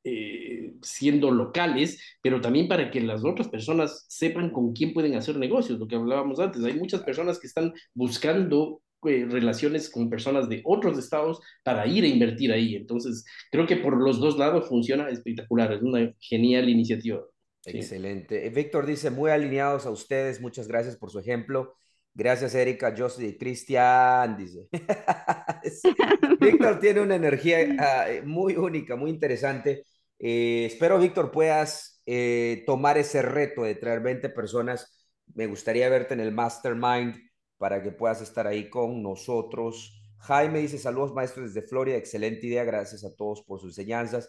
eh, 0.05 0.73
siendo 0.81 1.31
locales, 1.31 2.01
pero 2.23 2.41
también 2.41 2.66
para 2.66 2.91
que 2.91 3.03
las 3.03 3.27
otras 3.27 3.49
personas 3.49 4.07
sepan 4.09 4.49
con 4.49 4.73
quién 4.73 4.95
pueden 4.95 5.14
hacer 5.14 5.37
negocios, 5.37 5.79
lo 5.79 5.87
que 5.87 5.97
hablábamos 5.97 6.41
antes. 6.41 6.64
Hay 6.64 6.73
muchas 6.73 7.03
personas 7.03 7.39
que 7.39 7.47
están 7.47 7.75
buscando 7.93 8.81
eh, 9.05 9.27
relaciones 9.29 9.91
con 9.91 10.09
personas 10.09 10.49
de 10.49 10.62
otros 10.64 10.97
estados 10.97 11.41
para 11.62 11.87
ir 11.87 12.05
a 12.05 12.09
invertir 12.09 12.51
ahí. 12.51 12.75
Entonces, 12.75 13.27
creo 13.51 13.66
que 13.66 13.77
por 13.77 14.03
los 14.03 14.18
dos 14.18 14.39
lados 14.39 14.66
funciona 14.66 15.11
espectacular, 15.11 15.75
es 15.75 15.83
una 15.83 16.11
genial 16.20 16.70
iniciativa. 16.70 17.20
Excelente. 17.66 18.49
Víctor 18.49 18.87
dice, 18.87 19.11
muy 19.11 19.31
alineados 19.31 19.85
a 19.85 19.91
ustedes, 19.91 20.41
muchas 20.41 20.68
gracias 20.68 20.97
por 20.97 21.11
su 21.11 21.18
ejemplo. 21.18 21.75
Gracias, 22.15 22.55
Erika, 22.55 22.95
Josie 22.97 23.29
y 23.29 23.39
Cristian, 23.39 24.37
dice. 24.37 24.69
Víctor 26.41 26.79
tiene 26.79 27.01
una 27.01 27.15
energía 27.15 27.59
ah, 27.79 28.07
muy 28.25 28.55
única, 28.57 28.97
muy 28.97 29.11
interesante. 29.11 29.85
Eh, 30.19 30.67
espero, 30.67 30.99
Víctor, 30.99 31.31
puedas 31.31 32.03
eh, 32.05 32.65
tomar 32.67 32.99
ese 32.99 33.23
reto 33.23 33.63
de 33.63 33.77
traer 33.77 34.01
20 34.01 34.29
personas. 34.29 35.09
Me 35.35 35.47
gustaría 35.47 35.89
verte 35.89 36.13
en 36.15 36.21
el 36.21 36.33
mastermind 36.33 37.17
para 37.57 37.83
que 37.83 37.93
puedas 37.93 38.21
estar 38.21 38.47
ahí 38.47 38.69
con 38.69 39.03
nosotros. 39.03 39.99
Jaime 40.19 40.61
dice, 40.61 40.79
saludos 40.79 41.15
maestros 41.15 41.55
desde 41.55 41.67
Florida, 41.67 41.97
excelente 41.97 42.47
idea, 42.47 42.65
gracias 42.65 43.05
a 43.05 43.15
todos 43.17 43.43
por 43.43 43.59
sus 43.59 43.71
enseñanzas. 43.71 44.29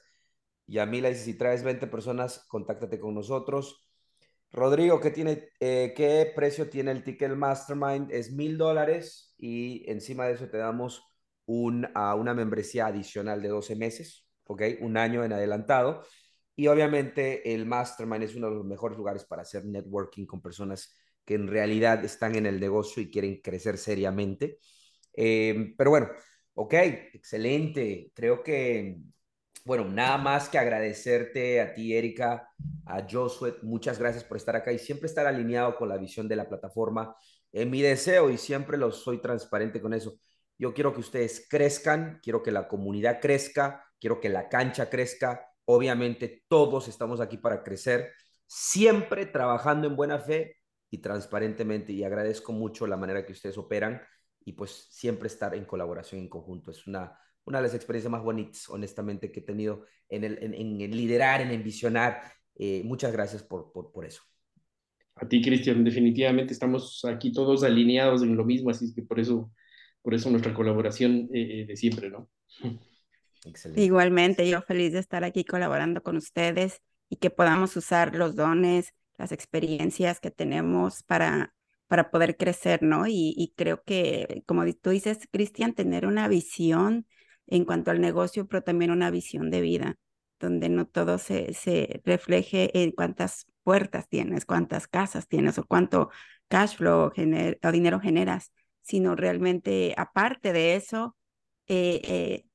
Y 0.68 0.80
a 0.80 0.86
Mila 0.86 1.10
dice, 1.10 1.26
si 1.26 1.38
traes 1.38 1.64
20 1.64 1.88
personas, 1.88 2.46
contáctate 2.48 3.00
con 3.00 3.14
nosotros. 3.14 3.83
Rodrigo, 4.54 5.01
¿qué, 5.01 5.10
tiene, 5.10 5.49
eh, 5.60 5.93
¿qué 5.95 6.32
precio 6.36 6.70
tiene 6.70 6.91
el 6.91 7.04
ticket 7.04 7.32
Mastermind? 7.36 8.12
Es 8.12 8.32
mil 8.32 8.56
dólares 8.56 9.34
y 9.39 9.84
encima 9.89 10.28
de 10.28 10.34
eso 10.34 10.47
te 10.47 10.58
damos 10.58 11.04
un, 11.45 11.88
una 11.95 12.34
membresía 12.36 12.86
adicional 12.86 13.41
de 13.41 13.49
12 13.49 13.76
meses, 13.76 14.28
¿ok? 14.45 14.62
Un 14.82 14.97
año 14.97 15.24
en 15.24 15.34
adelantado. 15.34 16.04
Y 16.56 16.68
obviamente 16.68 17.51
el 17.56 17.66
Mastermind 17.66 18.24
es 18.24 18.36
uno 18.36 18.49
de 18.49 18.56
los 18.58 18.66
mejores 18.66 18.95
lugares 18.95 19.26
para 19.26 19.41
hacer 19.41 19.66
networking 19.66 20.28
con 20.28 20.39
personas 20.39 20.95
que 21.26 21.34
en 21.34 21.47
realidad 21.47 22.06
están 22.06 22.36
en 22.36 22.45
el 22.45 22.60
negocio 22.60 23.01
y 23.01 23.10
quieren 23.10 23.41
crecer 23.41 23.80
seriamente. 23.80 24.60
Eh, 25.14 25.74
pero 25.76 25.89
bueno, 25.89 26.10
ok, 26.54 26.74
excelente. 27.14 28.12
Creo 28.14 28.43
que 28.43 28.99
bueno, 29.66 29.86
nada 29.86 30.18
más 30.18 30.49
que 30.49 30.57
agradecerte 30.57 31.61
a 31.61 31.74
ti, 31.74 31.95
Erika, 31.95 32.49
a 32.86 33.07
Josué, 33.09 33.55
muchas 33.61 33.97
gracias 33.97 34.24
por 34.24 34.38
estar 34.38 34.55
acá 34.55 34.72
y 34.72 34.80
siempre 34.80 35.07
estar 35.07 35.26
alineado 35.26 35.76
con 35.76 35.89
la 35.89 35.97
visión 35.97 36.28
de 36.28 36.36
la 36.36 36.49
plataforma. 36.49 37.16
En 37.51 37.70
mi 37.70 37.82
deseo, 37.82 38.30
y 38.30 38.38
siempre 38.38 38.78
lo 38.78 38.91
soy 38.91 39.22
transparente 39.22 39.80
con 39.82 39.93
eso, 39.93 40.16
yo 40.57 40.74
quiero 40.74 40.93
que 40.93 40.99
ustedes 40.99 41.47
crezcan, 41.49 42.20
quiero 42.22 42.43
que 42.43 42.51
la 42.51 42.68
comunidad 42.68 43.20
crezca, 43.22 43.86
quiero 43.99 44.20
que 44.20 44.30
la 44.30 44.49
cancha 44.49 44.89
crezca. 44.89 45.47
Obviamente 45.66 46.43
todos 46.47 46.88
estamos 46.88 47.22
aquí 47.22 47.38
para 47.38 47.64
crecer, 47.64 48.11
siempre 48.45 49.26
trabajando 49.26 49.88
en 49.88 49.95
buena 49.95 50.20
fe 50.20 50.57
y 50.89 50.99
transparentemente. 50.99 51.93
Y 51.93 52.03
agradezco 52.03 52.51
mucho 52.51 52.86
la 52.88 52.97
manera 52.97 53.26
que 53.26 53.34
ustedes 53.34 53.57
operan 53.57 54.01
y 54.45 54.53
pues 54.53 54.88
siempre 54.91 55.28
estar 55.28 55.55
en 55.55 55.66
colaboración 55.66 56.22
en 56.22 56.30
conjunto. 56.30 56.72
Es 56.72 56.86
una 56.88 57.18
una 57.46 57.60
de 57.60 57.64
las 57.64 57.74
experiencias 57.74 58.12
más 58.12 58.24
bonitas, 58.24 58.70
honestamente, 58.70 59.32
que 59.32 59.41
he 59.41 59.44
tenido 59.44 59.86
en, 60.10 60.24
el, 60.24 60.38
en, 60.41 60.78
liderar, 60.91 61.41
en 61.41 61.52
envisionar. 61.52 62.22
Eh, 62.56 62.82
muchas 62.86 63.12
gracias 63.12 63.44
por, 63.44 63.72
por, 63.72 64.06
eso. 64.06 64.24
A 65.16 65.28
ti, 65.28 65.41
Cristian, 65.41 65.84
definitivamente 65.84 66.54
estamos 66.54 67.04
aquí 67.06 67.32
todos 67.32 67.64
alineados 67.64 68.24
en 68.24 68.36
lo 68.36 68.46
mismo, 68.46 68.70
así 68.70 68.94
que 68.94 69.02
por 69.02 69.20
eso, 69.20 69.52
por 70.02 70.14
eso 70.14 70.30
nuestra 70.30 70.54
colaboración 70.54 71.30
eh, 71.34 71.62
eh, 71.62 71.66
de 71.66 71.76
siempre, 71.76 72.10
¿no? 72.10 72.30
Excelente. 73.46 73.82
Igualmente, 73.82 74.50
yo 74.50 74.62
feliz 74.62 74.94
de 74.94 75.00
estar 75.00 75.26
aquí 75.26 75.44
colaborando 75.44 76.02
con 76.02 76.16
ustedes 76.16 76.82
y 77.10 77.18
que 77.18 77.30
podamos 77.30 77.76
usar 77.76 78.16
los 78.16 78.36
dones, 78.36 78.94
las 79.18 79.34
experiencias 79.34 80.22
que 80.22 80.32
tenemos 80.32 81.04
para, 81.04 81.54
para 81.88 82.10
poder 82.10 82.38
crecer, 82.38 82.84
¿no? 82.84 83.06
Y, 83.06 83.34
y 83.36 83.54
creo 83.58 83.84
que, 83.84 84.44
como 84.46 84.64
tú 84.76 84.91
dices, 84.91 85.28
Cristian, 85.30 85.74
tener 85.74 86.06
una 86.06 86.30
visión 86.30 87.06
en 87.48 87.66
cuanto 87.66 87.91
al 87.91 88.02
negocio, 88.02 88.48
pero 88.48 88.64
también 88.64 88.91
una 88.91 89.12
visión 89.12 89.50
de 89.50 89.62
vida, 89.62 89.96
donde 90.39 90.70
no 90.70 90.88
todo 90.88 91.18
se, 91.18 91.54
se 91.54 92.02
refleje 92.06 92.84
en 92.84 92.91
cuántas 92.91 93.46
puertas 93.64 94.08
tienes, 94.10 94.46
cuántas 94.46 94.88
casas 94.88 95.28
tienes 95.28 95.58
o 95.58 95.66
cuánto 95.66 96.10
cash 96.48 96.76
flow 96.78 97.12
o 97.12 97.72
dinero 97.72 98.00
generas, 98.00 98.52
sino 98.82 99.16
realmente, 99.16 99.94
aparte 99.98 100.54
de 100.54 100.76
eso, 100.76 101.16
eh, 101.68 102.02
eh, 102.04 102.46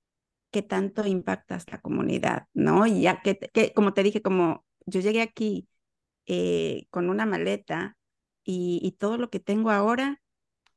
qué 0.51 0.62
tanto 0.62 1.07
impactas 1.07 1.70
la 1.70 1.80
comunidad, 1.80 2.47
¿no? 2.55 2.86
Y 2.86 3.03
ya 3.03 3.22
que, 3.22 3.39
que, 3.39 3.72
como 3.72 3.95
te 3.95 4.03
dije, 4.03 4.22
como 4.22 4.64
yo 4.86 5.01
llegué 5.01 5.22
aquí 5.22 5.68
eh, 6.26 6.86
con 6.91 7.11
una 7.11 7.26
maleta 7.26 7.97
y, 8.45 8.80
y, 8.82 8.93
todo 8.93 9.18
lo 9.18 9.30
que 9.30 9.41
tengo 9.41 9.70
ahora, 9.70 10.20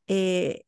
eh, 0.07 0.63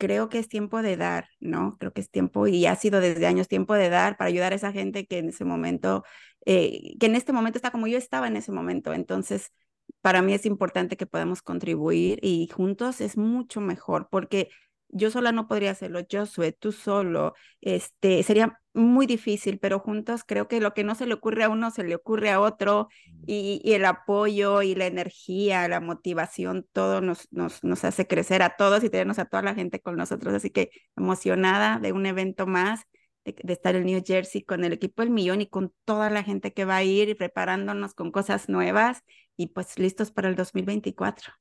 creo 0.00 0.30
que 0.30 0.38
es 0.40 0.48
tiempo 0.48 0.82
de 0.82 0.96
dar, 0.96 1.28
¿no? 1.40 1.76
Creo 1.78 1.92
que 1.92 2.00
es 2.00 2.10
tiempo, 2.10 2.48
y 2.48 2.66
ha 2.66 2.74
sido 2.76 3.00
desde 3.00 3.26
años 3.26 3.48
tiempo 3.48 3.74
de 3.74 3.90
dar 3.90 4.16
para 4.16 4.28
ayudar 4.28 4.52
a 4.52 4.56
esa 4.56 4.72
gente 4.72 5.06
que 5.06 5.18
en 5.18 5.28
ese 5.28 5.44
momento, 5.44 6.04
eh, 6.46 6.96
que 6.98 7.06
en 7.06 7.16
este 7.16 7.32
momento 7.34 7.58
está 7.58 7.70
como 7.70 7.86
yo 7.86 7.98
estaba 7.98 8.26
en 8.28 8.36
ese 8.36 8.52
momento. 8.52 8.94
Entonces, 8.94 9.52
para 10.00 10.22
mí 10.22 10.32
es 10.34 10.46
importante 10.46 10.96
que 10.96 11.06
podamos 11.06 11.42
contribuir 11.42 12.18
y 12.22 12.48
juntos 12.48 13.00
es 13.00 13.16
mucho 13.18 13.60
mejor 13.60 14.08
porque 14.10 14.50
yo 14.92 15.10
sola 15.10 15.32
no 15.32 15.48
podría 15.48 15.70
hacerlo, 15.72 16.00
Josué, 16.10 16.52
tú 16.52 16.72
solo, 16.72 17.34
este, 17.60 18.22
sería 18.22 18.60
muy 18.72 19.06
difícil, 19.06 19.58
pero 19.58 19.80
juntos 19.80 20.22
creo 20.24 20.48
que 20.48 20.60
lo 20.60 20.74
que 20.74 20.84
no 20.84 20.94
se 20.94 21.06
le 21.06 21.14
ocurre 21.14 21.44
a 21.44 21.48
uno 21.48 21.70
se 21.70 21.82
le 21.82 21.94
ocurre 21.94 22.30
a 22.30 22.40
otro 22.40 22.88
mm. 23.06 23.24
y, 23.26 23.72
el 23.72 23.84
apoyo 23.84 24.62
y 24.62 24.74
la 24.74 24.86
energía, 24.86 25.66
la 25.68 25.80
motivación, 25.80 26.66
todo 26.72 27.00
nos, 27.00 27.28
nos, 27.32 27.62
nos, 27.64 27.84
hace 27.84 28.06
crecer 28.06 28.42
a 28.42 28.56
todos 28.56 28.84
y 28.84 28.90
tenernos 28.90 29.18
a 29.18 29.24
toda 29.24 29.42
la 29.42 29.54
gente 29.54 29.80
con 29.80 29.96
nosotros. 29.96 30.34
Así 30.34 30.50
que 30.50 30.70
emocionada 30.96 31.78
de 31.80 31.92
un 31.92 32.06
evento 32.06 32.46
más, 32.46 32.82
de, 33.24 33.34
de 33.42 33.52
estar 33.52 33.74
en 33.76 33.86
New 33.86 34.02
Jersey 34.04 34.42
con 34.42 34.64
el 34.64 34.72
equipo 34.72 35.02
El 35.02 35.10
Millón 35.10 35.40
y 35.40 35.46
con 35.48 35.74
toda 35.84 36.10
la 36.10 36.22
gente 36.22 36.52
que 36.52 36.64
va 36.64 36.76
a 36.76 36.84
ir 36.84 37.08
y 37.08 37.14
preparándonos 37.14 37.94
con 37.94 38.12
cosas 38.12 38.48
nuevas 38.48 39.02
y 39.36 39.48
pues 39.48 39.78
listos 39.78 40.10
para 40.10 40.28
el 40.28 40.36
2024. 40.36 41.32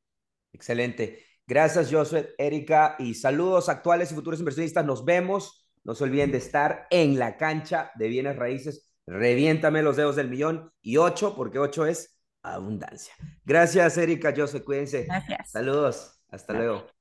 Excelente. 0.51 1.28
Gracias, 1.49 1.91
Josué, 1.91 2.35
Erika, 2.37 2.95
y 2.99 3.15
saludos 3.15 3.69
actuales 3.69 4.11
y 4.11 4.15
futuros 4.15 4.39
inversionistas. 4.39 4.85
Nos 4.85 5.03
vemos. 5.03 5.67
No 5.83 5.95
se 5.95 6.03
olviden 6.03 6.31
de 6.31 6.37
estar 6.37 6.85
en 6.91 7.17
la 7.17 7.37
cancha 7.37 7.91
de 7.95 8.07
bienes 8.07 8.35
raíces. 8.35 8.93
Reviéntame 9.07 9.81
los 9.81 9.97
dedos 9.97 10.15
del 10.15 10.29
millón 10.29 10.71
y 10.83 10.97
ocho, 10.97 11.35
porque 11.35 11.57
ocho 11.57 11.87
es 11.87 12.21
abundancia. 12.43 13.15
Gracias, 13.43 13.97
Erika, 13.97 14.31
Josué, 14.37 14.63
cuídense. 14.63 15.05
Gracias. 15.05 15.49
Saludos. 15.49 16.21
Hasta 16.29 16.53
luego. 16.53 16.98